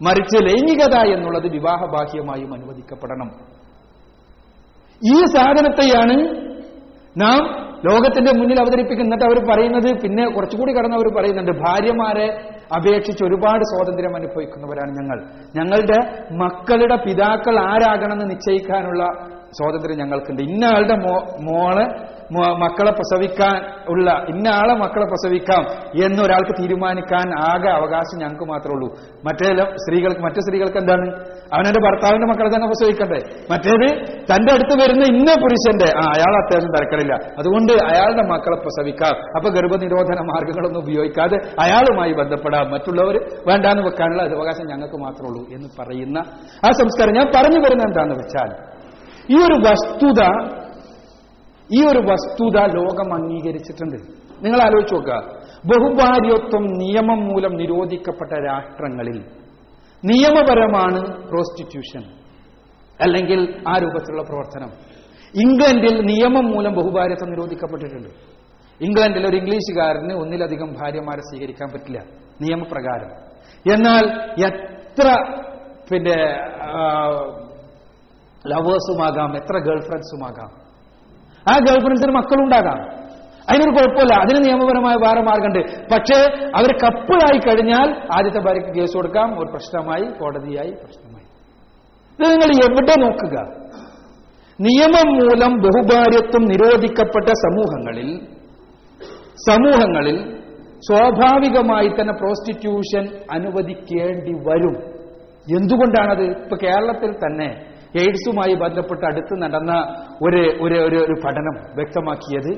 മറിച്ച് 0.03 0.45
ലൈംഗികത 0.45 0.95
എന്നുള്ളത് 0.95 1.49
വിവാഹബാഹ്യമായും 1.49 2.55
അനുവദിക്കപ്പെടണം. 2.55 3.31
ഈ 5.13 5.25
സാധനത്തെയാണ് 5.25 6.17
നാം 7.17 7.70
ലോകത്തിന്റെ 7.85 8.33
മുന്നിൽ 8.39 8.61
അവതരിപ്പിക്കും. 8.61 9.05
എന്നിട്ട് 9.05 9.25
അവർ 9.25 9.39
പറയുന്നത് 9.51 9.89
പിന്നെ 10.03 10.25
കുറച്ചുകൂടി 10.31 10.73
കടന്ന് 10.73 10.97
അവർ 10.97 11.09
പറയുന്നുണ്ട് 11.17 11.53
ഭാര്യമാരെ 11.53 12.27
അപേക്ഷിച്ച് 12.77 13.25
ഒരുപാട് 13.25 13.65
സ്വാതന്ത്ര്യം 13.65 14.17
അനുഭവിക്കുന്നവരാണ് 14.17 14.93
ഞങ്ങൾ. 14.99 15.19
ഞങ്ങളുടെ 15.57 15.99
മക്കളുടെ 16.35 16.97
പിതാക്കൾ 16.97 17.59
ആരാകണമെന്ന് 17.59 18.31
നിശ്ചയിക്കാനുള്ള 18.31 19.05
സ്വാതന്ത്ര്യം 19.59 19.99
ഞങ്ങൾക്കുണ്ട്. 19.99 20.43
ഇന്ന 20.43 20.65
ആളുടെ 20.65 20.97
മോളെ 21.49 21.87
മക്കളെ 22.39 22.91
പ്രസവിക്കാൻ 22.91 23.81
ഉള്ള 23.89 24.25
ഇന്ന 24.29 24.49
ആളെ 24.49 24.75
മക്കളെ 24.75 25.05
പ്രസവിക്കാം 25.05 25.63
എന്നൊരാൾക്ക് 26.05 26.63
തീരുമാനിക്കാൻ 26.63 27.39
ആകെ 27.39 27.71
അവകാശം 27.71 28.19
ഞങ്ങൾക്ക് 28.19 28.45
മാത്രമേ 28.45 28.75
ഉള്ളൂ. 28.75 28.89
മറ്റേ 29.25 29.57
സ്ത്രീകൾക്ക് 29.57 30.21
മറ്റു 30.21 30.41
സ്ത്രീകൾക്ക് 30.41 30.79
എന്താണ്? 30.79 31.07
അവനെന്റെ 31.55 31.81
ഭർത്താവിന്റെ 31.81 32.27
മക്കളെ 32.27 32.49
തന്നെ 32.49 32.67
പ്രസവിക്കണ്ടേ? 32.67 33.45
മറ്റേത് 33.51 33.89
തന്റെ 34.33 34.53
അടുത്ത് 34.53 34.83
വരുന്ന 34.83 35.05
ഇന്ന 35.07 35.43
പുരുഷന്റെ 35.43 35.89
ആ 35.99 36.01
അയാൾ 36.01 36.33
അത്യാവശ്യം 36.45 36.73
തിരക്കടില്ല. 36.73 37.15
അതുകൊണ്ട് 37.39 37.73
അയാളുടെ 37.73 38.23
മക്കളെ 38.23 38.57
പ്രസവിക്കാം. 38.57 39.15
അപ്പൊ 39.37 39.51
ഗർഭനിരോധന 39.51 40.21
മാർഗങ്ങളൊന്നും 40.23 40.81
ഉപയോഗിക്കാതെ 40.81 41.37
അയാളുമായി 41.61 42.13
ബന്ധപ്പെടാം. 42.13 42.71
മറ്റുള്ളവർ 42.71 43.17
വേണ്ടാന്ന് 43.47 43.83
വെക്കാനുള്ള 43.83 44.23
അവകാശം 44.23 44.67
ഞങ്ങൾക്ക് 44.67 44.97
മാത്രമേ 44.97 45.29
ഉള്ളൂ 45.31 45.47
എന്ന് 45.53 45.69
പറയുന്ന 45.81 46.19
ആ 46.67 46.71
സംസ്കാരം. 46.71 47.13
ഞാൻ 47.13 47.27
പറഞ്ഞു 47.37 47.59
വരുന്നത് 47.59 47.87
എന്താണെന്ന് 47.87 48.15
വെച്ചാൽ 48.15 48.71
ഈ 49.31 49.37
ഒരു 49.37 49.57
വസ്തുത 49.69 50.23
ഈ 51.77 51.81
ഒരു 51.87 51.99
വസ്തുത 51.99 52.59
ലോകം 52.77 53.15
അംഗീകരിച്ചിട്ടുണ്ട്. 53.15 53.97
നിങ്ങൾ 54.45 54.63
ആലോചിച്ച് 54.63 54.95
നോക്കുക. 54.95 55.17
ബഹുഭാര്യത്വം 55.71 56.65
നിയമം 56.83 57.21
മൂലം 57.29 57.53
നിരോധിക്കപ്പെട്ട 57.57 58.33
രാഷ്ട്രങ്ങളിൽ 58.33 59.19
നിയമപരമാണ് 60.05 61.29
പ്രോസ്റ്റിറ്റ്യൂഷൻ 61.29 62.05
അല്ലെങ്കിൽ 63.01 63.63
ആ 63.69 63.79
രൂപത്തിലുള്ള 63.79 64.23
പ്രവർത്തനം. 64.23 64.71
ഇംഗ്ലണ്ടിൽ 65.35 65.97
നിയമം 66.05 66.47
മൂലം 66.51 66.73
ബഹുഭാര്യത്വം 66.75 67.31
നിരോധിക്കപ്പെട്ടിട്ടുണ്ട്. 67.31 68.09
ഇംഗ്ലണ്ടിൽ 68.81 69.27
ഒരു 69.27 69.37
ഇംഗ്ലീഷുകാരന് 69.37 70.13
ഒന്നിലധികം 70.13 70.73
ഭാര്യമാരെ 70.73 71.21
സ്വീകരിക്കാൻ 71.21 71.69
പറ്റില്ല 71.73 72.01
നിയമപ്രകാരം. 72.41 73.11
എന്നാൽ 73.75 74.05
എത്ര 74.49 75.07
പിന്നെ 75.91 76.19
ലവേഴ്സുമാകാം 78.47 79.37
എത്ര 79.37 79.57
ഗേൾ 79.59 79.81
ഫ്രണ്ട്സുമാകാം 79.81 80.60
ആ 81.49 81.57
ഫ്രണ്ട്സിന് 81.57 82.13
മക്കളുണ്ടാകാം. 82.13 83.01
അതിനൊരു 83.51 83.71
കുഴപ്പമില്ല. 83.71 84.15
അതിന് 84.15 84.45
നിയമപരമായ 84.45 84.95
വേറെ 84.95 85.21
മാർഗമുണ്ട്. 85.21 85.89
പക്ഷേ 85.89 86.49
അവർ 86.57 86.79
കപ്പിളായി 86.85 87.39
കഴിഞ്ഞാൽ 87.39 88.03
ആദ്യത്തെ 88.19 88.39
ഭാര്യയ്ക്ക് 88.39 88.81
കേസ് 88.81 88.95
കൊടുക്കാം. 88.95 89.39
ഒരു 89.39 89.51
പ്രശ്നമായി 89.51 90.03
കോടതിയായി 90.03 90.71
പ്രശ്നമായി. 90.71 91.21
ഇത് 92.21 92.33
നിങ്ങൾ 92.33 92.73
എവിടെ 92.73 93.01
നോക്കുക? 93.01 93.61
നിയമം 94.61 95.13
മൂലം 95.13 95.61
ബഹുഭാര്യത്വം 95.61 96.45
നിരോധിക്കപ്പെട്ട 96.45 97.27
സമൂഹങ്ങളിൽ 97.27 98.21
സമൂഹങ്ങളിൽ 99.49 100.37
സ്വാഭാവികമായി 100.79 101.89
തന്നെ 101.89 102.13
പ്രോസ്റ്റിറ്റ്യൂഷൻ 102.13 103.09
അനുവദിക്കേണ്ടി 103.31 104.33
വരും. 104.33 104.91
എന്തുകൊണ്ടാണത്? 105.59 106.23
ഇപ്പൊ 106.23 106.57
കേരളത്തിൽ 106.63 107.13
തന്നെ 107.13 107.80
എയ്ഡ്സുമായി 107.99 108.55
ബന്ധപ്പെട്ട് 108.55 109.07
അടുത്ത് 109.07 109.43
നടന്ന 109.43 109.73
ഒരു 110.23 110.43
ഒരു 110.65 110.77
ഒരു 111.05 111.17
പഠനം 111.25 111.57
വ്യക്തമാക്കിയത് 111.75 112.53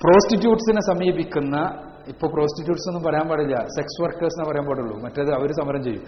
പ്രോസ്റ്റിറ്റ്യൂട്ട്സിനെ 0.00 0.80
സമീപിക്കുന്ന 0.80 1.56
ഇപ്പൊ 2.08 2.26
പ്രോസ്റ്റിറ്റ്യൂട്ട്സ് 2.28 2.88
ഒന്നും 2.90 3.02
പറയാൻ 3.06 3.28
പാടില്ല 3.28 3.56
സെക്സ് 3.56 4.02
വർക്കേഴ്സ് 4.02 4.36
എന്ന് 4.38 4.50
പറയാൻ 4.50 4.66
പാടുള്ളൂ 4.68 4.96
മറ്റേത് 5.02 5.30
അവർ 5.30 5.50
സമരം 5.52 5.82
ചെയ്യും. 5.84 6.04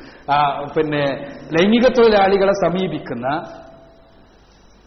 പിന്നെ 0.77 1.03
ലൈംഗിക 1.57 1.87
തൊഴിലാളികളെ 1.97 2.53
സമീപിക്കുന്ന 2.53 3.27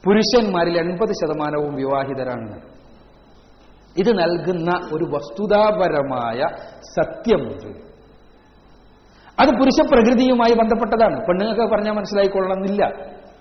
പുരുഷന്മാരിൽ 0.03 0.77
എൺപത് 0.77 1.13
ശതമാനവും 1.21 1.75
വിവാഹിതരാണ്. 1.75 2.55
ഇത് 3.95 4.11
നൽകുന്ന 4.19 4.71
ഒരു 4.95 5.05
വസ്തുതാപരമായ 5.15 6.39
സത്യമുണ്ട് 6.95 7.84
അത് 9.39 9.49
പുരുഷ 9.49 9.87
പ്രകൃതിയുമായി 9.91 10.53
ബന്ധപ്പെട്ടതാണ്. 10.53 11.27
പെണ്ണുങ്ങൾക്ക് 11.27 11.73
പറഞ്ഞാൽ 11.73 11.93
മനസ്സിലായിക്കൊള്ളണമെന്നില്ല. 11.93 12.87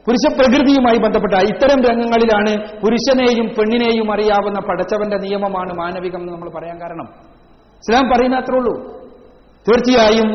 പുരുഷ 0.06 0.34
പ്രകൃതിയുമായി 0.34 0.98
ബന്ധപ്പെട്ട 0.98 1.34
ഇത്തരം 1.34 1.82
രംഗങ്ങളിലാണ് 1.82 2.80
പുരുഷനെയും 2.80 3.46
പെണ്ണിനെയും 3.46 4.12
അറിയാവുന്ന 4.12 4.60
പടച്ചവന്റെ 4.60 5.16
നിയമമാണ് 5.16 5.72
മാനവികം 5.72 6.20
എന്ന് 6.20 6.32
നമ്മൾ 6.32 6.50
പറയാൻ 6.50 6.80
കാരണം. 6.80 7.08
ഇസ്ലാം 7.74 8.10
പറയുന്ന 8.10 8.36
അത്രേ 8.36 8.56
ഉള്ളൂ. 8.56 8.98
തീർച്ചയായും 9.68 10.30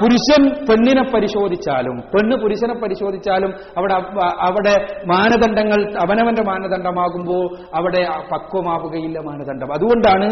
പുരുഷൻ 0.00 0.42
പെണ്ണിനെ 0.66 1.02
പരിശോധിച്ചാലും 1.14 1.96
പെണ്ണ് 2.00 2.36
പുരുഷനെ 2.42 2.74
പരിശോധിച്ചാലും 2.74 3.54
അവിടെ 3.76 3.94
അവിടെ 4.40 4.74
മാനദണ്ഡങ്ങൾ 5.06 5.80
അവനവന്റെ 5.98 6.42
മാനദണ്ഡമാകുമ്പോൾ 6.42 7.44
അവിടെ 7.76 8.02
പക്വമാവുകയില്ല 8.32 9.18
മാനദണ്ഡം. 9.18 9.72
അതുകൊണ്ടാണ് 9.72 10.28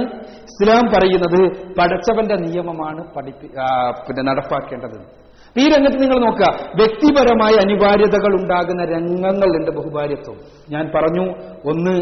ഇസ്ലാം 0.50 0.86
പറയുന്നത് 0.94 1.40
പടച്ചവന്റെ 1.78 2.34
നിയമമാണ് 2.34 3.04
പഠിപ്പി 3.16 3.46
പിന്നെ 4.08 4.22
നടപ്പാക്കേണ്ടത്. 4.22 4.98
ഈ 5.56 5.64
രംഗത്ത് 5.68 6.02
നിങ്ങൾ 6.02 6.18
നോക്കുക. 6.18 6.46
വ്യക്തിപരമായ 6.76 7.52
അനിവാര്യതകൾ 7.64 8.32
ഉണ്ടാകുന്ന 8.40 8.84
രംഗങ്ങളുണ്ട് 8.84 9.70
ബഹുഭാര്യത്വം 9.70 10.36
ഞാൻ 10.70 10.92
പറഞ്ഞു 10.94 11.24
ഒന്ന് 11.70 11.94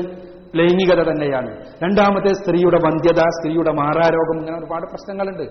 ലൈംഗികത 0.58 1.10
തന്നെയാണ്. 1.10 1.50
രണ്ടാമത്തെ 1.84 2.28
സ്ത്രീയുടെ 2.28 2.78
വന്ധ്യത 2.86 3.20
സ്ത്രീയുടെ 3.36 3.70
മാറാരോഗം 3.70 4.38
ഇങ്ങനെ 4.38 4.58
ഒരുപാട് 4.58 4.82
പ്രശ്നങ്ങളുണ്ട്. 4.82 5.46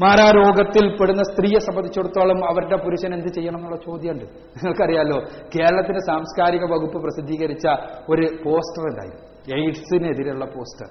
മാറാരോഗത്തിൽ 0.00 0.96
പെടുന്ന 0.96 1.22
സ്ത്രീയെ 1.22 1.58
സംബന്ധിച്ചിടത്തോളം 1.58 2.48
അവരുടെ 2.48 2.76
പുരുഷൻ 2.76 3.14
എന്ത് 3.14 3.28
ചെയ്യണം 3.28 3.56
എന്നുള്ള 3.56 3.76
ചോദ്യമുണ്ട്. 3.76 4.24
നിങ്ങൾക്കറിയാലോ 4.24 5.16
കേരളത്തിന്റെ 5.54 6.00
സാംസ്കാരിക 6.06 6.62
വകുപ്പ് 6.62 6.98
പ്രസിദ്ധീകരിച്ച 6.98 7.66
ഒരു 8.08 8.26
പോസ്റ്റർ 8.44 8.84
ഉണ്ടായി. 8.90 9.28
എയ്ഡ്സിനെതിരെയുള്ള 9.60 10.44
പോസ്റ്റർ. 10.44 10.88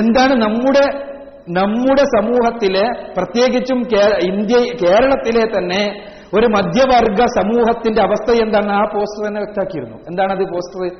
എന്താണ് 0.00 0.42
നമ്മുടെ 0.42 1.16
നമ്മുടെ 1.48 2.04
സമൂഹത്തിലെ 2.04 3.14
പ്രത്യേകിച്ചും 3.18 3.78
ഇന്ത്യ 4.22 4.86
കേരളത്തിലെ 4.86 5.58
തന്നെ 5.58 6.12
ഒരു 6.34 6.46
മധ്യവർഗ 6.46 7.14
സമൂഹത്തിന്റെ 7.14 8.02
അവസ്ഥ 8.02 8.42
എന്താണ് 8.42 8.72
ആ 8.72 8.82
പോസ്റ്റർ 8.94 9.28
തന്നെ 9.28 9.40
വ്യക്തമാക്കിയിരുന്നു. 9.40 9.96
എന്താണത് 9.96 10.44
പോസ്റ്റർ? 10.44 10.96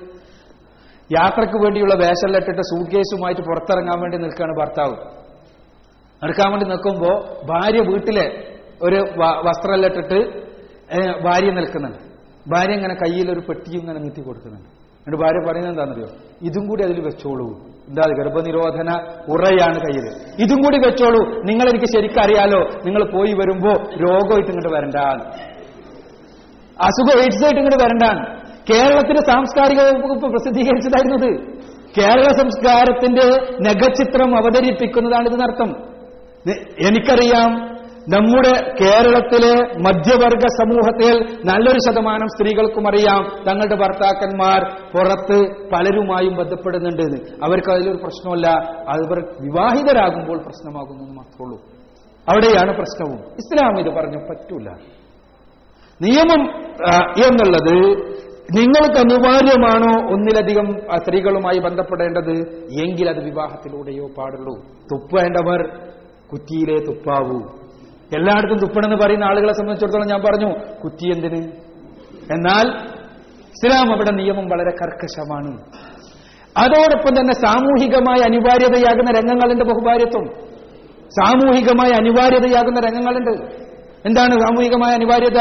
യാത്രയ്ക്ക് 1.21 1.57
വേണ്ടിയുള്ള 1.57 1.95
വേഷം 1.95 2.29
ലെട്ടിട്ട് 2.29 2.61
സൂക്കേസുമായിട്ട് 2.61 3.43
പുറത്തിറങ്ങാൻ 3.43 4.01
വേണ്ടി 4.01 4.17
നിൽക്കുകയാണ് 4.19 4.57
ഭർത്താവ്. 4.61 5.26
നടക്കാൻ 6.25 6.51
വേണ്ടി 6.51 6.67
നിൽക്കുമ്പോൾ 6.67 7.25
ഭാര്യ 7.47 7.81
വീട്ടിലെ 7.81 8.49
ഒരു 8.83 8.97
വ- 8.97 9.53
ഇട്ടിട്ട് 9.87 10.47
ഭാര്യ 11.25 11.51
നിൽക്കുന്നുണ്ട്. 11.51 11.99
ഭാര്യ 12.51 12.73
ഇങ്ങനെ 12.73 12.95
കയ്യിൽ 12.95 13.33
ഒരു 13.33 13.41
പെട്ടിയും 13.41 13.81
ഇങ്ങനെ 13.81 14.01
നീട്ടി 14.01 14.21
കൊടുക്കുന്നുണ്ട്. 14.21 14.69
എന്നിട്ട് 14.69 15.25
ഭാര്യ 15.25 15.47
പറയുന്നത് 15.47 15.73
എന്താണെന്നറിയോ? 15.73 16.07
ഇതും 16.43 16.67
കൂടി 16.69 16.85
അതിൽ 16.85 17.01
വെച്ചോളൂ. 17.01 17.47
എന്താ 17.89 18.03
ഗർഭനിരോധന 18.19 18.91
ഉറയാണ് 19.29 19.81
കയ്യിൽ 19.81 20.07
ഇതും 20.39 20.63
കൂടി 20.63 20.77
വെച്ചോളൂ. 20.77 21.43
നിങ്ങൾ 21.45 21.69
എനിക്ക് 21.69 21.87
ശരിക്കും 21.87 22.23
അറിയാലോ 22.23 22.61
നിങ്ങൾ 22.87 23.05
പോയി 23.05 23.33
വരുമ്പോ 23.33 23.73
രോഗമായിട്ട് 23.73 24.51
ഇങ്ങോട്ട് 24.51 24.69
വരണ്ട. 24.69 24.95
അസുഖം 26.83 27.21
എയ്ഡ്സ് 27.21 27.45
ആയിട്ട് 27.45 27.61
ഇങ്ങോട്ട് 27.61 27.85
വരണ്ടാണ് 27.85 28.41
കേരളത്തിന്റെ 28.71 29.21
സാംസ്കാരിക 29.33 29.81
വകുപ്പ് 29.81 30.27
പ്രസിദ്ധീകരിച്ചതായിരുന്നത് 30.27 31.57
കേരള 32.01 32.23
സംസ്കാരത്തിന്റെ 32.23 33.23
നഖചിത്രം 33.61 34.37
അവതരിപ്പിക്കുന്നതാണ് 34.37 35.29
ഇതിനർത്ഥം. 35.29 35.96
എനിക്കറിയാം 36.81 37.77
നമ്മുടെ 38.09 38.75
കേരളത്തിലെ 38.81 39.55
മധ്യവർഗ 39.63 40.47
സമൂഹത്തിൽ 40.47 41.37
നല്ലൊരു 41.45 41.79
ശതമാനം 41.91 42.29
സ്ത്രീകൾക്കും 42.29 42.89
അറിയാം. 42.89 43.45
തങ്ങളുടെ 43.49 43.75
ഭർത്താക്കന്മാർ 43.75 44.65
പുറത്ത് 44.65 45.71
പലരുമായും 45.71 46.37
ബന്ധപ്പെടുന്നുണ്ട്. 46.37 47.17
അവർക്ക് 47.45 47.73
അതിലൊരു 47.73 47.97
പ്രശ്നമല്ല. 47.97 48.47
അവർ 48.89 49.21
വിവാഹിതരാകുമ്പോൾ 49.41 50.39
പ്രശ്നമാകുന്നു 50.39 51.05
എന്ന് 51.05 51.17
മാത്രമേ 51.17 51.45
ഉള്ളൂ. 51.45 51.61
അവിടെയാണ് 52.29 52.77
പ്രശ്നവും. 52.77 53.19
ഇസ്ലാം 53.19 53.81
ഇത് 53.81 53.89
പറഞ്ഞു 53.89 54.19
പറ്റൂല. 54.19 54.69
നിയമം 56.03 56.65
എന്നുള്ളത് 57.27 58.07
നിങ്ങൾക്ക് 58.57 58.99
അനിവാര്യമാണോ 58.99 60.13
ഒന്നിലധികം 60.13 60.79
സ്ത്രീകളുമായി 60.97 61.59
ബന്ധപ്പെടേണ്ടത്? 61.59 62.33
എങ്കിൽ 62.83 63.11
അത് 63.11 63.25
വിവാഹത്തിലൂടെയോ 63.25 64.07
പാടുള്ളൂ. 64.19 64.61
തുപ്പേണ്ടവർ 64.63 65.87
കുറ്റിയിലെ 66.33 66.85
തുപ്പാവൂ. 66.85 67.41
എല്ലായിടത്തും 68.17 68.59
തുപ്പണമെന്ന് 68.59 69.05
പറയുന്ന 69.05 69.25
ആളുകളെ 69.25 69.53
സംബന്ധിച്ചിടത്തോളം 69.53 70.07
ഞാൻ 70.07 70.21
പറഞ്ഞു 70.21 70.59
കുറ്റി 70.85 71.13
എന്തിന്? 71.15 71.53
എന്നാൽ 72.33 72.69
ഇസ്ലാം 73.47 73.93
അവിടെ 73.93 74.11
നിയമം 74.11 74.49
വളരെ 74.49 74.71
കർക്കശമാണ്. 74.71 75.59
അതോടൊപ്പം 76.57 77.21
തന്നെ 77.21 77.35
സാമൂഹികമായ 77.35 78.25
അനിവാര്യതയാകുന്ന 78.25 79.11
രംഗങ്ങളുണ്ട് 79.11 79.65
ബഹുഭാര്യത്വം. 79.65 80.27
സാമൂഹികമായ 81.09 81.91
അനിവാര്യതയാകുന്ന 81.91 82.81
രംഗങ്ങളുണ്ട്. 82.81 83.31
എന്താണ് 84.07 84.31
സാമൂഹികമായ 84.31 84.95
അനിവാര്യത? 84.95 85.39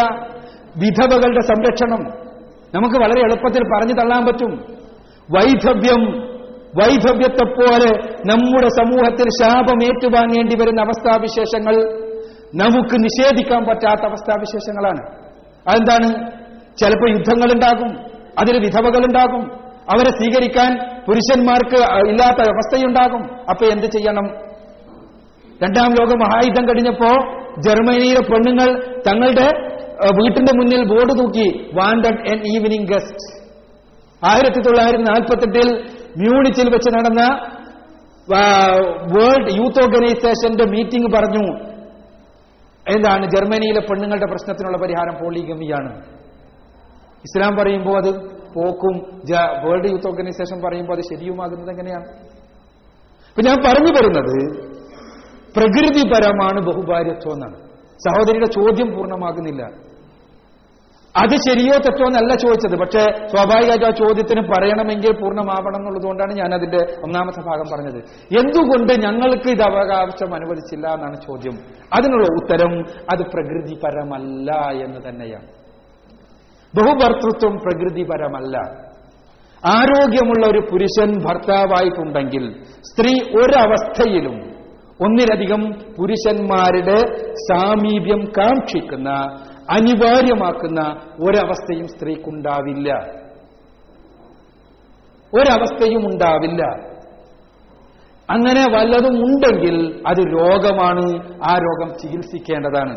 വിധവകളുടെ 0.77 1.39
സംരക്ഷണം. 1.39 1.99
നമുക്ക് 2.73 2.95
വളരെ 2.95 3.21
എളുപ്പത്തിൽ 3.21 3.63
പറഞ്ഞു 3.63 3.93
തള്ളാൻ 3.93 4.25
പറ്റും. 4.25 4.63
വൈധവ്യം 5.31 6.34
വൈധവ്യത്തെപ്പോലെ 6.79 7.91
നമ്മുടെ 8.31 8.67
സമൂഹത്തിൽ 8.67 9.27
ശാപം 9.41 9.83
ഏറ്റുവാങ്ങേണ്ടി 9.83 10.55
വരുന്ന 10.61 10.81
അവസ്ഥാവിശേഷങ്ങൾ 10.81 11.75
നമുക്ക് 12.55 12.95
നിഷേധിക്കാൻ 13.03 13.63
പറ്റാത്ത 13.63 14.01
അവസ്ഥാവിശേഷങ്ങളാണ്. 14.01 15.01
അതെന്താണ്? 15.69 16.09
ചിലപ്പോൾ 16.77 17.09
യുദ്ധങ്ങളുണ്ടാകും 17.09 17.91
അതിൽ 18.39 18.55
വിധവകളുണ്ടാകും 18.65 19.43
അവരെ 19.93 20.11
സ്വീകരിക്കാൻ 20.11 20.71
പുരുഷന്മാർക്ക് 21.07 21.79
ഇല്ലാത്ത 22.09 22.39
അവസ്ഥയുണ്ടാകും. 22.49 23.23
അപ്പൊ 23.49 23.65
എന്ത് 23.65 23.85
ചെയ്യണം? 23.85 24.27
രണ്ടാം 25.63 25.91
ലോക 25.91 26.13
മഹായുദ്ധം 26.15 26.65
കഴിഞ്ഞപ്പോ 26.67 27.11
ജർമ്മനിയിലെ 27.61 28.21
പെണ്ണുങ്ങൾ 28.21 28.69
തങ്ങളുടെ 29.07 29.47
വീട്ടിന്റെ 30.21 30.51
മുന്നിൽ 30.57 30.83
ബോർഡ് 30.83 31.19
തൂക്കി 31.19 31.71
വാണ്ടഡ് 31.73 32.21
എൻ 32.27 32.39
ഈവനിങ് 32.53 32.87
ഗസ്റ്റ് 32.87 33.25
ആയിരത്തി 34.27 34.59
തൊള്ളായിരത്തി 34.61 35.03
നാൽപ്പത്തെട്ടിൽ 35.03 35.69
മ്യൂണിച്ചിൽ 36.21 36.67
വെച്ച് 36.75 36.89
നടന്ന 36.95 37.23
വേൾഡ് 39.13 39.51
യൂത്ത് 39.57 39.81
ഓർഗനൈസേഷന്റെ 39.85 40.65
മീറ്റിംഗ് 40.73 41.09
പറഞ്ഞു. 41.15 41.45
എന്താണ്? 42.85 43.23
ജർമ്മനിയിലെ 43.35 43.81
പെണ്ണുങ്ങളുടെ 43.89 44.27
പ്രശ്നത്തിനുള്ള 44.31 44.77
പരിഹാരം 44.83 45.15
പോളിഗമിയാണ്. 45.21 45.91
ഇസ്ലാം 47.27 47.53
പറയുമ്പോൾ 47.59 47.97
അത് 48.01 48.11
പോക്കും 48.55 48.95
വേൾഡ് 49.65 49.87
യൂത്ത് 49.91 50.07
ഓർഗനൈസേഷൻ 50.07 50.57
പറയുമ്പോൾ 50.65 50.93
അത് 50.97 51.03
ശരിയുമാകുന്നത് 51.11 51.71
എങ്ങനെയാണ്? 51.75 52.07
അപ്പൊ 53.29 53.41
ഞാൻ 53.47 53.57
പറഞ്ഞു 53.67 53.91
വരുന്നത് 53.97 54.37
പ്രകൃതിപരമാണ് 55.57 56.59
ബഹുഭാര്യത്വം 56.67 57.33
എന്നാണ്. 57.33 57.57
സഹോദരിയുടെ 58.05 58.49
ചോദ്യം 58.59 58.87
പൂർണമാകുന്നില്ല. 58.95 59.63
അത് 61.21 61.35
ശരിയോ 61.35 61.73
തെറ്റോ 61.77 62.05
എന്നല്ല 62.05 62.35
ചോദിച്ചത്. 62.35 62.79
പക്ഷേ 62.79 63.27
സ്വാഭാവികമായിട്ട് 63.27 63.85
ആ 63.85 63.89
ചോദ്യത്തിന് 63.89 64.41
പറയണമെങ്കിൽ 64.47 65.11
പൂർണമാവണം 65.11 65.77
എന്നുള്ളതുകൊണ്ടാണ് 65.77 66.33
ഞാൻ 66.33 66.53
അതിന്റെ 66.53 66.77
ഒന്നാമത്തെ 66.77 67.41
ഭാഗം 67.41 67.63
പറഞ്ഞത്. 67.73 67.99
എന്തുകൊണ്ട് 68.39 68.93
ഞങ്ങൾക്ക് 68.93 69.49
ഇത് 69.49 69.61
അവകാശം 69.61 70.35
അനുവദിച്ചില്ല 70.35 70.87
എന്നാണ് 70.87 71.15
ചോദ്യം. 71.15 71.53
അതിനുള്ള 71.93 72.25
ഉത്തരം 72.41 72.73
അത് 73.13 73.23
പ്രകൃതിപരമല്ല 73.33 74.51
എന്ന് 74.85 75.09
തന്നെയാണ്. 75.09 75.47
ബഹുഭർത്തൃത്വം 76.75 77.57
പ്രകൃതിപരമല്ല. 77.57 78.85
ആരോഗ്യമുള്ള 79.65 80.47
ഒരു 80.47 80.59
പുരുഷൻ 80.71 81.23
ഭർത്താവായിട്ടുണ്ടെങ്കിൽ 81.25 82.63
സ്ത്രീ 82.63 83.13
ഒരവസ്ഥയിലും 83.13 84.55
ഒന്നിലധികം 85.05 85.71
പുരുഷന്മാരുടെ 85.97 86.97
സാമീപ്യം 87.33 88.21
കാക്ഷിക്കുന്ന 88.37 89.09
അനിവാര്യമാക്കുന്ന 89.69 90.81
ഒരവസ്ഥയും 91.19 91.87
സ്ത്രീക്കുണ്ടാവില്ല. 91.87 92.93
ഒരവസ്ഥയും 95.33 96.05
ഉണ്ടാവില്ല. 96.05 96.63
അങ്ങനെ 98.29 98.75
വല്ലതും 98.75 99.15
ഉണ്ടെങ്കിൽ 99.25 100.03
അത് 100.07 100.19
രോഗമാണ്. 100.19 101.33
ആ 101.49 101.57
രോഗം 101.57 101.93
ചികിത്സിക്കേണ്ടതാണ്. 101.99 102.95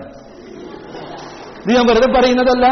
ഇത് 1.59 1.77
ഞാൻ 1.77 1.87
വെറുതെ 1.87 2.21
പറയുന്നതല്ല. 2.21 2.67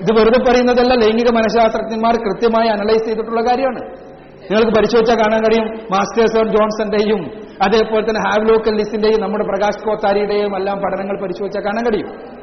ഇത് 0.00 0.20
വെറുതെ 0.20 0.50
പറയുന്നതല്ല. 0.50 0.94
ലൈംഗിക 0.94 1.30
മനഃശാസ്ത്രജ്ഞന്മാർ 1.34 2.16
കൃത്യമായി 2.16 2.68
അനലൈസ് 2.68 3.04
ചെയ്തിട്ടുള്ള 3.04 3.40
കാര്യമാണ്. 3.40 4.14
നിങ്ങൾക്ക് 4.44 4.76
പരിശോധിച്ചാൽ 4.76 5.16
കാണാൻ 5.16 5.42
കഴിയും. 5.42 5.66
മാസ്റ്റേഴ്സ് 5.92 6.38
ഓഫ് 6.38 6.48
ജോൺസന്റെയും 6.48 7.24
അതേപോലെ 7.62 8.08
തന്നെ 8.08 8.20
ഹാവ്ലോക്കൽ 8.20 8.76
ലിസിന്റെയും 8.76 9.20
നമ്മുടെ 9.20 9.44
പ്രകാശ് 9.44 9.86
കോത്താരിയുടെയും 9.86 10.56
എല്ലാം 10.56 10.78
പഠനങ്ങൾ 10.78 11.22
പരിശോധിച്ചാൽ 11.22 11.60
കാണാൻ 11.60 11.84
കഴിയും. 11.84 12.33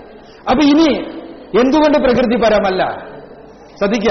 അപ്പൊ 0.50 0.64
ഇനി 0.64 0.90
എന്തുകൊണ്ട് 1.60 1.98
പ്രകൃതി 1.98 2.38
പരമല്ല? 2.44 2.84
ശ്രദ്ധിക്ക 3.78 4.10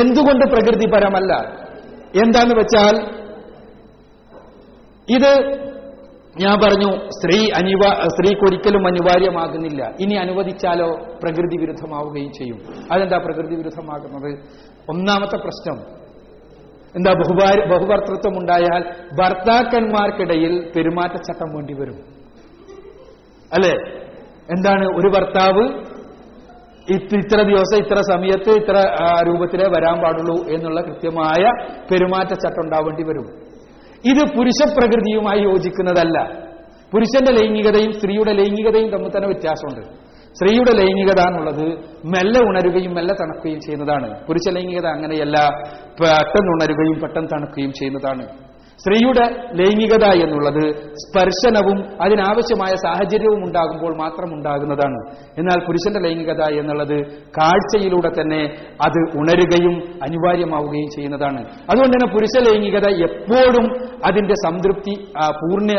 എന്തുകൊണ്ട് 0.00 0.44
പ്രകൃതി 0.44 0.86
പരമല്ല? 0.86 1.32
എന്താന്ന് 2.22 2.54
വെച്ചാൽ 2.54 2.94
ഇത് 5.08 5.32
ഞാൻ 6.36 6.60
പറഞ്ഞു 6.60 7.08
സ്ത്രീ 7.08 7.50
അനിവാ 7.50 8.06
സ്ത്രീക്ക് 8.06 8.40
ഒരിക്കലും 8.40 8.86
അനിവാര്യമാകുന്നില്ല. 8.86 9.94
ഇനി 10.00 10.14
അനുവദിച്ചാലോ 10.14 10.88
പ്രകൃതി 11.22 11.56
വിരുദ്ധമാവുകയും 11.60 12.32
ചെയ്യും. 12.32 12.58
അതെന്താ 12.92 13.18
പ്രകൃതി 13.18 13.54
വിരുദ്ധമാകുന്നത്? 13.54 14.30
ഒന്നാമത്തെ 14.88 15.36
പ്രശ്നം. 15.36 15.78
എന്താ 16.96 17.12
ബഹുഭാര 17.12 17.68
ബഹുഭർത്തൃത്വം 17.74 18.38
ഉണ്ടായാൽ 18.38 18.82
ഭർത്താക്കന്മാർക്കിടയിൽ 19.20 20.72
പെരുമാറ്റച്ചട്ടം 20.76 21.54
വേണ്ടി 21.54 21.74
വരും 21.74 21.98
അല്ലെ? 23.52 24.03
എന്താണ് 24.50 24.84
ഒരു 24.84 25.08
ഭർത്താവ് 25.08 25.94
ഇത്ര 26.92 27.42
ദിവസം 27.42 27.76
ഇത്ര 27.84 28.00
സമയത്ത് 28.00 28.50
ഇത്ര 28.50 28.76
രൂപത്തിലേ 29.26 29.66
വരാൻ 29.66 30.02
പാടുള്ളൂ 30.02 30.44
എന്നുള്ള 30.48 30.80
കൃത്യമായ 30.80 31.42
പെരുമാറ്റച്ചട്ടം 31.90 32.60
ഉണ്ടാവേണ്ടി 32.64 33.02
വരും. 33.02 33.26
ഇത് 34.04 34.36
പുരുഷ 34.36 34.72
പ്രകൃതിയുമായി 34.78 35.40
യോജിക്കുന്നതല്ല. 35.40 36.44
പുരുഷന്റെ 36.92 37.32
ലൈംഗികതയും 37.32 37.92
സ്ത്രീയുടെ 37.92 38.32
ലൈംഗികതയും 38.32 38.90
തമ്മിൽ 38.90 39.10
തന്നെ 39.16 39.28
വ്യത്യാസമുണ്ട്. 39.28 39.80
സ്ത്രീയുടെ 40.34 40.72
ലൈംഗികത 40.76 41.20
എന്നുള്ളത് 41.26 41.66
മെല്ലെ 42.04 42.40
ഉണരുകയും 42.40 42.94
മെല്ലെ 42.94 43.14
തണുക്കുകയും 43.14 43.60
ചെയ്യുന്നതാണ്. 43.60 44.26
പുരുഷ 44.26 44.54
ലൈംഗികത 44.54 44.86
അങ്ങനെയല്ല. 44.86 45.36
പെട്ടെന്ന് 46.00 46.50
ഉണരുകയും 46.54 47.00
പെട്ടെന്ന് 47.00 47.28
തണുക്കുകയും 47.28 47.72
ചെയ്യുന്നതാണ്. 47.72 48.53
സ്ത്രീയുടെ 48.84 49.26
ലൈംഗികത 49.58 50.06
എന്നുള്ളത് 50.24 50.64
സ്പർശനവും 51.02 51.78
അതിനാവശ്യമായ 52.02 52.74
സാഹചര്യവും 52.74 53.44
ഉണ്ടാകുമ്പോൾ 53.44 53.92
മാത്രം 53.98 54.34
ഉണ്ടാകുന്നതാണ്. 54.34 54.98
എന്നാൽ 55.38 55.66
പുരുഷന്റെ 55.66 56.00
ലൈംഗികത 56.00 56.42
എന്നുള്ളത് 56.60 56.96
കാഴ്ചയിലൂടെ 57.38 58.10
തന്നെ 58.20 58.42
അത് 58.86 59.00
ഉണരുകയും 59.18 59.76
അനിവാര്യമാവുകയും 60.02 60.90
ചെയ്യുന്നതാണ്. 60.96 61.40
അതുകൊണ്ട് 61.70 61.94
തന്നെ 61.96 62.14
പുരുഷ 62.14 62.34
ലൈംഗികത 62.48 62.90
എപ്പോഴും 63.08 63.66
അതിന്റെ 64.06 64.34
സംതൃപ്തി 64.46 64.94
പൂർണ 65.40 65.70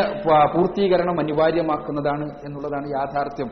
പൂർത്തീകരണം 0.55 1.19
അനിവാര്യമാക്കുന്നതാണ് 1.19 2.25
എന്നുള്ളതാണ് 2.45 2.87
യാഥാർത്ഥ്യം. 2.99 3.51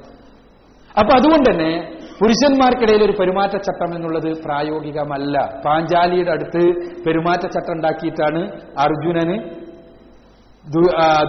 അപ്പൊ 1.00 1.12
അതുകൊണ്ട് 1.14 1.48
തന്നെ 1.50 1.72
പുരുഷന്മാർക്കിടയിൽ 2.20 3.02
ഒരു 3.04 3.14
പെരുമാറ്റച്ചട്ടം 3.20 3.92
എന്നുള്ളത് 3.96 4.30
പ്രായോഗികമല്ല. 4.44 5.36
പാഞ്ചാലിയുടെ 5.66 6.32
അടുത്ത് 6.32 6.62
പെരുമാറ്റച്ചട്ടം 7.06 7.74
ഉണ്ടാക്കിയിട്ടാണ് 7.74 8.42
അർജുനന് 8.86 9.38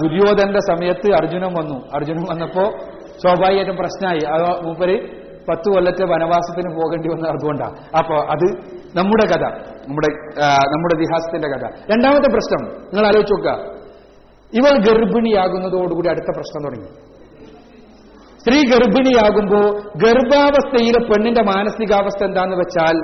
ദുര്യോധന്റെ 0.03 0.61
സമയത്ത് 0.71 1.09
അർജുനൻ 1.21 1.53
വന്നു. 1.59 1.79
അർജുനൻ 1.97 2.25
വന്നപ്പോ 2.31 2.65
സ്വാഭാവികമായിട്ടും 3.23 3.77
പ്രശ്നമായി. 3.77 4.23
മൂപ്പര് 4.65 4.97
പത്ത് 5.49 5.69
കൊല്ലത്തെ 5.75 6.05
വനവാസത്തിന് 6.05 6.71
പോകേണ്ടി 6.77 7.09
വന്നത് 7.09 7.31
അതുകൊണ്ടാണ് 7.31 7.75
അപ്പോ 7.99 8.17
അത് 8.35 8.47
നമ്മുടെ 8.99 9.27
കഥ. 9.33 9.45
നമ്മുടെ 9.87 10.11
നമ്മുടെ 10.75 10.95
ഇതിഹാസത്തിന്റെ 10.99 11.49
കഥ. 11.55 11.65
രണ്ടാമത്തെ 11.93 12.29
പ്രശ്നം 12.37 12.62
നിങ്ങൾ 12.85 13.07
ആലോചിച്ച് 13.11 13.35
നോക്കുക. 13.35 13.57
ഇവൾ 14.53 14.75
ഗർഭിണിയാകുന്നതോടുകൂടി 14.89 16.09
അടുത്ത 16.09 16.31
പ്രശ്നം 16.37 16.62
തുടങ്ങി. 16.67 16.91
സ്ത്രീ 18.45 18.62
ഗർഭിണിയാകുമ്പോൾ 18.70 19.80
ഗർഭാവസ്ഥയിലെ 19.97 20.99
പെണ്ണിന്റെ 20.99 21.42
മാനസികാവസ്ഥ 21.42 22.24
എന്താന്ന് 22.24 22.57
വെച്ചാൽ 22.57 22.97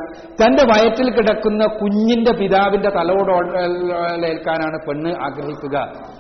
തന്റെ 0.45 0.63
വയറ്റിൽ 0.63 1.11
കിടക്കുന്ന 1.11 1.67
കുഞ്ഞിന്റെ 1.67 2.33
പിതാവിന്റെ 2.33 2.89
തലോടേൽക്കാനാണ് 2.89 4.79
പെണ്ണ് 4.89 5.11
ആഗ്രഹിക്കുക. 5.11 5.77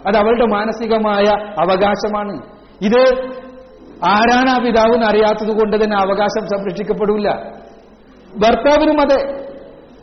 അത് 0.06 0.16
അവളുടെ 0.16 0.46
മാനസികമായ 0.46 1.24
അവകാശമാണ്. 1.60 2.32
ഇത് 2.82 3.30
ആരാണ് 4.04 4.50
ആ 4.50 4.58
പിതാവ് 4.58 4.94
എന്ന് 4.94 5.06
അറിയാത്തത് 5.06 5.58
കൊണ്ട് 5.58 5.84
തന്നെ 5.84 5.96
അവകാശം 5.96 6.46
സംരക്ഷിക്കപ്പെടില്ല. 6.46 7.28
ഭർത്താവിനും 8.36 9.00
അതെ. 9.00 9.40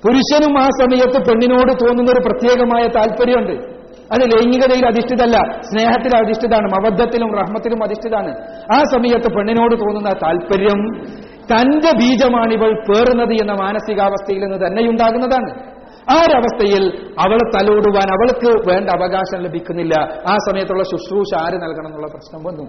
പുരുഷനും 0.06 0.60
ആ 0.60 0.66
സമയത്ത് 0.66 1.30
പെണ്ണിനോട് 1.30 1.72
തോന്നുന്ന 1.72 2.12
ഒരു 2.12 2.30
പ്രത്യേകമായ 2.30 2.88
താല്പര്യമുണ്ട്. 2.88 3.77
അത് 4.14 4.22
ലൈംഗികതയിൽ 4.22 4.86
അധിഷ്ഠിതല്ല 4.86 5.38
സ്നേഹത്തിൽ 5.62 6.18
അധിഷ്ഠിതാണ് 6.18 6.68
മബദ്ധത്തിലും 6.76 7.32
റഹ്മത്തിലും 7.38 7.84
അധിഷ്ഠിതാണ് 7.84 8.32
ആ 8.76 8.84
സമയത്ത് 8.94 9.30
പെണ്ണിനോട് 9.36 9.76
തോന്നുന്ന 9.76 10.10
താല്പര്യം 10.24 10.82
തന്റെ 11.52 11.92
ബീജമാണിവൾ 11.98 12.72
പേറുന്നത് 12.88 13.34
എന്ന 13.34 13.52
മാനസികാവസ്ഥയിൽ 13.52 14.40
നിന്ന് 14.40 14.68
തന്നെയുണ്ടാകുന്നതാണ് 14.68 15.78
ആ 16.12 16.16
ഒരവസ്ഥയിൽ 16.16 16.84
അവളെ 17.20 17.46
തലോടുവാൻ 17.56 18.10
അവൾക്ക് 18.12 18.70
വേണ്ട 18.70 18.90
അവകാശം 18.90 19.40
ലഭിക്കുന്നില്ല. 19.44 19.94
ആ 20.28 20.38
സമയത്തുള്ള 20.48 20.84
ശുശ്രൂഷ 20.84 21.32
ആര് 21.40 21.54
നൽകണം 21.54 21.88
എന്നുള്ള 21.88 22.08
പ്രശ്നം 22.08 22.44
വന്നു. 22.44 22.66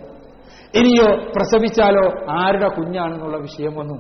ഇനിയോ 0.75 1.09
പ്രസവിച്ചാലോ 1.37 2.05
ആരുടെ 2.31 2.69
കുഞ്ഞാണെന്നുള്ള 2.69 3.37
വിഷയം 3.37 3.75
വന്നു. 3.75 3.97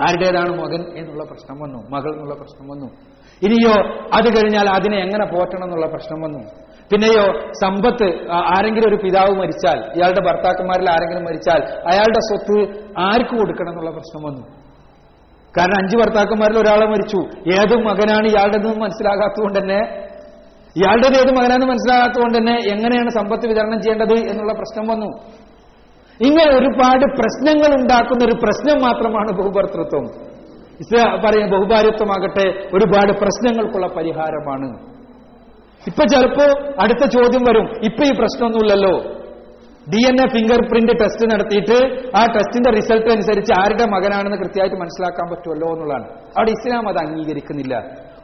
ആരുടേതാണ് 0.00 0.52
മകൻ 0.60 0.82
എന്നുള്ള 0.96 1.24
പ്രശ്നം 1.24 1.56
വന്നു 1.60 1.78
മകൾ 1.96 2.12
എന്നുള്ള 2.12 2.34
പ്രശ്നം 2.34 2.68
വന്നു. 2.68 2.86
ഇനിയോ 3.42 3.74
അത് 4.18 4.28
കഴിഞ്ഞാൽ 4.36 4.66
അതിനെ 4.78 4.98
എങ്ങനെ 5.06 5.24
പോറ്റണം 5.34 5.64
എന്നുള്ള 5.64 5.86
പ്രശ്നം 5.86 6.18
വന്നു. 6.24 6.40
പിന്നെയോ 6.90 7.24
സമ്പത്ത് 7.62 8.06
ആരെങ്കിലും 8.54 8.88
ഒരു 8.88 8.98
പിതാവ് 9.02 9.32
മരിച്ചാൽ 9.40 9.78
ഇയാളുടെ 9.96 10.22
ഭർത്താക്കന്മാരിൽ 10.28 10.88
ആരെങ്കിലും 10.94 11.24
മരിച്ചാൽ 11.28 11.60
അയാളുടെ 11.90 12.22
സ്വത്ത് 12.28 12.56
ആർക്ക് 13.08 13.34
കൊടുക്കണം 13.40 13.70
എന്നുള്ള 13.72 13.90
പ്രശ്നം 13.90 14.22
വന്നു. 14.28 14.42
കാരണം 15.56 15.76
അഞ്ച് 15.80 15.96
ഭർത്താക്കന്മാരിൽ 16.00 16.56
ഒരാളെ 16.58 16.86
മരിച്ചു. 16.86 17.20
ഏത് 17.58 17.74
മകനാണ് 17.88 18.26
ഇയാളുടേതെന്ന് 18.32 18.80
മനസ്സിലാകാത്തതുകൊണ്ട് 18.86 19.58
തന്നെ 19.58 19.80
ഇയാളുടെ 20.76 21.06
ഏത് 21.22 21.30
മകനാണെന്ന് 21.36 21.66
മനസ്സിലാകാത്തതുകൊണ്ട് 21.66 22.36
തന്നെ 22.38 22.56
എങ്ങനെയാണ് 22.74 23.10
സമ്പത്ത് 23.18 23.44
വിതരണം 23.50 23.78
ചെയ്യേണ്ടത് 23.82 24.16
എന്നുള്ള 24.32 24.52
പ്രശ്നം 24.60 24.84
വന്നു. 24.92 25.08
ഇങ്ങനെ 26.20 26.50
ഒരുപാട് 26.58 27.04
പ്രശ്നങ്ങൾ 27.20 27.70
ഉണ്ടാക്കുന്ന 27.80 28.22
ഒരു 28.28 28.36
പ്രശ്നം 28.42 28.78
മാത്രമാണ് 28.86 29.30
ബഹുഭർത്തൃത്വം. 29.38 30.06
ഇസ്ലാ 30.80 31.20
പറയും 31.24 31.50
ബഹുഭാര്യത്വമാകട്ടെ 31.50 32.46
ഒരുപാട് 32.74 33.12
പ്രശ്നങ്ങൾക്കുള്ള 33.12 33.86
പരിഹാരമാണ്. 33.86 34.68
ഇപ്പൊ 35.86 36.04
ചിലപ്പോ 36.04 36.46
അടുത്ത 36.82 37.04
ചോദ്യം 37.06 37.42
വരും 37.48 37.66
ഇപ്പൊ 37.84 38.02
ഈ 38.04 38.12
പ്രശ്നമൊന്നുമില്ലല്ലോ. 38.18 38.94
D 39.92 40.00
N 40.08 40.16
A 40.22 40.26
fingerprint 40.70 40.92
test 41.00 41.24
നടത്തിയിട്ട് 41.32 41.78
ആ 42.16 42.26
ടെസ്റ്റിന്റെ 42.26 42.70
റിസൾട്ട് 42.70 43.10
അനുസരിച്ച് 43.10 43.52
ആരുടെ 43.60 43.84
മകനാണെന്ന് 43.84 44.36
കൃത്യമായിട്ട് 44.36 44.76
മനസ്സിലാക്കാൻ 44.76 45.26
പറ്റുമല്ലോ 45.30 45.68
എന്നുള്ളതാണ്. 45.72 46.06
അവിടെ 46.36 46.50
ഇസ്ലാം 46.50 46.88
അത് 46.88 46.98
അംഗീകരിക്കുന്നില്ല. 47.06 47.74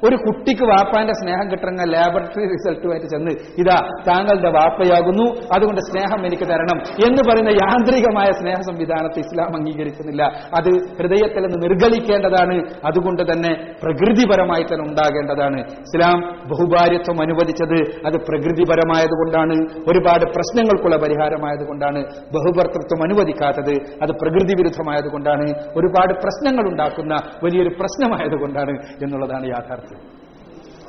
ഒരു 0.05 0.17
കുട്ടിക്ക് 0.17 0.63
വാപ്പാന്റെ 0.63 1.13
സ്നേഹം 1.13 1.51
കിട്ടുന്ന 1.51 1.85
ലാബറട്ടറി 1.85 2.45
റിസൾട്ടുമായിട്ട് 2.45 3.07
ചെന്ന് 3.07 3.31
ഇതാ 3.59 3.79
താങ്കളുടെ 4.09 4.51
വാപ്പയാകുന്നു 4.51 5.27
അതുകൊണ്ട് 5.57 5.81
സ്നേഹം 5.81 6.27
എനിക്ക് 6.27 6.43
തരണം 6.43 6.79
എന്ന് 7.07 7.23
പറയുന്ന 7.29 7.49
യാന്ത്രികമായ 7.49 8.31
സ്നേഹ 8.33 8.55
സംവിധാനത്തെ 8.55 9.21
ഇസ്ലാം 9.21 9.57
അംഗീകരിക്കുന്നില്ല. 9.57 10.23
അത് 10.59 10.71
ഹൃദയത്തിൽ 10.99 11.43
നിന്ന് 11.43 11.63
നിർഗളിക്കേണ്ടതാണ്. 11.63 12.57
അതുകൊണ്ട് 12.87 13.23
തന്നെ 13.23 13.75
പ്രകൃതിപരമായി 13.83 14.63
തന്നെ 14.63 14.85
ഉണ്ടാകേണ്ടതാണ്. 14.89 15.61
ഇസ്ലാം 15.61 16.21
ബഹുഭാര്യത്വം 16.47 17.23
അനുവദിച്ചത് 17.23 18.07
അത് 18.07 18.17
പ്രകൃതിപരമായതുകൊണ്ടാണ്. 18.29 19.55
ഒരുപാട് 19.91 20.25
പ്രശ്നങ്ങൾക്കുള്ള 20.25 20.97
പരിഹാരമായതുകൊണ്ടാണ്. 20.97 22.01
ബഹുഭർത്തൃത്വം 22.35 23.03
അനുവദിക്കാത്തത് 23.03 23.75
അത് 24.03 24.13
പ്രകൃതി 24.23 24.55
വിരുദ്ധമായതുകൊണ്ടാണ് 24.57 25.47
ഒരുപാട് 25.77 26.15
പ്രശ്നങ്ങൾ 26.15 26.69
ഉണ്ടാക്കുന്ന 26.71 27.15
വലിയൊരു 27.45 27.69
പ്രശ്നമായതുകൊണ്ടാണ് 27.69 28.71
എന്നുള്ളതാണ് 29.03 29.47
യാഥാർത്ഥ്യം. 29.47 29.96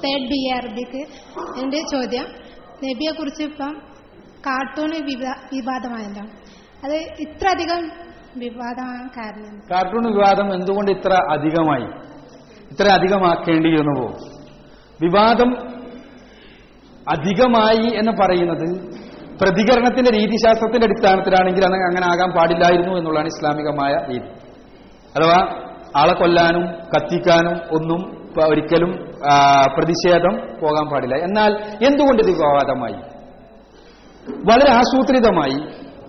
തേർഡ് 0.06 0.28
ബി 0.28 0.54
അറബിക്ക് 0.56 1.08
എന്റെ 1.60 1.78
ചോദ്യം 1.80 2.26
നബിയെ 2.84 3.12
കുറിച്ച് 3.12 3.43
ഇപ്പം 3.43 3.82
കാർട്ടൂൺ 4.48 4.89
വിവാ- 5.06 5.39
വിവാദമായല്ലോ. 5.54 6.24
അത് 6.84 6.95
ഇത്ര 6.95 7.48
അധികം 7.48 7.91
വിവാദമാണ് 8.38 9.10
കാരണം. 9.10 9.60
കാർട്ടൂൺ 9.72 10.14
വിവാദം 10.14 10.54
എന്തുകൊണ്ട് 10.54 10.91
ഇത്ര 10.91 11.14
അധികമായി? 11.32 11.84
ഇത്ര 12.72 12.88
അധികമാക്കേണ്ടി 12.88 13.70
എന്ന് 13.70 14.02
പോകും 14.02 14.16
വിവാദം 15.02 15.78
അധികമായി 17.10 17.95
എന്ന് 17.95 18.12
പറയുന്നത് 18.12 18.98
പ്രതികരണത്തിന്റെ 19.41 20.12
രീതിശാസ്ത്രത്തിന്റെ 20.12 20.88
അടിസ്ഥാനത്തിലാണെങ്കിൽ 20.88 21.66
അത് 21.66 21.74
അങ്ങനെ 21.74 22.06
ആകാൻ 22.06 22.38
പാടില്ലായിരുന്നു 22.38 22.98
എന്നുള്ളതാണ് 22.98 23.28
ഇസ്ലാമികമായ 23.28 23.98
രീതി. 24.10 24.28
അഥവാ 25.16 25.64
ആളെ 25.95 26.14
കൊല്ലാനും 26.14 26.68
കത്തിക്കാനും 26.68 27.58
ഒന്നും 27.58 28.28
ഒരിക്കലും 28.48 29.07
പ്രതിഷേധം 29.78 30.59
പോകാൻ 30.61 30.89
പാടില്ല. 30.89 31.15
എന്നാൽ 31.15 31.51
എന്തുകൊണ്ട് 31.88 32.24
ഇത് 32.24 32.32
വിവാദമായി? 32.32 32.99
വളരെ 34.32 34.72
ആസൂത്രിതമായി 34.72 35.59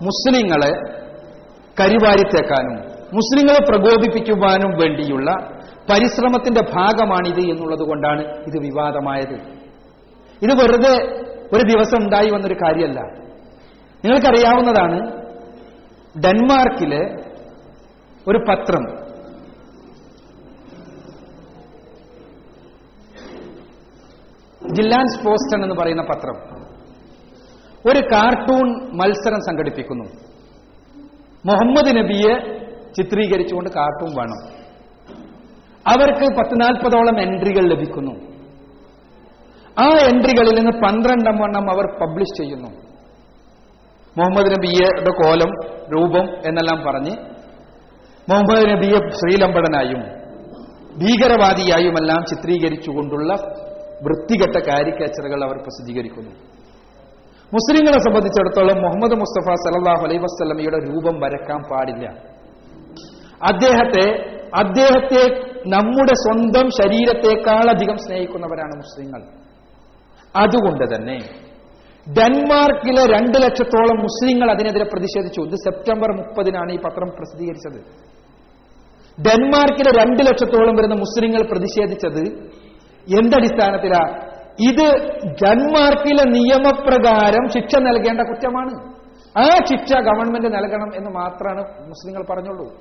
മുസ്ലിങ്ങളെ 0.03 0.73
കരിവാരിത്തേക്കാനും 1.81 2.99
മുസ്ലിങ്ങളെ 3.15 3.59
പ്രകോപിപ്പിക്കുവാനും 3.69 4.71
വേണ്ടിയുള്ള 4.71 5.31
പരിശ്രമത്തിന്റെ 5.91 6.61
ഭാഗമാണിത് 6.61 7.41
എന്നുള്ളത് 7.41 7.89
കൊണ്ടാണ് 7.89 8.21
ഇത് 8.21 8.59
വിവാദമായത്. 8.59 9.35
ഇത് 10.43 10.63
വെറുതെ 10.63 11.19
ഒരു 11.53 11.63
ദിവസം 11.63 12.05
ഉണ്ടായി 12.05 12.31
വന്നൊരു 12.35 12.55
കാര്യമല്ല. 12.55 13.01
നിങ്ങൾക്കറിയാവുന്നതാണ് 14.05 14.99
ഡെൻമാർക്കിലെ 16.21 17.03
ഒരു 18.29 18.39
പത്രം 18.49 19.08
ജില്ലാൻസ് 24.67 25.27
പോസ്റ്റൺ 25.27 25.63
എന്ന് 25.63 25.75
പറയുന്ന 25.75 26.03
പത്രം 26.03 26.59
ഒരു 27.91 27.99
കാർട്ടൂൺ 27.99 28.91
മത്സരം 28.97 29.41
സംഘടിപ്പിക്കുന്നു. 29.41 30.05
മുഹമ്മദ് 31.47 31.97
നബിയെ 31.97 32.59
ചിത്രീകരിച്ചുകൊണ്ട് 32.93 33.71
കാർട്ടൂൺ 33.71 34.11
വേണം. 34.17 34.59
അവർക്ക് 35.89 36.37
പത്ത് 36.37 36.61
നാൽപ്പതോളം 36.61 37.21
എൻട്രികൾ 37.21 37.69
ലഭിക്കുന്നു. 37.69 38.13
ആ 39.81 39.89
എൻട്രികളിൽ 39.89 40.55
നിന്ന് 40.57 40.73
പന്ത്രണ്ടെണ്ണം 40.73 41.71
അവർ 41.71 41.87
പബ്ലിഷ് 42.01 42.43
ചെയ്യുന്നു. 42.43 42.69
മുഹമ്മദ് 44.19 44.53
നബിയുടെ 44.53 45.25
കോലം 45.25 45.79
രൂപം 45.95 46.37
എന്നെല്ലാം 46.47 46.85
പറഞ്ഞ് 46.87 47.17
മുഹമ്മദ് 48.31 48.71
നബിയെ 48.71 49.11
ശ്രീലമ്പടനായും 49.11 50.19
ഭീകരവാദിയായുമെല്ലാം 50.99 52.25
ചിത്രീകരിച്ചുകൊണ്ടുള്ള 52.25 53.35
വൃത്തികെട്ട 54.05 54.57
കാരിക്കേച്ചറുകൾ 54.69 55.45
അവർ 55.45 55.57
പ്രസിദ്ധീകരിക്കുന്നു. 55.57 56.33
മുസ്ലിങ്ങളെ 57.53 57.99
സംബന്ധിച്ചിടത്തോളം 57.99 58.79
മുഹമ്മദ് 58.83 59.17
മുസ്തഫ 59.21 59.55
സലല്ലാഹു 59.65 60.03
അലൈ 60.07 60.19
വസ്ലമയുടെ 60.19 60.79
രൂപം 60.89 61.21
വരക്കാൻ 61.21 61.61
പാടില്ല. 61.71 62.07
അദ്ദേഹത്തെ 63.51 64.07
അദ്ദേഹത്തെ 64.55 65.23
നമ്മുടെ 65.67 66.15
സ്വന്തം 66.15 66.67
ശരീരത്തെക്കാളധികം 66.81 67.97
സ്നേഹിക്കുന്നവരാണ് 67.97 68.75
മുസ്ലിങ്ങൾ. 68.77 69.23
അതുകൊണ്ട് 70.37 70.85
തന്നെ 70.95 71.19
ഡെൻമാർക്കിലെ 72.07 73.03
രണ്ട് 73.07 73.39
ലക്ഷത്തോളം 73.43 73.99
മുസ്ലിങ്ങൾ 74.03 74.51
അതിനെതിരെ 74.51 74.85
പ്രതിഷേധിച്ചു. 74.85 75.41
ഇത് 75.41 75.57
സെപ്റ്റംബർ 75.57 76.11
മുപ്പതിനാണ് 76.17 76.73
ഈ 76.73 76.77
പത്രം 76.77 77.09
പ്രസിദ്ധീകരിച്ചത്. 77.09 77.81
ഡെൻമാർക്കിലെ 79.19 79.91
രണ്ട് 80.01 80.23
ലക്ഷത്തോളം 80.29 80.75
വരുന്ന 80.77 80.95
മുസ്ലിങ്ങൾ 80.95 81.43
പ്രതിഷേധിച്ചത് 81.43 82.23
എന്തടിസ്ഥാനത്തിലാ? 83.17 84.29
ഇത് 84.71 85.09
ഡെൻമാർക്കിലെ 85.27 86.25
നിയമപ്രകാരം 86.25 87.49
ശിക്ഷ 87.49 87.77
നൽകേണ്ട 87.77 88.21
കുറ്റമാണ്. 88.21 88.99
ആ 89.39 89.45
ശിക്ഷ 89.45 89.93
ഗവൺമെന്റ് 89.93 90.57
നൽകണം 90.57 90.97
എന്ന് 90.97 91.11
മാത്രമാണ് 91.11 91.61
മുസ്ലിങ്ങൾ 91.61 92.25
പറഞ്ഞുള്ളൂ. 92.31 92.73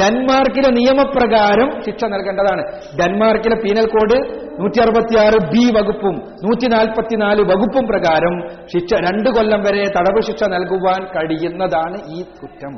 ഡെൻമാർക്കിലെ 0.00 0.70
നിയമപ്രകാരം 0.70 1.82
ശിക്ഷ 1.82 2.04
നൽകേണ്ടതാണ്. 2.04 2.62
ഡെൻമാർക്കിലെ 3.02 3.54
പീനൽ 3.54 3.86
കോഡ് 3.86 4.44
നൂറ്റി 4.60 4.80
അറുപത്തിയാറ് 4.80 5.46
ബി 5.46 5.72
വകുപ്പും 5.80 6.14
നൂറ്റി 6.16 6.66
നാൽപ്പത്തിനാല് 6.66 7.42
വകുപ്പും 7.42 7.86
പ്രകാരം 7.86 8.48
ശിക്ഷ 8.48 8.94
രണ്ടു 8.94 9.30
കൊല്ലം 9.30 9.60
വരെ 9.60 9.84
തടവ് 9.84 10.22
ശിക്ഷ 10.22 10.44
നൽകുവാൻ 10.44 11.04
കഴിയുന്നതാണ് 11.04 11.98
ഈ 12.06 12.22
കുറ്റം. 12.22 12.76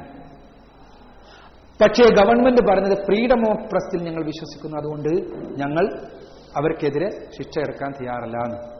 പക്ഷേ 1.81 2.05
ഗവൺമെന്റ് 2.05 2.71
പറഞ്ഞത് 2.71 2.99
ഫ്രീഡം 2.99 3.41
ഓഫ് 3.51 3.71
പ്രസ്സിൽ 3.71 4.03
ഞങ്ങൾ 4.03 4.25
വിശ്വസിക്കുന്നു. 4.25 4.77
അതുകൊണ്ട് 4.77 5.09
ഞങ്ങൾ 5.59 5.89
അവർക്കെതിരെ 6.57 7.11
ശിക്ഷ 7.11 7.59
എടുക്കാൻ 7.59 7.91
തയ്യാറല്ല 7.91 8.37
എന്ന് 8.37 8.77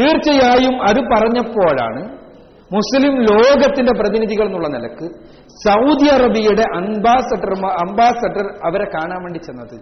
തീർച്ചയായും 0.00 0.82
അത് 0.82 1.00
പറഞ്ഞപ്പോഴാണ് 1.00 2.26
മുസ്ലിം 2.72 3.22
ലോകത്തിന്റെ 3.22 3.92
പ്രതിനിധികൾ 3.98 4.44
എന്നുള്ള 4.46 4.68
നിലയ്ക്ക് 4.68 5.24
സൗദി 5.48 6.14
അറേബ്യയുടെ 6.14 6.62
അംബാസഡർ 6.76 7.66
അംബാസഡർ 7.66 8.46
അവരെ 8.64 8.84
കാണാൻ 8.84 9.22
വേണ്ടി 9.22 9.38
ചെന്നത്. 9.38 9.80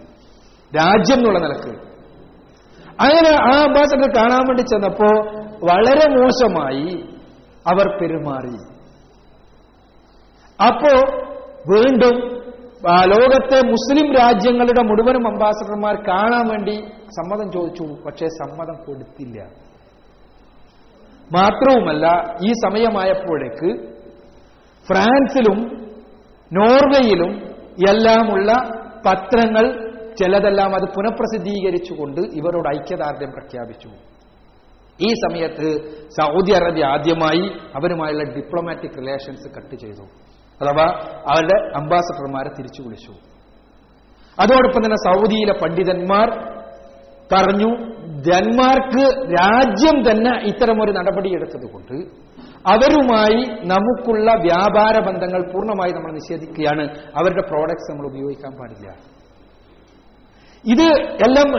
രാജ്യം 0.75 1.17
എന്നുള്ള 1.17 1.39
നിലയ്ക്ക്. 1.39 1.69
അങ്ങനെ 3.01 3.57
ആ 3.57 3.63
അംബാസഡർ 3.63 4.15
കാണാൻ 4.17 4.47
വേണ്ടി 4.47 4.61
ചെന്നപ്പോ 4.61 5.29
വളരെ 5.63 6.09
മോശമായി 6.09 7.15
അവർ 7.67 7.99
പെരുമാറി. 8.01 8.75
അപ്പോ 10.67 11.23
വീണ്ടും 11.73 12.34
ലോകത്തെ 12.89 13.67
മുസ്ലിം 13.67 14.13
രാജ്യങ്ങളുടെ 14.13 14.81
മുഴുവനും 14.81 15.27
അംബാസഡർമാർ 15.27 15.95
കാണാൻ 15.95 16.47
വേണ്ടി 16.47 16.75
സമ്മതം 17.05 17.51
ചോദിച്ചു. 17.51 17.83
പക്ഷേ 17.83 18.25
സമ്മതം 18.25 18.75
കൊടുത്തില്ല. 18.83 19.41
മാത്രവുമല്ല 21.33 22.35
ഈ 22.47 22.51
സമയമായപ്പോഴേക്ക് 22.51 23.93
ഫ്രാൻസിലും 24.87 25.59
നോർവേയിലും 26.53 27.31
എല്ലാമുള്ള 27.89 28.53
പത്രങ്ങൾ 29.05 29.95
ചിലതെല്ലാം 30.15 30.75
അത് 30.75 30.83
പുനഃപ്രസിദ്ധീകരിച്ചുകൊണ്ട് 30.83 32.21
ഇവരോട് 32.21 32.69
ഐക്യദാർഢ്യം 32.69 33.31
പ്രഖ്യാപിച്ചു. 33.31 33.89
ഈ 35.01 35.13
സമയത്ത് 35.13 35.95
സൗദി 36.09 36.51
അറേബ്യ 36.51 36.85
ആദ്യമായി 36.85 37.51
അവരുമായുള്ള 37.75 38.23
ഡിപ്ലോമാറ്റിക് 38.23 38.97
റിലേഷൻസ് 38.97 39.55
കട്ട് 39.57 39.75
ചെയ്തു. 39.75 40.34
അഥവാ 40.61 40.85
അവരുടെ 41.31 41.57
അംബാസഡർമാരെ 41.79 42.51
തിരിച്ചു 42.57 42.81
വിളിച്ചു. 42.81 43.13
അതോടൊപ്പം 44.43 44.81
തന്നെ 44.85 44.99
സൗദിയിലെ 45.07 45.55
പണ്ഡിതന്മാർ 45.63 46.29
പറഞ്ഞു 47.33 47.69
ഡെൻമാർക്ക് 48.27 49.03
രാജ്യം 49.35 49.97
തന്നെ 50.07 50.33
ഇത്തരമൊരു 50.49 50.91
നടപടിയെടുത്തതുകൊണ്ട് 50.91 51.95
അവരുമായി 52.73 53.41
നമുക്കുള്ള 53.71 54.27
വ്യാപാര 54.47 54.95
ബന്ധങ്ങൾ 55.07 55.41
പൂർണമായി 55.51 55.91
നമ്മൾ 55.91 56.11
നിഷേധിക്കുകയാണ്. 56.19 56.85
അവരുടെ 57.19 57.43
പ്രോഡക്ട്സ് 57.51 57.89
നമ്മൾ 57.91 58.05
ഉപയോഗിക്കാൻ 58.11 58.53
പാടില്ല. 58.59 58.87
ഇത് 60.73 60.87
എല്ലാം 61.25 61.49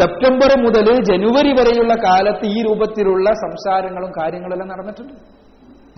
സെപ്റ്റംബർ 0.00 0.50
മുതൽ 0.66 0.86
ജനുവരി 1.10 1.52
വരെയുള്ള 1.58 1.94
കാലത്ത് 2.06 2.46
ഈ 2.56 2.62
രൂപത്തിലുള്ള 2.68 3.28
സംസാരങ്ങളും 3.44 4.10
കാര്യങ്ങളെല്ലാം 4.20 4.68
നടന്നിട്ടുണ്ട്. 4.72 5.14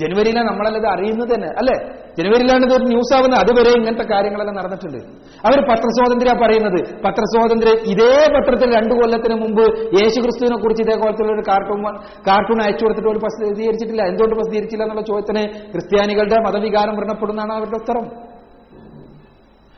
ജനുവരിയിലാണ് 0.01 0.48
നമ്മളല്ലത് 0.48 0.86
അറിയുന്നത് 0.86 1.28
തന്നെ 1.34 1.48
അല്ലെ? 1.61 1.76
ജനുവരിയിലാണ് 2.18 2.64
ഇത് 2.66 2.86
ന്യൂസ് 2.86 3.16
ആവുന്നത് 3.16 3.40
അതുവരെ 3.40 3.70
ഇങ്ങനത്തെ 3.78 4.12
കാര്യങ്ങളെല്ലാം 4.12 4.57
നടന്നിട്ടുണ്ട്. 4.57 4.98
അവർ 5.46 5.59
പത്രസ്വാതന്ത്ര്യ 5.61 6.32
പറയുന്നത്. 6.44 6.80
പത്രസ്വാതന്ത്ര്യം 7.05 7.78
ഇതേ 7.92 8.12
പത്രത്തിൽ 8.36 8.76
രണ്ടു 8.78 8.94
കൊല്ലത്തിന് 8.94 9.34
മുമ്പ് 9.34 9.64
യേശു 9.98 10.20
ക്രിസ്തുവിനെ 10.20 10.57
കുറിച്ച് 10.57 10.82
ഇതേപോലത്തുള്ള 10.82 11.32
ഒരു 11.32 11.44
കാർട്ടൂൺ 11.48 11.82
കാർട്ടൂൺ 12.28 12.62
അയച്ചു 12.62 12.84
കൊടുത്തിട്ട് 12.84 13.11
ഒരു 13.11 13.18
പ്രസിദ്ധീകരിച്ചിട്ടില്ല. 13.18 14.03
എന്തുകൊണ്ട് 14.03 14.34
പ്രസിദ്ധീകരിച്ചില്ല 14.34 14.84
എന്നുള്ള 14.84 15.03
ചോദ്യത്തിന് 15.03 15.70
ക്രിസ്ത്യാനികളുടെ 15.70 16.40
മതവികാരം 16.40 16.96
വ്രണപ്പെടുന്നതാണ് 16.96 17.53
അവരുടെ 17.53 17.76
ഉത്തരം. 17.76 18.07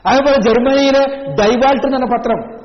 അതേപോലെ 0.05 0.37
ജർമ്മനിയിലെ 0.41 1.03
ഡൈവാൾട്ട് 1.41 1.95
എന്ന 1.95 2.05
പത്രം. 2.05 2.63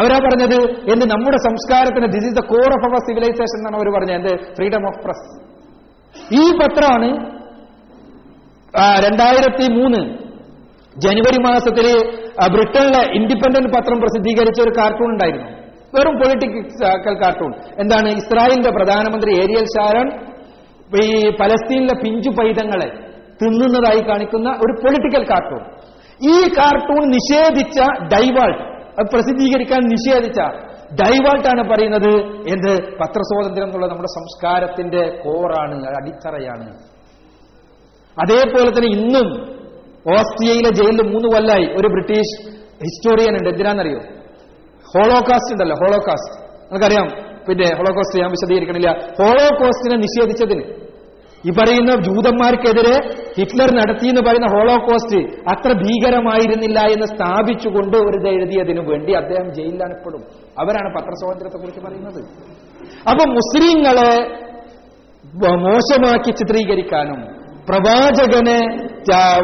അവരാ 0.00 0.18
പറഞ്ഞത് 0.24 0.58
എന്ത് 0.92 1.04
നമ്മുടെ 1.06 1.36
സംസ്കാരത്തിന് 1.36 2.12
this 2.12 2.26
is 2.26 2.34
the 2.34 2.40
core 2.40 2.70
of 2.72 2.86
our 2.88 2.98
civilisation 2.98 3.58
എന്നാണ് 3.58 3.76
അവർ 3.76 3.88
പറഞ്ഞത്. 3.98 4.16
എന്ത്? 4.16 4.54
ഫ്രീഡം 4.54 4.86
ഓഫ് 4.86 5.04
പ്രസ് 5.04 5.49
ഈ 6.14 6.44
പത്രമാണ് 6.60 7.08
രണ്ടായിരത്തി 9.04 9.66
മൂന്ന് 9.78 10.00
ജനുവരി 10.96 11.38
മാസത്തിൽ 11.42 11.86
ബ്രിട്ടനിലെ 12.54 13.02
ഇൻഡിപെൻഡന്റ് 13.18 13.70
പത്രം 13.76 13.98
പ്രസിദ്ധീകരിച്ച 14.00 14.58
ഒരു 14.60 14.72
കാർട്ടൂൺ 14.78 15.08
ഉണ്ടായിരുന്നു. 15.12 15.48
വെറും 15.94 16.14
പൊളിറ്റിക്കൽ 16.20 17.14
കാർട്ടൂൺ 17.22 17.52
എന്താണ്? 17.82 18.08
ഇസ്രായേലിന്റെ 18.20 18.70
പ്രധാനമന്ത്രി 18.70 19.30
ഏരിയൽ 19.42 19.64
ഷാരൺ 19.74 20.08
ഈ 21.00 21.06
പലസ്തീനിലെ 21.40 21.94
പിഞ്ചു 22.02 22.30
പൈതങ്ങളെ 22.30 22.88
തിന്നുന്നതായി 23.40 24.02
കാണിക്കുന്ന 24.08 24.48
ഒരു 24.64 24.72
പൊളിറ്റിക്കൽ 24.82 25.24
കാർട്ടൂൺ 25.32 25.62
ഈ 26.20 26.36
കാർട്ടൂൺ 26.58 27.02
നിഷേധിച്ച 27.16 27.78
ഡൈവാൾട്ട് 28.12 28.62
അത് 28.98 29.06
പ്രസിദ്ധീകരിക്കാൻ 29.14 29.82
നിഷേധിച്ച 29.94 30.40
ഡൈവാൾട്ടാണ് 30.94 31.70
പറയുന്നത് 31.70 32.12
എന്ത് 32.52 32.98
പത്രസ്വാതന്ത്ര്യം 33.00 33.66
എന്നുള്ള 33.66 33.86
നമ്മുടെ 33.86 34.08
സംസ്കാരത്തിന്റെ 34.08 35.22
കോറാണ് 35.24 35.86
അടിത്തറയാണ്. 35.86 36.68
അതേപോലെ 38.22 38.70
തന്നെ 38.70 38.98
ഇന്നും 38.98 39.60
ഓസ്ട്രിയയിലെ 40.10 40.70
ജയിലിൽ 40.70 41.12
മൂന്ന് 41.12 41.28
കൊല്ലായി 41.28 41.66
ഒരു 41.66 41.88
ബ്രിട്ടീഷ് 41.88 42.48
ഹിസ്റ്റോറിയൻ 42.82 43.36
ഉണ്ട്. 43.36 43.48
എന്തിനാണെന്നറിയോ? 43.48 43.98
ഹോളോകാസ്റ്റ് 44.92 45.52
ഉണ്ടല്ലോ 45.52 45.76
ഹോളോകാസ്റ്റ് 45.76 46.36
നമുക്കറിയാം 46.70 47.30
പിന്നെ 47.48 47.76
ഹോളോകോസ്റ്റ് 47.76 48.20
ഞാൻ 48.20 48.30
വിശദീകരിക്കണില്ല. 48.30 48.90
ഹോളോകോസ്റ്റിനെ 48.90 49.96
നിഷേധിച്ചതിന് 49.96 50.79
ഈ 51.46 51.50
പറയുന്ന 51.58 51.92
ജൂതന്മാർക്കെതിരെ 52.06 52.96
ഹിറ്റ്ലർ 53.38 53.70
നടത്തി 53.80 54.06
എന്ന് 54.06 54.22
പറയുന്ന 54.26 54.48
ഹോളോകോസ്റ്റ് 54.54 55.20
അത്ര 55.52 55.70
ഭീകരമായിരുന്നില്ല 55.82 56.80
എന്ന് 56.94 57.06
സ്ഥാപിച്ചുകൊണ്ട് 57.06 57.96
ഒരു 57.96 58.18
എഴുതിയതിനു 58.28 58.82
വേണ്ടി 58.90 59.12
അദ്ദേഹം 59.12 59.48
ജയിലിലാണ് 59.54 59.94
ഇപ്പോഴും 59.98 60.22
അവരാണ് 60.58 60.90
പത്രസ്വാതന്ത്ര്യത്തെ 60.96 61.58
കുറിച്ച് 61.58 61.80
പറയുന്നത്. 61.86 62.20
അപ്പൊ 63.10 63.24
മുസ്ലിങ്ങളെ 63.38 64.12
മോശമാക്കി 65.66 66.30
ചിത്രീകരിക്കാനും 66.30 67.20
പ്രവാചകനെ 67.68 68.60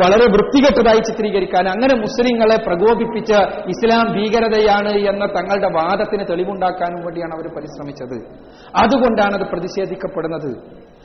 വളരെ 0.02 0.26
വൃത്തികെട്ടതായി 0.34 1.00
ചിത്രീകരിക്കാൻ 1.08 1.64
അങ്ങനെ 1.68 1.94
മുസ്ലിങ്ങളെ 2.00 2.56
പ്രകോപിപ്പിച്ച 2.66 3.32
ഇസ്ലാം 3.72 4.06
ഭീകരതയാണ് 4.16 4.92
എന്ന 5.10 5.24
തങ്ങളുടെ 5.36 5.70
വാദത്തിന് 5.76 6.24
തെളിവുണ്ടാക്കാനും 6.30 7.00
വേണ്ടിയാണ് 7.04 7.34
അവർ 7.34 7.46
പരിശ്രമിച്ചത്. 7.56 8.16
അതുകൊണ്ടാണ് 8.82 9.34
അത് 9.38 9.46
പ്രതിഷേധിക്കപ്പെടുന്നത്. 9.52 10.50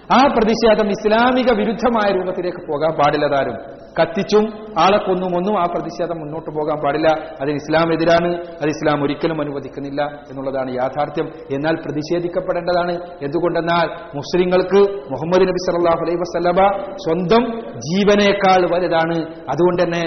ആ 0.09 0.27
പ്രതിഷേധം 0.27 0.89
ഇസ്ലാമിക 0.89 1.51
വിരുദ്ധമായ 1.51 2.11
രൂപത്തിലേക്ക് 2.11 2.71
പോകാൻ 2.71 2.91
പാടില്ലതാരും 2.91 3.57
കത്തിച്ചും 3.99 4.45
ആളെ 4.79 4.97
കൊന്നും 4.97 5.37
ഒന്നും 5.37 5.59
ആ 5.59 5.63
പ്രതിഷേധം 5.63 6.17
മുന്നോട്ട് 6.19 6.49
പോകാൻ 6.49 6.77
പാടില്ല. 6.83 7.07
അതിന് 7.41 7.55
ഇസ്ലാം 7.55 7.93
എതിരാണ് 7.93 8.35
അത് 8.35 8.67
ഇസ്ലാം 8.67 9.03
ഒരിക്കലും 9.03 9.41
അനുവദിക്കുന്നില്ല 9.41 10.01
എന്നുള്ളതാണ് 10.03 10.71
യാഥാർത്ഥ്യം. 10.71 11.27
എന്നാൽ 11.55 11.75
പ്രതിഷേധിക്കപ്പെടേണ്ടതാണ്. 11.75 12.91
എന്തുകൊണ്ടെന്നാൽ 13.21 13.87
മുസ്ലിങ്ങൾക്ക് 14.15 14.81
മുഹമ്മദ് 15.11 15.41
നബി 15.41 15.61
സല്ലാഹു 15.67 16.01
അലൈഹി 16.05 16.17
വസല്ലമ 16.17 16.59
സ്വന്തം 16.95 17.43
ജീവനേക്കാൾ 17.77 18.75
വലുതാണ്. 18.75 19.17
അതുകൊണ്ട് 19.23 19.83
തന്നെ 19.83 20.03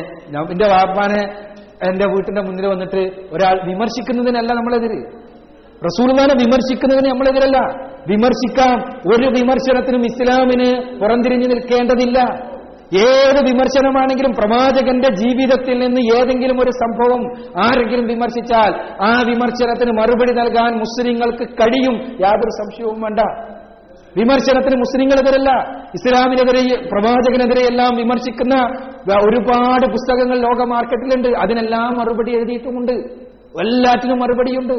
എന്റെ 0.52 0.68
വാപ്പാനെ 0.68 1.22
എന്റെ 1.88 2.06
വീട്ടിന്റെ 2.06 2.42
മുന്നിൽ 2.42 2.66
വന്നിട്ട് 2.66 3.02
ഒരാൾ 3.32 3.66
വിമർശിക്കുന്നതിനല്ല 3.66 4.52
നമ്മളെതിര്. 4.52 5.23
റസൂൽമാനെ 5.84 6.34
വിമർശിക്കുന്നതിന് 6.34 7.10
നമ്മളെതിരല്ല. 7.10 7.58
വിമർശിക്കാം 8.08 8.76
ഒരു 9.14 9.26
വിമർശനത്തിനും 9.26 10.02
ഇസ്ലാമിന് 10.04 11.00
പുറംതിരിഞ്ഞു 11.00 11.48
നിൽക്കേണ്ടതില്ല. 11.48 12.18
ഏത് 12.98 13.38
വിമർശനമാണെങ്കിലും 13.44 14.32
പ്രവാചകന്റെ 14.32 15.14
ജീവിതത്തിൽ 15.14 15.78
നിന്ന് 15.78 16.00
ഏതെങ്കിലും 16.16 16.60
ഒരു 16.60 16.70
സംഭവം 16.70 17.22
ആരെങ്കിലും 17.64 18.06
വിമർശിച്ചാൽ 18.06 18.72
ആ 19.02 19.22
വിമർശനത്തിന് 19.26 19.92
മറുപടി 19.98 20.32
നൽകാൻ 20.32 20.78
മുസ്ലിങ്ങൾക്ക് 20.78 21.52
കഴിയും 21.52 21.94
യാതൊരു 22.20 22.52
സംശയവും 22.60 23.00
വേണ്ട. 23.00 23.20
വിമർശനത്തിന് 24.16 24.76
മുസ്ലിങ്ങളെതിരല്ല. 24.76 25.50
ഇസ്ലാമിനെതിരെ 25.94 26.88
പ്രവാചകനെതിരെയെല്ലാം 26.88 27.96
വിമർശിക്കുന്ന 27.96 28.54
ഒരുപാട് 29.24 29.86
പുസ്തകങ്ങൾ 29.86 30.38
ലോക 30.38 30.66
മാർക്കറ്റിലുണ്ട്. 30.66 31.28
അതിനെല്ലാം 31.38 31.98
മറുപടി 31.98 32.32
എഴുതിയിട്ടുമുണ്ട്. 32.36 33.23
എല്ലാറ്റിനും 33.60 34.18
മറുപടിയുണ്ട്. 34.18 34.72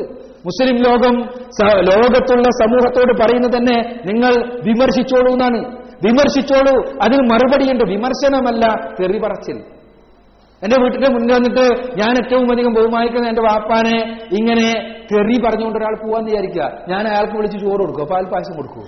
മുസ്ലിം 0.45 0.78
ലോകം 0.78 1.15
ലോകത്തുള്ള 1.63 2.43
സമൂഹത്തോട് 2.43 3.21
പറയുന്നത് 3.21 3.57
തന്നെ 3.57 3.99
നിങ്ങൾ 4.05 4.59
വിമർശിച്ചോളൂ 4.63 5.32
എന്നാണ്. 5.32 5.59
വിമർശിച്ചോളൂ. 6.05 6.99
അതിന് 7.01 7.30
മറുപടിയുണ്ട്. 7.34 7.84
വിമർശനമല്ല 7.84 8.93
തെറി 8.99 9.17
പറച്ചിൽ 9.17 9.76
എന്റെ 10.63 10.82
വീട്ടിന്റെ 10.82 11.09
മുന്നിൽ 11.09 11.34
വന്നിട്ട് 11.34 11.95
ഞാൻ 11.97 12.26
ഏറ്റവും 12.26 12.51
അധികം 12.51 12.73
ബഹുമാനിക്കുന്ന 12.73 13.28
എന്റെ 13.28 13.41
വാപ്പാനെ 13.41 14.19
ഇങ്ങനെ 14.32 14.97
തെറി 15.13 15.41
പറഞ്ഞുകൊണ്ട് 15.45 15.80
ഒരാൾ 15.80 15.95
പോവാന്ന് 15.95 16.32
വിചാരിക്കുക. 16.32 16.71
ഞാൻ 16.89 17.07
അയാൾക്ക് 17.07 17.34
വിളിച്ച് 17.34 17.57
ചോറ് 17.57 17.80
കൊടുക്കുക 17.80 18.03
പാൽ 18.03 18.23
പായസം 18.23 18.55
കൊടുക്കുമോ 18.55 18.86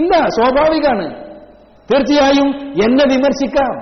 ഇല്ല 0.00 0.28
സ്വാഭാവികമാണ് 0.28 1.14
തീർച്ചയായും 1.92 2.48
എന്നെ 2.56 3.04
വിമർശിക്കാം. 3.16 3.72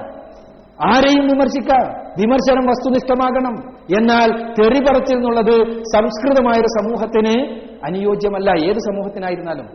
ആരെയും 0.90 1.26
വിമർശിക്കാം. 1.26 1.99
വിമർശനം 2.18 2.66
വസ്തുനിഷ്ഠമാകണം. 2.66 3.54
എന്നാൽ 4.00 4.52
തെറി 4.52 4.78
എന്നുള്ളത് 5.12 5.82
സംസ്കൃതമായൊരു 5.82 6.66
സമൂഹത്തിന് 6.66 7.60
അനുയോജ്യമല്ല. 7.84 8.50
ഏത് 8.64 8.78
സമൂഹത്തിനായിരുന്നാലും. 8.78 9.66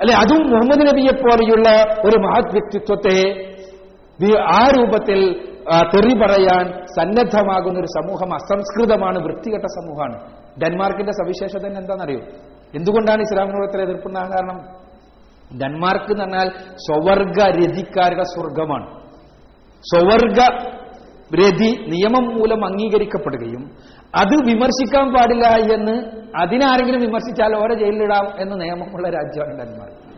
അല്ലെ 0.00 0.14
അതും 0.14 0.50
മുഹമ്മദ് 0.50 0.86
നബിയെ 0.86 1.12
പോലെയുള്ള 1.12 1.94
ഒരു 2.04 2.18
മഹത് 2.18 2.52
വ്യക്തിത്വത്തെ 2.52 3.52
ആ 4.38 4.66
രൂപത്തിൽ 4.78 5.48
തെറി 5.94 6.14
പറയാൻ 6.14 6.86
സന്നദ്ധമാകുന്ന 6.86 7.78
ഒരു 7.78 7.86
സമൂഹം 7.86 8.34
അസംസ്കൃതമാണ് 8.34 9.18
വൃത്തികെട്ട 9.18 9.64
സമൂഹമാണ്. 9.64 10.16
ഡെൻമാർക്കിന്റെ 10.62 11.12
സവിശേഷത 11.12 11.66
തന്നെ 11.66 11.80
എന്താണെന്നറിയോ? 11.80 12.20
എന്തുകൊണ്ടാണ് 12.74 13.20
ഇസ്ലാമിനോട് 13.20 13.70
ഇത്ര 13.70 13.80
എതിർപ്പുണ്ടാകാൻ 13.80 14.30
കാരണം? 14.30 14.82
ഡെൻമാർക്ക് 15.58 16.04
എന്ന് 16.04 16.24
പറഞ്ഞാൽ 16.24 16.48
സ്വവർഗ 16.76 17.38
രതിക്കാരുടെ 17.56 18.22
സ്വർഗമാണ് 18.22 18.86
സ്വവർഗ 19.80 20.38
രതി 21.34 21.84
നിയമം 21.88 22.38
മൂലം 22.38 22.66
അംഗീകരിക്കപ്പെടുകയും 22.66 23.70
അത് 24.14 24.34
വിമർശിക്കാൻ 24.46 25.12
പാടില്ല 25.12 25.46
എന്ന് 25.74 26.02
അതിനാരെങ്കിലും 26.36 27.00
വിമർശിച്ചാൽ 27.00 27.56
ഓരോ 27.56 27.74
ജയിലിലിടാം 27.74 28.28
എന്ന് 28.38 28.60
നിയമമുള്ള 28.60 29.08
രാജ്യമാണ് 29.08 29.58
ഡെൻമാർക്ക്. 29.58 30.12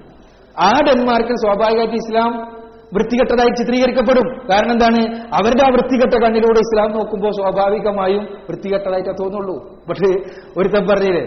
ആ 0.61 0.71
ഡെൻമാർക്കിൽ 0.89 1.35
സ്വാഭാവികമായിട്ട് 1.35 1.95
ഇസ്ലാം 1.95 2.55
വൃത്തികെട്ടതായി 2.95 3.49
ചിത്രീകരിക്കപ്പെടും. 3.49 4.49
കാരണം 4.51 4.73
എന്താണ്? 4.73 5.17
അവരുടെ 5.17 5.65
ആ 5.65 5.71
വൃത്തികെട്ട 5.71 6.25
കണ്ണിലൂടെ 6.25 6.59
ഇസ്ലാം 6.59 6.93
നോക്കുമ്പോൾ 6.93 7.31
സ്വാഭാവികമായും 7.31 8.25
വൃത്തികെട്ടതായിട്ടേ 8.25 9.12
തോന്നുള്ളൂ. 9.12 9.71
പക്ഷേ 9.89 10.15
ഒരുത്തം 10.57 10.87
പറഞ്ഞില്ലേ? 10.87 11.23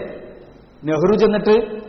നെഹ്റു 0.84 1.16
ചെന്നിട്ട് 1.16 1.87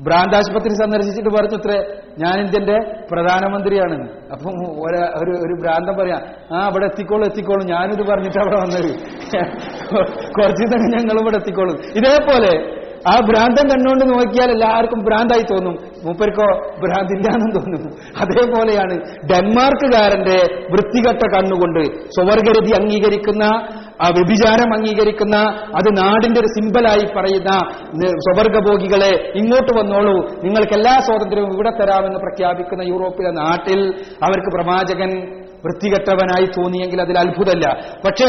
ഭ്രാന്താശുപത്രി 0.00 0.74
സന്ദർശിച്ചിട്ട് 0.74 1.28
പറഞ്ഞത്രേ 1.28 1.78
ഞാൻ 2.18 2.40
ഇന്ത്യന്റെ 2.44 2.78
പ്രധാനമന്ത്രിയാണ്. 3.12 4.08
അപ്പം 4.32 4.52
ഒരു 4.68 5.30
ഒരു 5.30 5.62
ഭ്രാന്തം 5.62 5.96
പറയാം 5.96 6.22
ആ 6.56 6.64
അവിടെ 6.64 6.84
എത്തിക്കോളൂ 6.84 7.24
എത്തിക്കോളൂ. 7.24 7.66
ഞാനിത് 7.66 8.06
പറഞ്ഞിട്ട് 8.06 8.38
അവിടെ 8.38 8.56
വന്നത്. 8.56 8.90
കുറച്ച് 10.38 10.64
തന്നെ 10.64 10.98
ഞങ്ങൾ 10.98 11.20
ഇവിടെ 11.20 11.36
എത്തിക്കോളും. 11.36 11.76
ഇതേപോലെ 11.94 12.76
ആ 13.08 13.20
ഭ്രാന്തം 13.20 13.66
കണ്ണുകൊണ്ട് 13.68 14.04
നോക്കിയാൽ 14.04 14.50
എല്ലാവർക്കും 14.50 14.98
ഭ്രാന്തായി 14.98 15.42
തോന്നും. 15.42 15.74
മൂപ്പർക്കോ 16.04 16.46
ഭ്രാന്തില്ലാന്നും 16.86 17.50
തോന്നും. 17.50 17.82
അതേപോലെയാണ് 18.20 18.94
ഡെൻമാർക്കുകാരന്റെ 19.26 20.38
വൃത്തികെട്ട 20.70 21.22
കണ്ണുകൊണ്ട് 21.34 21.84
സ്വവർഗരതി 22.08 22.82
അംഗീകരിക്കുന്ന 22.82 23.44
ആ 24.02 24.06
വ്യഭിചാരം 24.08 24.70
അംഗീകരിക്കുന്ന 24.74 25.36
അത് 25.78 25.88
നാടിന്റെ 25.96 26.40
ഒരു 26.40 26.46
സിമ്പലായി 26.46 27.04
പറയുന്ന 27.16 27.52
സ്വവർഗഭോഗികളെ 28.24 29.12
ഇങ്ങോട്ട് 29.34 29.72
വന്നോളൂ. 29.78 30.16
നിങ്ങൾക്ക് 30.44 30.72
എല്ലാ 30.72 30.94
സ്വാതന്ത്ര്യവും 30.98 31.52
ഇവിടെ 31.52 31.70
തരാമെന്ന് 31.70 32.18
പ്രഖ്യാപിക്കുന്ന 32.18 32.82
യൂറോപ്പിലെ 32.82 33.30
നാട്ടിൽ 33.30 33.80
അവർക്ക് 34.22 34.50
പ്രവാചകൻ 34.56 35.12
വൃത്തികെട്ടവനായി 35.66 36.46
തോന്നിയെങ്കിൽ 36.46 37.00
അതിൽ 37.00 37.18
അത്ഭുതമല്ല. 37.18 37.66
പക്ഷേ 38.06 38.28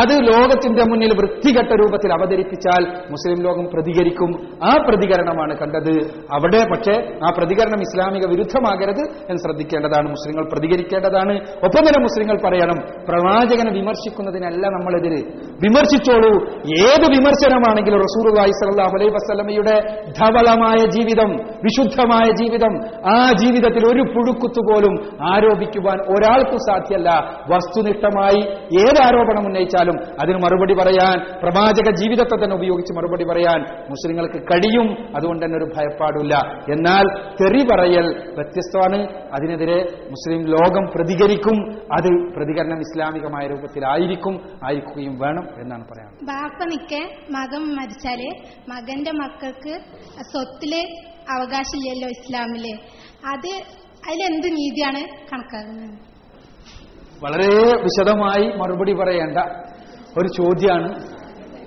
അത് 0.00 0.12
ലോകത്തിന്റെ 0.32 0.84
മുന്നിൽ 0.84 1.08
വൃത്തികെട്ട 1.08 1.68
രൂപത്തിൽ 1.68 2.12
അവതരിപ്പിച്ചാൽ 2.12 2.82
മുസ്ലിം 3.10 3.42
ലോകം 3.42 3.64
പ്രതികരിക്കും. 3.74 4.30
ആ 4.64 4.76
പ്രതികരണമാണ് 4.88 5.56
കണ്ടത്. 5.58 5.94
അവിടെ 6.32 6.60
പക്ഷേ 6.64 6.94
ആ 7.26 7.30
പ്രതികരണം 7.38 7.80
ഇസ്ലാമിക 7.80 8.26
വിരുദ്ധമാകരുത് 8.28 9.04
എന്ന് 9.10 9.36
ശ്രദ്ധിക്കേണ്ടതാണ്. 9.36 10.08
മുസ്ലിങ്ങൾ 10.08 10.48
പ്രതികരിക്കേണ്ടതാണ്. 10.52 11.32
ഒപ്പം 11.38 11.80
തന്നെ 11.80 12.00
മുസ്ലിങ്ങൾ 12.00 12.36
പറയണം 12.44 12.78
പ്രവാചകനെ 13.08 13.72
വിമർശിക്കുന്നതിനല്ല 13.72 14.66
നമ്മളെതിര്. 14.66 15.18
വിമർശിച്ചോളൂ. 15.64 16.32
ഏത് 16.88 17.04
വിമർശനമാണെങ്കിലും 17.10 17.98
റസൂർ 17.98 18.34
സല്ലല്ലാഹു 18.38 18.96
അലൈ 18.96 19.08
വസല്ലമയുടെ 19.08 19.76
ധവളമായ 20.20 20.76
ജീവിതം 20.76 21.30
വിശുദ്ധമായ 21.64 22.32
ജീവിതം 22.32 22.74
ആ 23.10 23.32
ജീവിതത്തിൽ 23.32 23.86
ഒരു 23.92 24.02
പുഴുക്കുത്തുപോലും 24.02 24.94
ആരോപിക്കുവാൻ 25.32 25.98
ഒരാൾക്കും 26.00 26.58
സാധ്യമല്ല. 26.78 27.10
വസ്തുനിഷ്ഠമായി 27.52 28.40
ഏത് 28.80 28.98
ആരോപണം 29.06 29.46
ഉന്നയിച്ചാലും 29.46 29.96
അതിന് 30.22 30.38
മറുപടി 30.38 30.74
പറയാൻ 30.74 31.18
പ്രവാചക 31.42 31.90
ജീവിതത്തെ 31.90 32.44
തന്നെ 32.44 32.56
ഉപയോഗിച്ച് 32.56 32.92
മറുപടി 32.92 33.24
പറയാൻ 33.24 33.60
മുസ്ലിങ്ങൾക്ക് 33.90 34.42
കഴിയും. 34.52 35.16
അതുകൊണ്ട് 35.16 35.46
തന്നെ 35.46 35.58
ഒരു 35.58 35.64
ഭയപ്പാടില്ല. 35.64 36.34
എന്നാൽ 36.72 37.04
തെറി 37.40 37.62
പറയൽ 37.72 38.06
വ്യത്യസ്തമാണ്. 38.34 39.00
അതിനെതിരെ 39.34 39.78
മുസ്ലിം 40.10 40.46
ലോകം 40.46 40.84
പ്രതികരിക്കും. 40.94 41.58
അത് 41.92 42.08
പ്രതികരണം 42.36 42.80
ഇസ്ലാമികമായ 42.80 43.46
രൂപത്തിലായിരിക്കും 43.46 44.34
ആയിരിക്കുകയും 44.66 45.18
വേണം 45.18 45.44
എന്നാണ് 45.60 45.84
പറയാം 45.84 46.10
ബാപ്പ 46.26 46.64
നിൽക്കെ 46.64 47.02
മകൻ 47.30 47.62
മരിച്ചാൽ 47.76 48.20
മകന്റെ 48.68 49.12
മക്കൾക്ക് 49.12 49.74
സ്വത്തിൽ 50.32 50.72
അവകാശമില്ലല്ലോ 51.30 52.08
ഇസ്ലാമിൽ. 52.08 52.66
അത് 53.26 53.52
അതിലെന്ത് 54.08 54.48
നീതിയാണ് 54.58 55.00
കണക്കാക്കുന്നത്? 55.32 56.07
വളരെ 57.24 57.82
വിശദമായി 57.82 58.52
മറുപടി 58.56 58.92
പറയേണ്ട 58.92 59.38
ഒരു 60.18 60.28
ചോദ്യമാണ്. 60.28 60.92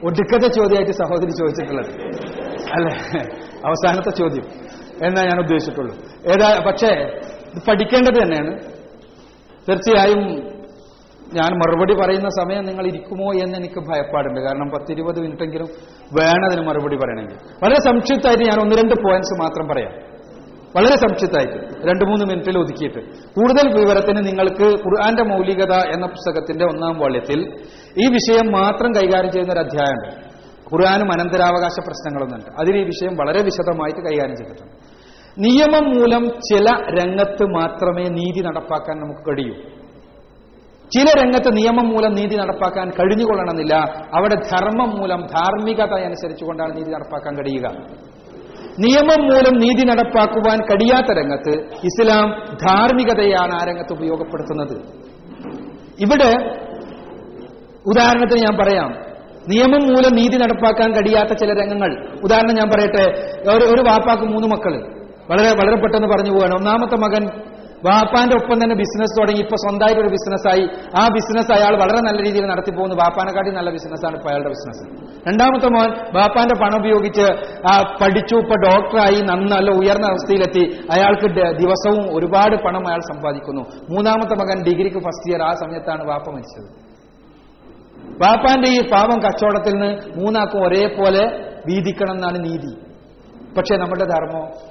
ഒടുക്കത്തെ 0.05 0.47
ചോദ്യമായിട്ട് 0.47 0.91
സഹോദരി 0.91 1.29
ചോദിച്ചിട്ടുള്ളത്. 1.29 2.01
അല്ലെ? 2.71 3.19
അവസാനത്തെ 3.65 4.09
ചോദ്യം. 4.09 4.43
എന്നാ 5.07 5.23
ഞാൻ 5.23 5.39
ഉദ്ദേശിച്ചിട്ടുള്ളൂ. 5.39 5.95
ഏതാ 6.27 6.63
പക്ഷേ 6.67 6.87
ഇത് 7.55 7.61
പഠിക്കേണ്ടത് 7.69 8.23
തന്നെയാണ്. 8.23 8.59
തീർച്ചയായും 9.69 10.51
ഞാൻ 11.33 11.57
മറുപടി 11.57 11.93
പറയുന്ന 11.93 12.29
സമയം 12.29 12.65
നിങ്ങൾ 12.65 12.87
ഇരിക്കുമോ 12.87 13.33
എന്ന് 13.33 13.57
എനിക്ക് 13.57 13.79
ഭയപ്പാടുണ്ട്. 13.79 14.39
കാരണം 14.39 14.69
പത്തിരുപത് 14.69 15.19
മിനിറ്റെങ്കിലും 15.19 15.67
വേണം 16.19 16.45
അതിന് 16.45 16.61
മറുപടി 16.61 16.95
പറയണമെങ്കിൽ. 16.95 17.35
വളരെ 17.35 17.75
സംക്ഷിപ്തമായിട്ട് 17.75 18.43
ഞാൻ 18.43 18.61
ഒന്ന് 18.61 18.75
രണ്ട് 18.75 18.93
പോയിന്റ്സ് 19.03 19.41
മാത്രം 19.41 19.67
പറയാം. 19.67 20.10
വളരെ 20.75 20.95
സംക്ഷിപ്തമായിട്ട് 20.95 21.87
രണ്ടു 21.87 22.05
മൂന്ന് 22.05 22.25
മിനിറ്റിൽ 22.25 22.59
ഒതുക്കിയിട്ട്. 22.59 22.99
കൂടുതൽ 23.15 23.79
വിവരത്തിന് 23.79 24.27
നിങ്ങൾക്ക് 24.27 24.63
ഖുർആന്റെ 24.63 25.23
മൗലികത 25.23 25.73
എന്ന 25.73 26.05
പുസ്തകത്തിന്റെ 26.05 26.65
ഒന്നാം 26.65 26.99
വാള്യത്തിൽ 26.99 27.39
ഈ 27.99 28.07
വിഷയം 28.07 28.51
മാത്രം 28.51 28.91
കൈകാര്യം 28.91 29.31
ചെയ്യുന്ന 29.31 29.53
ഒരു 29.53 29.59
അധ്യായമുണ്ട്. 29.59 30.31
ഖുർആാനും 30.73 31.13
അനന്തരാവകാശ 31.13 31.79
പ്രശ്നങ്ങളൊന്നുണ്ട് 31.79 32.61
അതിൽ 32.61 32.77
ഈ 32.77 32.83
വിഷയം 32.83 33.15
വളരെ 33.15 33.43
വിശദമായിട്ട് 33.43 33.99
കൈകാര്യം 33.99 34.35
ചെയ്തിട്ടുണ്ട്. 34.35 34.75
നിയമം 35.39 35.99
മൂലം 35.99 36.25
ചില 36.29 36.65
രംഗത്ത് 36.71 37.43
മാത്രമേ 37.43 38.03
നീതി 38.03 38.39
നടപ്പാക്കാൻ 38.39 38.97
നമുക്ക് 38.99 39.19
കഴിയൂ. 39.19 39.53
ചില 40.97 41.21
രംഗത്ത് 41.23 41.57
നിയമം 41.57 41.89
മൂലം 41.89 42.13
നീതി 42.13 42.35
നടപ്പാക്കാൻ 42.35 42.89
കഴിഞ്ഞുകൊള്ളണമെന്നില്ല. 42.89 43.75
അവിടെ 44.13 44.35
ധർമ്മം 44.35 44.99
മൂലം 44.99 45.25
ധാർമ്മികത 45.25 45.93
അനുസരിച്ചുകൊണ്ടാണ് 45.99 46.77
നീതി 46.77 46.89
നടപ്പാക്കാൻ 46.89 47.35
കഴിയുക. 47.35 47.75
നിയമം 48.79 49.23
മൂലം 49.23 49.59
നീതി 49.59 49.85
നടപ്പാക്കുവാൻ 49.85 50.59
കഴിയാത്ത 50.61 51.17
രംഗത്ത് 51.17 51.75
ഇസ്ലാം 51.83 52.55
ധാർമ്മികതയാണ് 52.67 53.53
ആ 53.53 53.65
രംഗത്ത് 53.65 53.93
ഉപയോഗപ്പെടുത്തുന്നത്. 53.93 54.77
ഇവിടെ 55.99 56.59
ഉദാഹരണത്തിന് 57.85 58.39
ഞാൻ 58.39 58.57
പറയാം. 58.57 59.11
നിയമം 59.47 59.83
മൂലം 59.83 60.15
നീതി 60.15 60.37
നടപ്പാക്കാൻ 60.37 60.91
കഴിയാത്ത 60.91 61.29
ചില 61.29 61.61
രംഗങ്ങൾ. 61.61 62.07
ഉദാഹരണം 62.23 62.55
ഞാൻ 62.55 62.69
പറയട്ടെ. 62.69 63.03
ഒരു 63.51 63.81
വാപ്പാക്ക് 63.81 64.23
മൂന്ന് 64.23 64.47
മക്കൾ 64.47 64.73
വളരെ 65.29 65.49
വളരെ 65.49 65.81
പെട്ടെന്ന് 65.81 66.07
പറഞ്ഞു 66.07 66.31
പോവാണ്. 66.31 66.55
ഒന്നാമത്തെ 66.55 66.95
മകൻ 66.95 67.29
വാപ്പാന്റെ 67.87 68.35
ഒപ്പം 68.35 68.63
തന്നെ 68.63 68.75
ബിസിനസ് 68.75 69.21
തുടങ്ങി. 69.21 69.41
ഇപ്പൊ 69.41 69.55
സ്വന്തമായിട്ട് 69.55 70.01
ഒരു 70.01 70.07
ബിസിനസ്സായി 70.07 70.63
ആ 70.99 71.07
ബിസിനസ് 71.07 71.51
അയാൾ 71.51 71.73
വളരെ 71.75 72.01
നല്ല 72.01 72.19
രീതിയിൽ 72.27 72.45
നടത്തി 72.45 72.71
പോകുന്നു. 72.71 72.95
വാപ്പാനെക്കാട്ടി 72.95 73.51
നല്ല 73.51 73.69
ബിസിനസ്സാണ് 73.69 74.15
ഇപ്പൊ 74.15 74.29
അയാളുടെ 74.29 74.49
ബിസിനസ് 74.49 74.83
രണ്ടാമത്തെ 75.27 75.69
മോൻ 75.69 75.89
വാപ്പാന്റെ 76.17 76.55
പണം 76.63 76.77
ഉപയോഗിച്ച് 76.77 77.25
ആ, 77.71 77.97
പഠിച്ചു. 78.01 78.35
ഇപ്പൊ 78.35 78.55
ഡോക്ടറായി 78.55 79.19
നല്ല 79.21 79.71
ഉയർന്ന 79.71 80.05
അവസ്ഥയിലെത്തി. 80.05 80.63
അയാൾക്ക് 80.91 81.27
ദിവസവും 81.61 82.17
ഒരുപാട് 82.17 82.55
പണം 82.55 82.87
അയാൾ 82.87 82.99
സമ്പാദിക്കുന്നു. 82.99 83.61
മൂന്നാമത്തെ 83.89 84.35
മകൻ 84.35 84.63
ഡിഗ്രിക്ക് 84.63 84.97
ഫസ്റ്റ് 84.97 85.31
ഇയർ 85.31 85.41
ആ 85.41 85.53
സമയത്താണ് 85.53 86.03
വാപ്പ 86.03 86.29
മരിച്ചത്. 86.29 86.69
വാപ്പാന്റെ 88.23 88.69
ഈ 88.69 88.89
പാവം 88.89 89.19
കച്ചവടത്തിൽ 89.19 89.73
നിന്ന് 89.73 89.91
മൂന്നാക്കും 90.19 90.67
ഒരേപോലെ 90.67 91.23
വീതിക്കണം 91.67 92.13
എന്നാണ് 92.13 92.37
നീതി. 92.45 92.73
പക്ഷെ 93.57 93.77
നമ്മുടെ 93.77 94.05
ധർമ്മം 94.05 94.70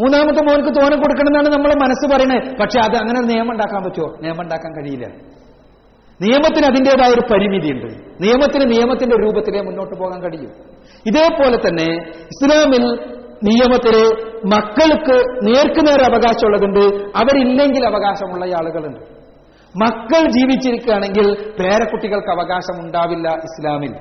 മൂന്നാമത്തെ 0.00 0.42
മോനക്ക് 0.42 0.80
തോനെ 0.80 0.96
കൊടുക്കണമെന്നാണ് 0.96 1.48
നമ്മളെ 1.48 1.74
മനസ്സ് 1.74 2.12
പറയുന്നത് 2.12 2.56
പക്ഷെ 2.60 2.80
അത് 2.80 2.96
അങ്ങനെ 2.96 3.20
നിയമം 3.20 3.50
ഉണ്ടാക്കാൻ 3.50 3.82
പറ്റുമോ? 3.82 4.14
നിയമം 4.22 4.42
ഉണ്ടാക്കാൻ 4.42 4.82
കഴിയില്ല. 4.82 5.06
നിയമത്തിന് 6.22 6.66
അതിന്റെതായ 6.66 7.12
ഒരു 7.12 7.20
പരിമിതിയുണ്ട്. 7.20 7.86
നിയമത്തിന് 8.20 8.70
നിയമത്തിന്റെ 8.70 9.16
രൂപത്തിലേ 9.16 9.60
മുന്നോട്ട് 9.60 9.94
പോകാൻ 9.96 10.22
കഴിയും. 10.22 10.50
ഇതേപോലെ 11.06 11.56
തന്നെ 11.56 12.12
ഇസ്ലാമിൽ 12.12 13.14
നിയമത്തിൽ 13.44 14.24
മക്കൾക്ക് 14.46 15.46
നേർക്കുനേർ 15.48 16.02
അവകാശമുള്ളതുണ്ട്. 16.02 17.04
അവരില്ലെങ്കിൽ 17.16 17.86
അവകാശമുള്ള 17.86 18.44
ആളുകളുണ്ട്. 18.44 19.00
മക്കൾ 19.76 20.30
ജീവിച്ചിരിക്കുകയാണെങ്കിൽ 20.30 21.34
പേരക്കുട്ടികൾക്ക് 21.60 22.30
അവകാശം 22.30 22.80
ഉണ്ടാവില്ല 22.80 23.28
ഇസ്ലാമിൽ. 23.28 23.94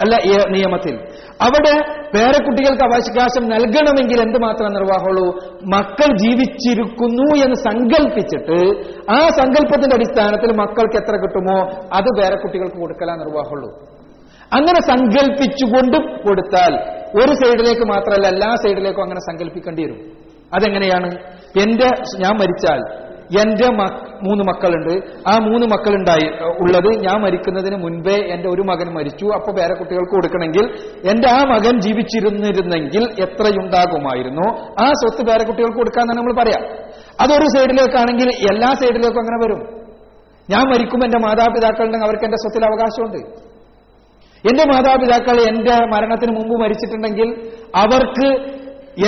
അല്ല 0.00 0.16
നിയമത്തിൽ. 0.48 0.94
അവിടെ 1.40 1.92
പേരക്കുട്ടികൾക്ക് 2.14 2.84
അവകാശം 2.84 3.48
നൽകണമെങ്കിൽ 3.48 4.20
എന്ത് 4.22 4.38
മാത്രം 4.38 4.72
നിർവാഹമുള്ളൂ? 4.72 5.38
മക്കൾ 5.74 6.16
ജീവിച്ചിരിക്കുന്നു 6.16 7.44
എന്ന് 7.44 7.54
സങ്കല്പിച്ചിട്ട് 7.54 8.84
ആ 9.12 9.28
സങ്കല്പത്തിന്റെ 9.28 9.96
അടിസ്ഥാനത്തിൽ 9.96 10.56
മക്കൾക്ക് 10.60 10.96
എത്ര 10.96 11.16
കിട്ടുമോ? 11.16 11.62
അത് 11.92 12.20
പേരക്കുട്ടികൾക്ക് 12.20 12.76
കൊടുക്കലാ 12.76 13.14
നിർവാഹമുള്ളൂ. 13.14 13.70
അങ്ങനെ 14.52 14.80
സങ്കല്പിച്ചുകൊണ്ട് 14.80 16.26
കൊടുത്താൽ 16.26 16.74
ഒരു 17.22 17.34
സൈഡിലേക്ക് 17.34 17.82
മാത്രമല്ല 17.82 18.26
എല്ലാ 18.28 18.54
സൈഡിലേക്കും 18.54 19.02
അങ്ങനെ 19.02 19.20
സങ്കല്പിക്കേണ്ടി 19.20 19.82
വരും. 19.82 20.26
അതെങ്ങനെയാണ്? 20.54 21.10
എന്റെ 21.62 21.88
ഞാൻ 22.18 22.34
മരിച്ചാൽ 22.34 23.05
എന്റെ 23.40 23.68
മൂന്ന് 24.22 24.44
മക്കളുണ്ട്. 24.44 24.92
ആ 25.28 25.38
മൂന്ന് 25.38 25.66
മക്കളുണ്ടായി 25.66 26.26
ഉള്ളത് 26.60 26.90
ഞാൻ 27.04 27.20
മരിക്കുന്നതിന് 27.20 27.76
മുൻപേ 27.76 28.14
എന്റെ 28.14 28.48
ഒരു 28.48 28.62
മകൻ 28.62 28.94
മരിച്ചു. 28.94 29.26
അപ്പൊ 29.34 29.52
വേറെ 29.60 29.74
കുട്ടികൾക്ക് 29.74 30.12
കൊടുക്കണമെങ്കിൽ 30.12 30.66
എന്റെ 31.10 31.28
ആ 31.28 31.38
മകൻ 31.44 31.80
ജീവിച്ചിരുന്നിരുന്നെങ്കിൽ 31.80 33.04
എത്രയുണ്ടാകുമായിരുന്നു? 33.22 34.46
ആ 34.82 34.92
സ്വത്ത് 34.92 35.30
വേറെ 35.30 35.44
കുട്ടികൾക്ക് 35.44 35.76
കൊടുക്കാന്നാണ് 35.76 36.18
നമ്മൾ 36.18 36.34
പറയാം. 36.42 36.62
അതൊരു 37.20 37.46
സൈഡിലേക്കാണെങ്കിൽ 37.56 38.28
എല്ലാ 38.28 38.72
സൈഡിലേക്കും 38.72 39.20
അങ്ങനെ 39.20 39.38
വരും. 39.44 39.60
ഞാൻ 40.50 40.64
മരിക്കും 40.68 41.04
എന്റെ 41.04 41.18
മാതാപിതാക്കളുണ്ടെങ്കിൽ 41.18 42.06
അവർക്ക് 42.06 42.24
എന്റെ 42.24 42.36
സ്വത്തിൽ 42.36 42.64
അവകാശമുണ്ട്. 42.66 43.46
എന്റെ 44.48 44.64
മാതാപിതാക്കൾ 44.72 45.36
എന്റെ 45.40 45.74
മരണത്തിന് 45.84 46.32
മുമ്പ് 46.36 46.60
മരിച്ചിട്ടുണ്ടെങ്കിൽ 46.60 47.28
അവർക്ക് 47.76 48.55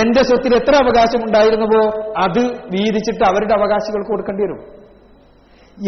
എന്റെ 0.01 0.23
സ്വത്തിൽ 0.23 0.55
എത്ര 0.55 0.75
അവകാശം 0.75 1.21
ഉണ്ടായിരുന്നുവോ 1.23 1.83
അത് 2.17 2.41
വീതിച്ചിട്ട് 2.73 3.23
അവരുടെ 3.23 3.53
അവകാശികൾക്ക് 3.53 4.09
കൊടുക്കേണ്ടി 4.09 4.43
വരും. 4.43 4.59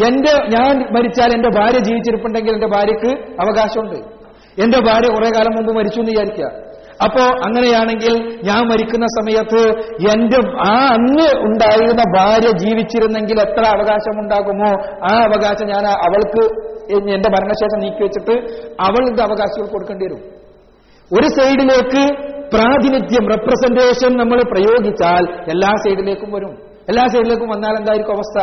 എന്റെ 0.08 0.32
ഞാൻ 0.56 0.74
മരിച്ചാൽ 0.94 1.30
എന്റെ 1.32 1.48
ഭാര്യ 1.48 1.78
ജീവിച്ചിരിപ്പുണ്ടെങ്കിൽ 1.78 2.52
എന്റെ 2.52 2.66
ഭാര്യക്ക് 2.66 3.10
അവകാശമുണ്ട്. 3.40 3.98
എന്റെ 4.62 4.78
ഭാര്യ 4.78 5.08
കുറെ 5.08 5.28
കാലം 5.28 5.54
മുമ്പ് 5.56 5.72
മരിച്ചു 5.76 6.00
എന്ന് 6.00 6.12
വിചാരിക്കുക. 6.12 6.72
അപ്പോ 7.04 7.22
അങ്ങനെയാണെങ്കിൽ 7.46 8.14
ഞാൻ 8.44 8.60
മരിക്കുന്ന 8.68 9.06
സമയത്ത് 9.06 9.62
എന്റെ 10.12 10.40
ആ 10.58 10.74
അന്ന് 10.96 11.26
ഉണ്ടായിരുന്ന 11.46 12.02
ഭാര്യ 12.18 12.50
ജീവിച്ചിരുന്നെങ്കിൽ 12.58 13.40
എത്ര 13.40 13.64
അവകാശം 13.66 14.20
ഉണ്ടാകുമോ 14.20 14.70
ആ 15.10 15.12
അവകാശം 15.28 15.66
ഞാൻ 15.66 15.86
അവൾക്ക് 15.86 16.44
എന്റെ 17.14 17.28
മരണശേഷം 17.28 17.78
നീക്കി 17.78 18.02
വെച്ചിട്ട് 18.02 18.34
അവളുടെ 18.80 19.22
അവകാശികൾ 19.22 19.66
കൊടുക്കേണ്ടി 19.66 20.04
വരും. 20.04 20.22
ഒരു 21.10 21.28
സൈഡിലേക്ക് 21.40 22.32
പ്രാതിനിധ്യം 22.54 23.28
റെപ്രസെന്റേഷൻ 23.28 24.16
നമ്മൾ 24.16 24.42
പ്രയോഗിച്ചാൽ 24.52 25.24
എല്ലാ 25.50 25.70
സൈഡിലേക്കും 25.84 26.32
വരും. 26.32 26.52
എല്ലാ 26.88 27.06
സൈഡിലേക്കും 27.06 27.48
വന്നാൽ 27.48 27.76
എന്തായിരിക്കും 27.78 28.12
അവസ്ഥ? 28.12 28.38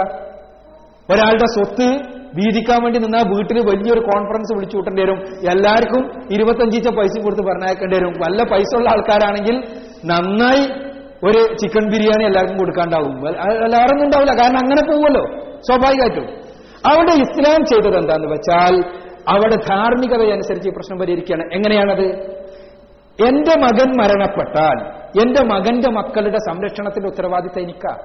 ഒരാളുടെ 1.14 1.46
സ്വത്ത് 1.46 1.88
വീതിക്കാൻ 2.36 2.84
വേണ്ടി 2.84 3.00
നിന്നാൽ 3.00 3.24
വീട്ടിൽ 3.36 3.58
വലിയൊരു 3.60 4.00
കോൺഫറൻസ് 4.00 4.54
വിളിച്ചു 4.56 4.78
കൂട്ടേണ്ടി 4.78 5.02
വരും. 5.02 5.20
എല്ലാവർക്കും 5.52 6.12
ഇരുപത്തഞ്ചീച്ച 6.32 6.90
പൈസ 6.90 7.24
കൊടുത്ത് 7.24 7.44
പറഞ്ഞേക്കേണ്ടി 7.44 7.98
വരും. 7.98 8.12
വല്ല 8.12 8.44
പൈസ 8.44 8.78
ഉള്ള 8.78 8.90
ആൾക്കാരാണെങ്കിൽ 8.90 9.64
നന്നായി 10.06 10.64
ഒരു 11.28 11.56
ചിക്കൻ 11.56 11.86
ബിരിയാണി 11.90 12.24
എല്ലാവർക്കും 12.24 12.58
കൊടുക്കാണ്ടാവും. 12.58 13.16
എല്ലാവരും 13.66 13.94
ഒന്നും 13.94 14.06
ഉണ്ടാവില്ല. 14.06 14.34
കാരണം 14.42 14.58
അങ്ങനെ 14.58 14.82
പോവുമല്ലോ. 14.92 15.24
സ്വാഭാവികമായിട്ടും. 15.60 16.28
അവിടെ 16.92 17.12
ഇസ്ലാം 17.12 17.66
ചെയ്തത് 17.66 17.98
എന്താന്ന് 17.98 18.28
വെച്ചാൽ 18.28 18.76
അവിടെ 19.30 19.56
ധാർമ്മികതയനുസരിച്ച് 19.56 20.70
ഈ 20.70 20.72
പ്രശ്നം 20.72 21.00
പരിഹരിക്കുകയാണ്. 21.00 21.54
എങ്ങനെയാണത്? 21.54 22.39
എന്റെ 23.28 23.60
മകൻ 23.60 23.98
മരണപ്പെട്ടാൽ 23.98 25.00
എന്റെ 25.22 25.44
മകന്റെ 25.44 25.90
മക്കളുടെ 25.90 26.38
സംരക്ഷണത്തിന്റെ 26.38 27.08
ഉത്തരവാദിത്തം 27.10 27.62
എനിക്കാ. 27.62 27.98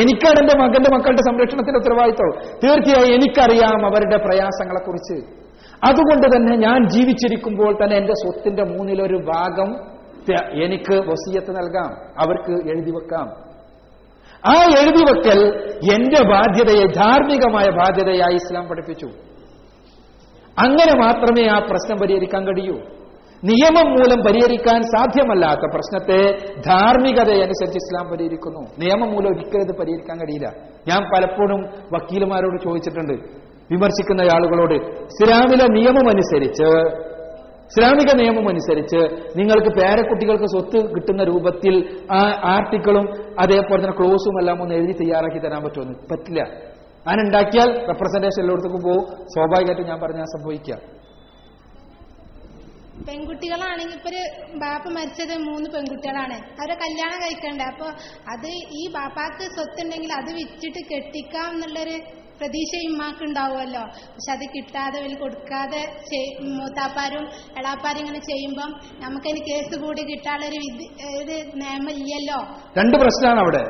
എനിക്കാണ് 0.00 0.40
എന്റെ 0.40 0.58
മകന്റെ 0.58 0.96
മക്കളുടെ 0.96 1.22
സംരക്ഷണത്തിന്റെ 1.22 1.78
ഉത്തരവാദിത്തം. 1.78 2.58
തീർച്ചയായും 2.64 3.14
എനിക്കറിയാം 3.14 3.86
അവരുടെ 3.86 4.16
പ്രയാസങ്ങളെക്കുറിച്ച്. 4.16 5.38
അതുകൊണ്ട് 5.90 6.36
തന്നെ 6.36 6.56
ഞാൻ 6.56 6.88
ജീവിച്ചിരിക്കുമ്പോൾ 6.88 7.84
തന്നെ 7.84 7.96
എന്റെ 7.96 8.12
സ്വത്തിന്റെ 8.12 8.64
മൂന്നിലൊരു 8.64 9.16
ഭാഗം 9.16 9.98
എനിക്ക് 10.62 10.94
വസീയത്ത് 10.94 11.50
നൽകാം. 11.50 12.20
അവർക്ക് 12.20 12.68
എഴുതി 12.68 12.90
വെക്കാം. 12.90 13.26
ആ 14.46 14.52
എഴുതി 14.52 15.14
വെക്കൽ 15.14 15.70
എന്റെ 15.94 16.28
ബാധ്യതയെ 16.28 16.86
ധാർമ്മികമായ 16.86 17.70
ബാധ്യതയായി 17.70 18.34
ഇസ്ലാം 18.34 18.68
പഠിപ്പിച്ചു. 18.68 19.06
അങ്ങനെ 20.58 21.00
മാത്രമേ 21.00 21.48
ആ 21.48 21.58
പ്രശ്നം 21.58 21.96
പരിഹരിക്കാൻ 22.02 22.44
കഴിയൂ. 22.44 22.97
നിയമം 23.44 23.90
മൂലം 23.90 24.24
പരിഹരിക്കാൻ 24.24 24.82
സാധ്യമല്ലാത്ത 24.82 25.60
പ്രശ്നത്തെ 25.74 26.36
ധാർമ്മികതയനുസരിച്ച് 26.66 27.76
ഇസ്ലാം 27.76 28.10
പരിഹരിക്കുന്നു. 28.10 28.60
നിയമം 28.60 29.12
മൂലം 29.12 29.30
ഒരിക്കലും 29.32 29.60
ഇത് 29.60 29.78
പരിഹരിക്കാൻ 29.78 30.18
കഴിയില്ല. 30.18 30.48
ഞാൻ 30.88 31.02
പലപ്പോഴും 31.02 31.60
വക്കീലുമാരോട് 31.92 32.62
ചോദിച്ചിട്ടുണ്ട് 32.64 33.12
വിമർശിക്കുന്ന 33.70 34.20
ആളുകളോട് 34.20 34.74
ഇസ്ലാമിലെ 34.74 35.66
നിയമമനുസരിച്ച് 35.66 36.64
ഇസ്ലാമിക 37.70 38.22
നിയമം 38.22 38.48
അനുസരിച്ച് 38.48 39.00
നിങ്ങൾക്ക് 39.38 39.80
പേരക്കുട്ടികൾക്ക് 39.80 40.44
സ്വത്ത് 40.44 40.94
കിട്ടുന്ന 40.94 41.24
രൂപത്തിൽ 41.24 42.00
ആ 42.12 42.40
ആർട്ടിക്കിളും 42.44 43.06
അതേപോലെ 43.40 43.84
തന്നെ 43.84 43.98
ക്ലോസും 43.98 44.40
എല്ലാം 44.40 44.62
ഒന്ന് 44.62 44.74
എഴുതി 44.74 44.92
തയ്യാറാക്കി 44.92 45.38
തരാൻ 45.38 45.64
പറ്റുമെന്ന് 45.64 45.94
പറ്റില്ല. 45.94 46.42
അങ്ങനെ 47.06 47.22
ഉണ്ടാക്കിയാൽ 47.22 47.66
റെപ്രസെന്റേഷൻ 47.66 48.40
എല്ലായിടത്തേക്കും 48.40 48.82
പോകും. 48.82 49.04
സ്വാഭാവികമായിട്ടും 49.06 49.86
ഞാൻ 49.86 50.00
പറഞ്ഞാൽ 50.00 50.24
സംഭവിക്കുക. 50.24 50.97
പെൺകുട്ടികളാണെങ്കിൽ 53.06 53.96
ഇപ്പൊ 53.98 54.10
ഒരു 54.12 54.22
ബാപ്പ 54.62 54.84
മരിച്ചത് 54.96 55.34
മൂന്ന് 55.48 55.68
പെൺകുട്ടികളാണ്. 55.74 56.36
അവരെ 56.60 56.76
കല്യാണം 56.84 57.18
കഴിക്കണ്ട? 57.24 57.62
അപ്പൊ 57.72 57.86
അത് 58.34 58.48
ഈ 58.80 58.84
ബാപ്പാക്ക് 58.96 59.44
സ്വത്തുണ്ടെങ്കിൽ 59.56 60.12
അത് 60.20 60.30
വിറ്റിട്ട് 60.38 60.80
കെട്ടിക്കാം 60.92 61.48
എന്നുള്ളൊരു 61.54 61.96
പ്രതീക്ഷ 62.40 62.72
ഇമ്മാക്ക് 62.88 63.22
ഉണ്ടാവുമല്ലോ. 63.26 63.84
പക്ഷെ 64.12 64.30
അത് 64.34 64.44
കിട്ടാതെ 64.54 64.98
വലിയ 65.04 65.18
കൊടുക്കാതെ 65.22 65.80
മൂത്താപ്പാരും 66.58 67.24
എളാപ്പാരും 67.60 68.00
ഇങ്ങനെ 68.02 68.20
ചെയ്യുമ്പം 68.30 68.70
നമുക്കതിന് 69.04 69.42
കേസ് 69.48 69.74
കൂടി 69.84 70.02
കിട്ടാനുള്ളൊരു 70.10 70.60
ഒരു 71.20 71.36
നിയമം 71.62 71.90
ഇല്ലല്ലോ 71.96 72.38
രണ്ട് 72.80 72.96
പ്രശ്നമാണ് 73.04 73.42
അവിടെ. 73.44 73.62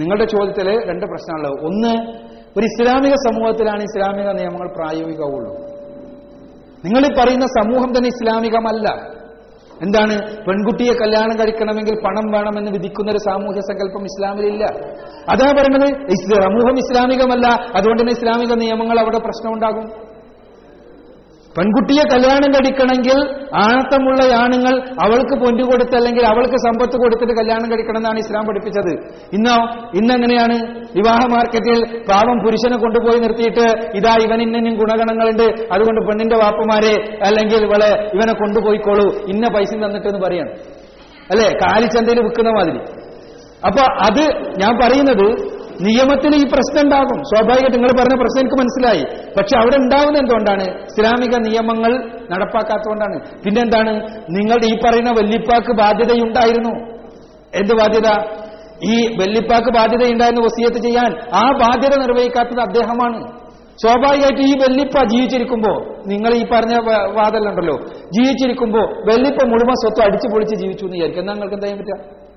നിങ്ങളുടെ 0.00 0.26
ചോദ്യത്തിൽ 0.34 0.68
രണ്ട് 0.90 1.06
പ്രശ്നമുള്ളത് 1.12 1.56
ഒന്ന് 1.68 1.94
ഒരു 2.58 2.64
ഇസ്ലാമിക 2.72 3.14
സമൂഹത്തിലാണ് 3.26 3.82
ഇസ്ലാമിക 3.88 4.28
നിയമങ്ങൾ 4.38 4.68
പ്രായോഗികമുള്ളൂ 4.78 5.52
നിങ്ങൾ 6.84 7.22
പറയുന്ന 7.22 7.46
സമൂഹം 7.46 7.96
തന്നെ 7.96 8.08
ഇസ്ലാമികമല്ല. 8.08 9.10
എന്താണ്? 9.82 10.44
പെൺകുട്ടിയെ 10.44 10.92
കല്യാണം 10.92 11.38
കഴിക്കണമെങ്കിൽ 11.38 11.94
പണം 12.04 12.30
വേണമെന്ന് 12.30 12.70
വിധിക്കുന്ന 12.70 13.10
ഒരു 13.10 13.18
സാമൂഹ്യ 13.18 13.60
സങ്കല്പം 13.60 14.04
ഇസ്ലാമിലില്ല. 14.04 14.64
അതാ 15.28 15.52
പറയുന്നത് 15.52 16.10
സമൂഹം 16.42 16.78
ഇസ്ലാമികമല്ല. 16.78 17.46
അതുകൊണ്ട് 17.76 18.02
തന്നെ 18.02 18.12
ഇസ്ലാമിക 18.12 18.54
നിയമങ്ങൾ 18.54 19.00
അവിടെ 19.00 19.18
പ്രശ്നമുണ്ടാകും. 19.18 20.09
പെൺകുട്ടിയെ 21.56 22.02
കല്യാണം 22.14 22.50
കഴിക്കണമെങ്കിൽ 22.52 23.18
ആണത്തമുള്ള 23.54 24.34
ആണുങ്ങൾ 24.34 24.80
അവൾക്ക് 25.04 25.40
പൊന്നു 25.40 25.64
കൊടുത്ത് 25.64 25.96
അല്ലെങ്കിൽ 25.96 26.26
അവൾക്ക് 26.26 26.54
സമ്പത്ത് 26.54 26.96
കൊടുത്തിട്ട് 26.96 27.32
കല്യാണം 27.32 27.70
കഴിക്കണം 27.70 27.96
എന്നാണ് 27.96 28.18
ഇസ്ലാം 28.18 28.46
പഠിപ്പിച്ചത്. 28.46 28.92
ഇന്നോ 29.32 29.56
ഇന്നെങ്ങനെയാണ്? 29.94 30.56
വിവാഹ 30.96 31.18
മാർക്കറ്റിൽ 31.18 32.02
പാവം 32.10 32.44
പുരുഷനെ 32.44 32.76
കൊണ്ടുപോയി 32.76 33.20
നിർത്തിയിട്ട് 33.20 33.96
ഇതാ 33.96 34.16
ഇവൻ 34.22 34.42
ഇന്നും 34.42 34.74
ഗുണഗണങ്ങളുണ്ട്. 34.76 35.42
അതുകൊണ്ട് 35.42 36.08
പെണ്ണിന്റെ 36.08 36.36
വാപ്പമാരെ 36.36 37.18
അല്ലെങ്കിൽ 37.26 37.56
ഇവളെ 37.56 38.10
ഇവനെ 38.14 38.32
കൊണ്ടുപോയിക്കോളൂ. 38.32 39.14
ഇന്ന 39.26 39.48
പൈസ 39.48 39.70
തന്നിട്ടെന്ന് 39.74 40.20
പറയാണ് 40.26 40.50
അല്ലെ? 41.30 41.58
കാലിച്ചന്തയിൽ 41.62 42.20
വിൽക്കുന്ന 42.20 42.50
മാതിരി. 42.50 42.78
അപ്പൊ 43.66 43.80
അത് 43.80 44.22
ഞാൻ 44.60 44.78
പറയുന്നത് 44.82 45.59
നിയമത്തിൽ 45.82 46.34
ഈ 46.36 46.44
പ്രശ്നം 46.44 46.84
ഉണ്ടാകും. 46.84 47.18
സ്വാഭാവികമായിട്ട് 47.22 47.76
നിങ്ങൾ 47.76 47.88
പറഞ്ഞ 48.00 48.20
പ്രശ്നം 48.20 48.40
എനിക്ക് 48.40 48.56
മനസ്സിലായി. 48.56 49.04
പക്ഷെ 49.38 49.56
അവിടെ 49.56 49.76
ഉണ്ടാകുന്ന 49.76 50.18
എന്തുകൊണ്ടാണ്? 50.18 50.62
ഇസ്ലാമിക 50.62 51.36
നിയമങ്ങൾ 51.48 51.92
നടപ്പാക്കാത്തതുകൊണ്ടാണ്. 52.30 53.42
പിന്നെന്താണ് 53.44 54.02
നിങ്ങളുടെ 54.30 54.66
ഈ 54.66 54.76
പറയുന്ന 54.76 55.10
വല്ലിപ്പാക്ക് 55.10 55.72
ബാധ്യതയുണ്ടായിരുന്നു. 55.72 56.74
എന്ത് 57.54 57.74
ബാധ്യത? 57.74 58.08
ഈ 58.84 59.06
വെല്ലിപ്പാക്ക് 59.06 59.70
ബാധ്യതയുണ്ടായിരുന്നു 59.70 60.42
വസീയത്ത് 60.42 60.76
ചെയ്യാൻ 60.76 61.10
ആ 61.34 61.52
ബാധ്യത 61.52 62.00
നിർവഹിക്കാത്തത് 62.00 62.60
അദ്ദേഹമാണ്. 62.60 63.40
സ്വാഭാവികമായിട്ട് 63.82 64.42
ഈ 64.42 64.52
വെല്ലിപ്പ 64.58 65.04
ജീവിച്ചിരിക്കുമ്പോ 65.06 65.72
നിങ്ങൾ 66.06 66.34
ഈ 66.34 66.46
പറഞ്ഞ 66.52 66.74
വാദമുണ്ടല്ലോ 67.12 67.76
ജീവിച്ചിരിക്കുമ്പോ 68.12 68.80
വെല്ലിപ്പ 68.80 69.44
മുഴുവൻ 69.44 69.72
സ്വത്ത് 69.72 70.02
അടിച്ചു 70.06 70.28
പൊളിച്ച് 70.32 70.54
ജീവിച്ചു 70.54 70.84
എന്ന് 70.84 70.96
വിചാരിക്കും. 70.96 71.20
എന്നാ 71.20 71.32
നിങ്ങൾക്ക് 71.32 71.54
എന്താ 71.54 71.66
ചെയ്യാൻ 71.66 71.84
പറ്റുക? 71.84 72.29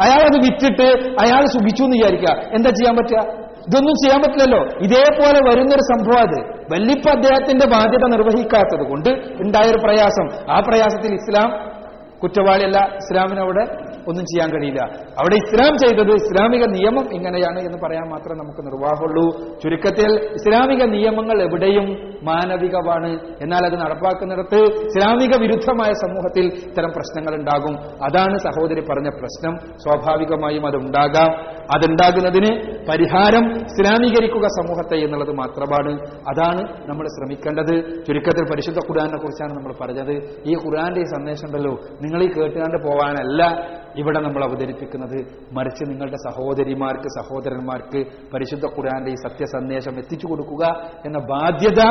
അയാൾ 0.00 0.18
അത് 0.18 0.36
വിറ്റിട്ട് 0.36 1.08
അയാൾ 1.20 1.46
സുഖിച്ചു 1.46 1.82
എന്ന് 1.82 1.96
വിചാരിക്കുക. 1.96 2.32
എന്താ 2.32 2.70
ചെയ്യാൻ 2.70 2.96
പറ്റുക? 2.96 3.44
ഇതൊന്നും 3.68 3.94
ചെയ്യാൻ 3.94 4.20
പറ്റില്ലല്ലോ. 4.20 4.58
ഇതേപോലെ 4.58 5.38
വരുന്നൊരു 5.48 5.80
സംഭവം 5.80 6.18
അത്. 6.18 6.54
വല്ലിപ്പ 6.72 7.10
അദ്ദേഹത്തിന്റെ 7.10 7.66
ബാധ്യത 7.66 8.04
നിർവഹിക്കാത്തത് 8.04 8.86
കൊണ്ട് 8.88 9.10
ഉണ്ടായൊരു 9.40 9.78
പ്രയാസം. 9.78 10.52
ആ 10.52 10.60
പ്രയാസത്തിൽ 10.60 11.14
ഇസ്ലാം 11.14 11.74
കുറ്റവാളിയല്ല. 12.22 12.78
ഇസ്ലാമിനവിടെ 12.94 13.83
ഒന്നും 14.08 14.24
ചെയ്യാൻ 14.24 14.50
കഴിയില്ല. 14.50 14.80
അവിടെ 15.18 15.34
ഇസ്ലാം 15.34 15.78
ചെയ്തത് 15.78 16.12
ഇസ്ലാമിക 16.12 16.64
നിയമം 16.64 17.14
ഇങ്ങനെയാണ് 17.14 17.60
എന്ന് 17.60 17.78
പറയാൻ 17.86 18.08
മാത്രമേ 18.08 18.38
നമുക്ക് 18.38 18.66
നിർവാഹമുള്ളൂ. 18.66 19.58
ചുരുക്കത്തിൽ 19.62 20.10
ഇസ്ലാമിക 20.32 20.82
നിയമങ്ങൾ 20.82 21.42
എവിടെയും 21.42 22.14
മാനവികമാണ്. 22.22 23.18
എന്നാൽ 23.42 23.66
അത് 23.66 23.76
നടപ്പാക്കുന്നിടത്ത് 23.76 24.56
ഇസ്ലാമിക 24.56 25.36
വിരുദ്ധമായ 25.36 25.92
സമൂഹത്തിൽ 25.92 26.44
ഇത്തരം 26.44 26.90
പ്രശ്നങ്ങൾ 26.96 27.34
ഉണ്ടാകും. 27.34 28.04
അതാണ് 28.04 28.38
സഹോദരി 28.38 28.80
പറഞ്ഞ 28.80 29.08
പ്രശ്നം. 29.08 29.56
സ്വാഭാവികമായും 29.56 30.66
അതുണ്ടാകാം 30.66 31.32
അതുണ്ടാകുന്നതിന് 31.74 32.72
പരിഹാരം 32.88 33.56
ഇസ്ലാമീകരിക്കുക 33.56 34.46
സമൂഹത്തെ 34.46 34.94
എന്നുള്ളത് 34.94 35.32
മാത്രമാണ്. 35.32 36.00
അതാണ് 36.04 36.62
നമ്മൾ 36.86 37.06
ശ്രമിക്കേണ്ടത്. 37.06 38.04
ചുരുക്കത്തിൽ 38.04 38.44
പരിശുദ്ധ 38.44 38.78
ഖുർആാനെ 38.78 39.16
കുറിച്ചാണ് 39.16 39.52
നമ്മൾ 39.52 39.74
പറഞ്ഞത്. 39.80 40.42
ഈ 40.46 40.54
ഖുർആാന്റെ 40.54 41.00
ഈ 41.00 41.04
സന്ദേശം 41.04 41.46
ഉണ്ടല്ലോ. 41.46 41.72
നിങ്ങൾ 42.02 42.22
ഈ 42.22 42.28
കേട്ടുകാണ്ട് 42.28 42.86
പോകാനല്ല 42.86 43.70
ഇവിടെ 43.96 44.20
നമ്മൾ 44.20 44.44
അവതരിപ്പിക്കുന്നത് 44.44 45.16
മറിച്ച് 45.52 45.84
നിങ്ങളുടെ 45.84 46.16
സഹോദരിമാർക്ക് 46.16 47.08
സഹോദരന്മാർക്ക് 47.18 48.00
പരിശുദ്ധ 48.34 48.66
ഖുർആന്റെ 48.66 49.10
ഈ 49.10 49.14
സത്യസന്ദേശം 49.14 49.98
എത്തിച്ചു 49.98 50.26
കൊടുക്കുക 50.26 50.64
എന്ന 51.04 51.18
ബാധ്യത 51.18 51.82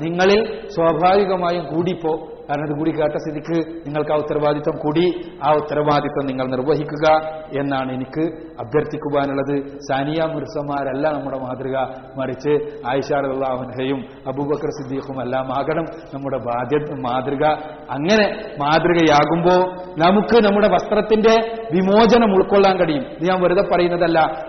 നിങ്ങളിൽ 0.00 0.42
സ്വാഭാവികമായും 0.74 1.66
കൂടിപ്പോ 1.66 2.12
കാരണം 2.50 2.64
ഇത് 2.64 2.78
കൂടി 2.78 2.90
കേട്ട 2.90 3.16
സ്ഥിതിക്ക് 3.16 3.86
നിങ്ങൾക്ക് 3.86 4.10
ആ 4.10 4.14
ഉത്തരവാദിത്വം 4.14 4.78
കൂടി 4.78 5.30
ആ 5.44 5.52
ഉത്തരവാദിത്വം 5.52 6.26
നിങ്ങൾ 6.26 6.46
നിർവഹിക്കുക 6.46 7.16
എന്നാണ് 7.60 7.92
എനിക്ക് 7.92 8.22
അഭ്യർത്ഥിക്കുവാനുള്ളത്. 8.60 9.78
സാനിയ 9.78 10.26
മുർസമാരല്ല 10.26 11.10
നമ്മുടെ 11.10 11.38
മാതൃക. 11.38 11.76
മറിച്ച് 12.18 12.82
ആയിഷാറുല്ലാഹുൻഹയും 12.86 14.04
അബൂബക്കർ 14.26 14.68
സിദ്ദീഖും 14.68 15.22
എല്ലാം 15.22 15.58
ആകണം 15.58 15.84
നമ്മുടെ 16.14 16.38
ബാധ്യ 16.38 16.94
മാതൃക. 17.00 17.44
അങ്ങനെ 17.90 18.44
മാതൃകയാകുമ്പോൾ 18.58 19.76
നമുക്ക് 19.98 20.44
നമ്മുടെ 20.44 20.68
വസ്ത്രത്തിന്റെ 20.68 21.64
വിമോചനം 21.72 22.34
ഉൾക്കൊള്ളാൻ 22.34 22.76
കഴിയും. 22.76 23.02
ഇത് 23.02 23.24
ഞാൻ 23.24 23.42
വെറുതെ 23.42 23.62
പറയുന്നതല്ല. 23.62 24.44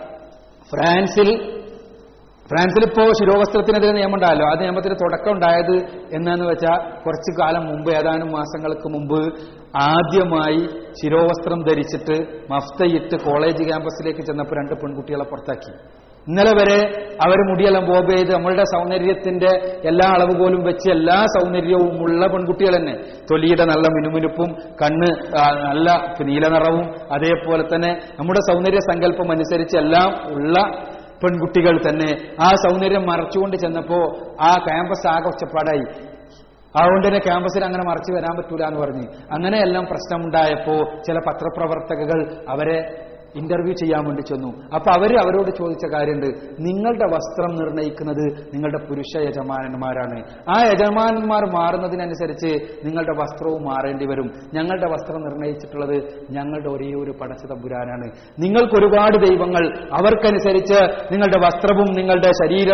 ഫ്രാൻസിൽ 0.70 1.61
ഫ്രാൻസിൽ 2.52 2.84
ഇപ്പോൾ 2.90 3.10
ശിരോവസ്ത്രത്തിനെതിരെ 3.20 3.92
നിയമം 3.98 4.16
ഉണ്ടായല്ലോ 4.18 4.46
ആ 4.52 4.54
നിയമത്തിന് 4.62 4.96
തുടക്കം 5.04 5.32
ഉണ്ടായത് 5.36 5.76
എന്നാന്ന് 6.18 6.46
വെച്ചാൽ 6.52 6.78
കുറച്ചു 7.04 7.32
കാലം 7.40 7.64
മുമ്പ് 7.72 7.90
ഏതാനും 8.00 8.30
മാസങ്ങൾക്ക് 8.38 8.88
മുമ്പ് 8.96 9.20
ആദ്യമായി 9.88 10.62
ശിരോവസ്ത്രം 11.02 11.60
ധരിച്ചിട്ട് 11.70 12.18
മഫ്തയിട്ട് 12.54 13.18
കോളേജ് 13.28 13.64
ക്യാമ്പസിലേക്ക് 13.70 14.24
ചെന്നപ്പോൾ 14.30 14.58
രണ്ട് 14.60 14.76
പെൺകുട്ടികളെ 14.82 15.26
പുറത്താക്കി. 15.32 15.74
ഇന്നലെ 16.28 16.52
വരെ 16.58 16.80
അവർ 17.26 17.40
മുടിയെല്ലാം 17.50 17.84
ബോബ് 17.90 18.12
ചെയ്ത് 18.16 18.32
നമ്മളുടെ 18.36 18.66
സൗന്ദര്യത്തിന്റെ 18.74 19.52
എല്ലാ 19.90 20.08
അളവുകോലും 20.16 20.62
വെച്ച് 20.68 20.88
എല്ലാ 20.98 21.16
സൗന്ദര്യവും 21.36 21.96
ഉള്ള 22.06 22.22
പെൺകുട്ടികൾ 22.34 22.74
തന്നെ. 22.78 22.94
തൊലിയുടെ 23.30 23.66
നല്ല 23.72 23.86
മിനുമിനുപ്പും 23.96 24.50
കണ്ണ് 24.82 25.10
നല്ല 25.66 25.88
നീലനിറവും 26.30 26.86
അതേപോലെ 27.18 27.64
തന്നെ 27.74 27.92
നമ്മുടെ 28.20 28.44
സൗന്ദര്യ 28.50 28.82
സങ്കല്പം 28.92 29.32
അനുസരിച്ച് 29.38 29.78
എല്ലാം 29.84 30.12
ഉള്ള 30.36 30.56
പെൺകുട്ടികൾ 31.24 31.80
തന്നെ 31.90 32.36
ആ 32.42 32.50
സൗന്ദര്യം 32.50 33.02
മറച്ചുകൊണ്ട് 33.02 33.58
ചെന്നപ്പോ 33.58 33.96
ആ 34.42 34.52
ക്യാമ്പസ് 34.70 35.08
ആകെ 35.08 35.28
ഒച്ചപ്പാടായി. 35.28 36.12
അതുകൊണ്ട് 36.80 37.08
തന്നെ 37.08 37.20
ക്യാമ്പസിൽ 37.20 37.66
അങ്ങനെ 37.66 37.84
മറച്ചു 37.90 38.14
വരാൻ 38.14 38.38
പറ്റൂല 38.38 38.64
എന്ന് 38.64 38.80
പറഞ്ഞ്. 38.80 39.08
അങ്ങനെയെല്ലാം 39.32 39.86
പ്രശ്നമുണ്ടായപ്പോ 39.86 41.02
ചില 41.02 41.18
പത്രപ്രവർത്തകകൾ 41.18 42.46
അവരെ 42.50 43.11
ഇന്റർവ്യൂ 43.36 43.74
ചെയ്യാൻ 43.74 44.06
വേണ്ടി 44.06 44.22
ചെന്നു. 44.22 44.48
അപ്പൊ 44.48 44.92
അവർ 44.98 45.18
അവരോട് 45.18 45.52
ചോദിച്ച 45.58 45.86
കാര്യമുണ്ട്. 45.86 46.26
നിങ്ങളുടെ 46.60 47.06
വസ്ത്രം 47.06 47.56
നിർണയിക്കുന്നത് 47.56 48.26
നിങ്ങളുടെ 48.54 48.78
പുരുഷ 48.78 49.18
യജമാനന്മാരാണ്. 49.18 50.24
ആ 50.58 50.64
യജമാനന്മാർ 50.68 51.46
മാറുന്നതിനനുസരിച്ച് 51.46 52.52
നിങ്ങളുടെ 52.86 53.22
വസ്ത്രവും 53.22 53.64
മാറേണ്ടി 53.64 54.06
വരും. 54.06 54.32
ഞങ്ങളുടെ 54.54 54.90
വസ്ത്രം 54.92 55.22
നിർണയിച്ചിട്ടുള്ളത് 55.22 56.04
ഞങ്ങളുടെ 56.32 56.70
ഒരേ 56.70 56.92
ഒരു 57.04 57.12
പടച്ച 57.12 57.46
തമ്പുരാനാണ്. 57.46 58.12
നിങ്ങൾക്ക് 58.40 58.74
ഒരുപാട് 58.80 59.28
ദൈവങ്ങൾ 59.28 59.74
അവർക്കനുസരിച്ച് 59.94 60.80
നിങ്ങളുടെ 61.12 61.46
വസ്ത്രവും 61.46 61.88
നിങ്ങളുടെ 61.98 62.32
ശരീര 62.44 62.74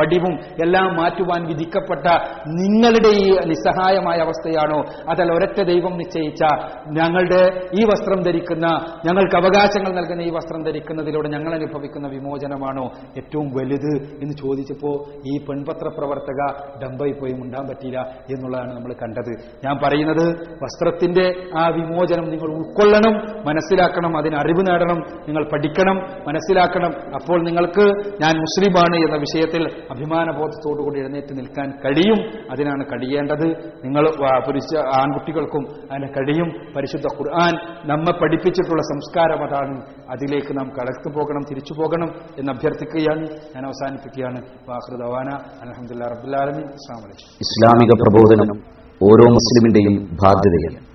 വടിവും 0.00 0.34
എല്ലാം 0.34 0.96
മാറ്റുവാൻ 0.96 1.46
വിധിക്കപ്പെട്ട 1.46 2.06
നിങ്ങളുടെ 2.46 3.08
ഈ 3.08 3.30
നിസ്സഹായമായ 3.46 4.18
അവസ്ഥയാണോ? 4.18 4.84
അതല്ല 5.10 5.32
ഒരൊറ്റ 5.32 5.60
ദൈവം 5.62 5.96
നിശ്ചയിച്ച 5.96 6.42
ഞങ്ങളുടെ 6.88 7.42
ഈ 7.80 7.84
വസ്ത്രം 7.84 8.22
ധരിക്കുന്ന 8.22 8.66
ഞങ്ങൾക്ക് 9.06 9.36
അവകാശങ്ങൾ 9.84 9.94
നൽകുന്ന 9.94 10.22
ഈ 10.22 10.30
വസ്ത്രം 10.30 10.62
ധരിക്കുന്നതിലൂടെ 10.62 11.28
ഞങ്ങൾ 11.28 11.54
അനുഭവിക്കുന്ന 11.54 12.08
വിമോചനമാണോ? 12.08 12.84
ഏറ്റവും 13.16 13.46
വലുത് 13.56 13.92
എന്ന് 14.22 14.34
ചോദിച്ചപ്പോ 14.42 14.90
ഈ 15.26 15.34
പെൺപത്ര 15.44 15.88
പ്രവർത്തക 15.98 16.40
ഡംബയിൽ 16.82 17.16
പോയി 17.20 17.32
മുണ്ടാൻ 17.32 17.64
പറ്റിയില്ല 17.68 18.00
എന്നുള്ളതാണ് 18.32 18.72
നമ്മൾ 18.76 18.92
കണ്ടത്. 19.02 19.32
ഞാൻ 19.64 19.74
പറയുന്നത് 19.84 20.26
വസ്ത്രത്തിന്റെ 20.62 21.26
ആ 21.58 21.68
വിമോചനം 21.68 22.24
നിങ്ങൾ 22.24 22.48
ഉൾക്കൊള്ളണം 22.56 23.14
മനസ്സിലാക്കണം 23.46 24.18
അതിന് 24.18 24.36
അറിവ് 24.36 24.62
നേടണം 24.70 24.98
നിങ്ങൾ 25.28 25.44
പഠിക്കണം 25.52 25.96
മനസ്സിലാക്കണം. 26.28 26.92
അപ്പോൾ 27.14 27.44
നിങ്ങൾക്ക് 27.44 27.86
ഞാൻ 28.22 28.34
മുസ്ലിമാണ് 28.44 28.96
എന്ന 29.06 29.16
വിഷയത്തിൽ 29.16 29.62
അഭിമാനബോധത്തോടുകൂടി 29.90 31.00
എഴുന്നേറ്റ് 31.00 31.32
നിൽക്കാൻ 31.38 31.68
കഴിയും. 31.84 32.18
അതിനാണ് 32.52 32.84
കഴിയേണ്ടത്. 32.84 33.46
നിങ്ങൾ 33.84 34.04
പുരുഷ 34.46 34.68
ആൺകുട്ടികൾക്കും 35.00 35.64
അതിന് 35.92 36.08
കഴിയും. 36.08 36.48
പരിശുദ്ധ 36.76 37.06
ഖുർആൻ 37.18 37.54
നമ്മെ 37.88 38.12
പഠിപ്പിച്ചിട്ടുള്ള 38.22 38.82
സംസ്കാരം 38.82 39.38
അതാണ് 39.44 39.73
അതിലേക്ക് 39.82 40.58
നാം 40.58 40.68
കടത്തു 40.76 41.08
പോകണം 41.18 41.42
തിരിച്ചു 41.50 41.72
പോകണം 41.72 42.08
എന്ന് 42.38 42.52
അഭ്യർത്ഥിക്കുകയാണ്. 42.52 43.24
ഞാൻ 43.54 43.64
അവസാനിപ്പിക്കുകയാണ്. 43.66 44.40
വാഹൃദവാന 44.68 45.28
അലഹമുല്ലാ 45.62 46.08
വലൈക്കും 46.10 47.10
ഇസ്ലാമിക 47.46 47.90
പ്രബോധനം 48.02 48.58
ഓരോ 49.02 49.26
മുസ്ലിമിന്റെയും 49.36 49.94
ബാധ്യതയാണ്. 50.24 50.86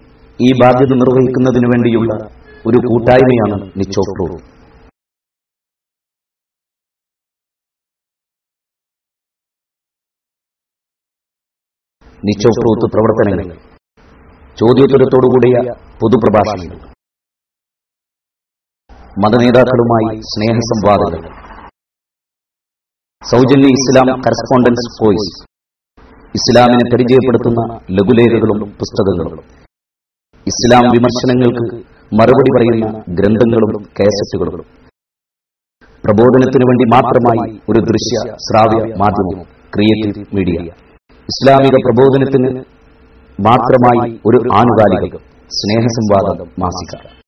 ഈ 0.42 0.50
ബാധ്യത 0.64 0.94
നിർവഹിക്കുന്നതിനു 0.96 1.68
വേണ്ടിയുള്ള 1.68 2.14
ഒരു 2.68 2.78
കൂട്ടായ്മയാണ് 2.78 3.72
നിച്ചോക്രോ. 3.78 4.38
നിച്ചോക്രൂത്ത് 12.26 12.86
പ്രവർത്തനങ്ങൾ 12.94 13.56
ചോദ്യോത്തരത്തോടുകൂടിയ 14.62 15.58
പൊതുപ്രഭാഷണങ്ങൾ 16.00 16.99
മതനേതാക്കളുമായി 19.24 20.22
സ്നേഹസംവാദങ്ങൾ 20.22 21.32
സൗജന്യ 23.32 23.68
ഇസ്ലാം 23.68 24.20
കറസ്പോണ്ടൻസ് 24.20 25.02
കോഴ്സ്. 25.02 25.44
ഇസ്ലാമിനെ 26.36 26.86
പരിചയപ്പെടുത്തുന്ന 26.94 27.62
ലഘുലേഖകളും 27.92 28.70
പുസ്തകങ്ങളും. 28.72 29.44
ഇസ്ലാം 30.48 30.84
വിമർശനങ്ങൾക്ക് 30.92 31.76
മറുപടി 32.16 32.50
പറയുന്ന 32.56 33.04
ഗ്രന്ഥങ്ങളും 33.10 33.84
കേസറ്റുകളും. 34.00 34.66
പ്രബോധനത്തിനു 36.06 36.66
വേണ്ടി 36.68 36.86
മാത്രമായി 36.96 37.62
ഒരു 37.70 37.80
ദൃശ്യ 37.80 38.18
ശ്രാവ്യ 38.30 38.94
മാധ്യമം 38.96 39.44
ക്രിയേറ്റീവ് 39.76 40.36
മീഡിയ. 40.36 40.72
ഇസ്ലാമിക 41.34 41.76
പ്രബോധനത്തിന് 41.86 42.64
മാത്രമായി 43.48 44.20
ഒരു 44.26 44.38
ആനുകാലികം 44.54 45.20
സ്നേഹസംവാദം 45.48 46.52
മാസിക. 46.60 47.19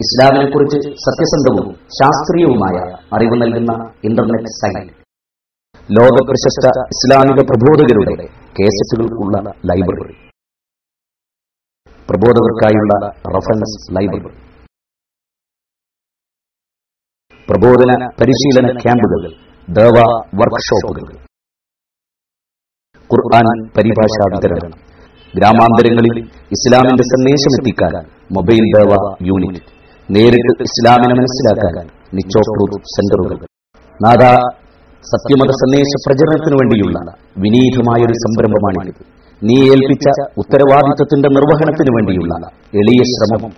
ഇസ്ലാമിനെക്കുറിച്ച് 0.00 0.78
സത്യസന്ധവും 1.04 1.66
ശാസ്ത്രീയവുമായ 1.98 2.76
അറിവ് 3.16 3.36
നൽകുന്ന 3.42 3.72
ഇന്റർനെറ്റ് 4.08 4.52
സൈറ്റ് 4.56 4.92
ലോക 5.88 6.16
പ്രശസ്ത 6.28 6.66
ഇസ്ലാമിക 6.94 7.40
പ്രബോധകരുടെ 7.50 8.14
കേസറ്റുകൾക്കുള്ള 8.58 9.36
ലൈബ്രറി 9.70 10.14
പ്രബോധകർക്കായുള്ള 12.08 12.92
റഫറൻസ് 13.34 13.78
ലൈബ്രറി 13.96 14.32
പ്രബോധന 17.48 17.92
പരിശീലന 18.20 18.68
ക്യാമ്പുകൾ 18.82 19.22
ദേവ 19.68 19.96
വർക്ക്ഷോപ്പുകൾ 20.40 21.04
ഖുർആൻ 23.10 23.46
പരിഭാഷാ 23.76 24.24
വിതരണം. 24.32 24.72
ഗ്രാമാന്തരങ്ങളിൽ 25.34 26.16
ഇസ്ലാമിന്റെ 26.56 27.04
സന്ദേശം 27.12 27.52
എത്തിക്കാൻ 27.58 27.94
മൊബൈൽ 28.36 28.64
ദേവ 28.76 28.92
യൂണിറ്റ് 29.28 29.62
നേരിട്ട് 30.14 30.62
ഇസ്ലാമിനെ 30.62 31.14
മനസ്സിലാക്കാൻ 31.14 31.86
നിച്ചോപ്രൂർ 32.14 32.70
സെന്ററുകൾ. 32.96 33.46
നാദ 34.04 34.24
സത്യമത 35.12 35.50
സന്ദേശ 35.50 35.90
പ്രചരണത്തിനു 36.06 36.56
വേണ്ടിയുള്ള 36.56 36.98
വിനീതമായ 37.38 38.00
ഒരു 38.04 38.12
സംരംഭമാണിത്. 38.12 39.02
നീ 39.44 39.56
ഏൽപ്പിച്ച 39.60 40.06
ഉത്തരവാദിത്വത്തിന്റെ 40.38 41.28
നിർവഹണത്തിനു 41.28 41.92
വേണ്ടിയുള്ള 41.96 42.34
എളിയ 42.74 43.02
ശ്രമം 43.02 43.52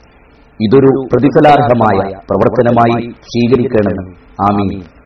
ഇതൊരു 0.61 0.91
പ്രതിഫലാർഹമായ 1.13 2.01
പ്രവർത്തനമായി 2.31 3.11
സ്വീകരിക്കണമെന്ന്. 3.11 4.11
ആമീൻ. 4.51 5.02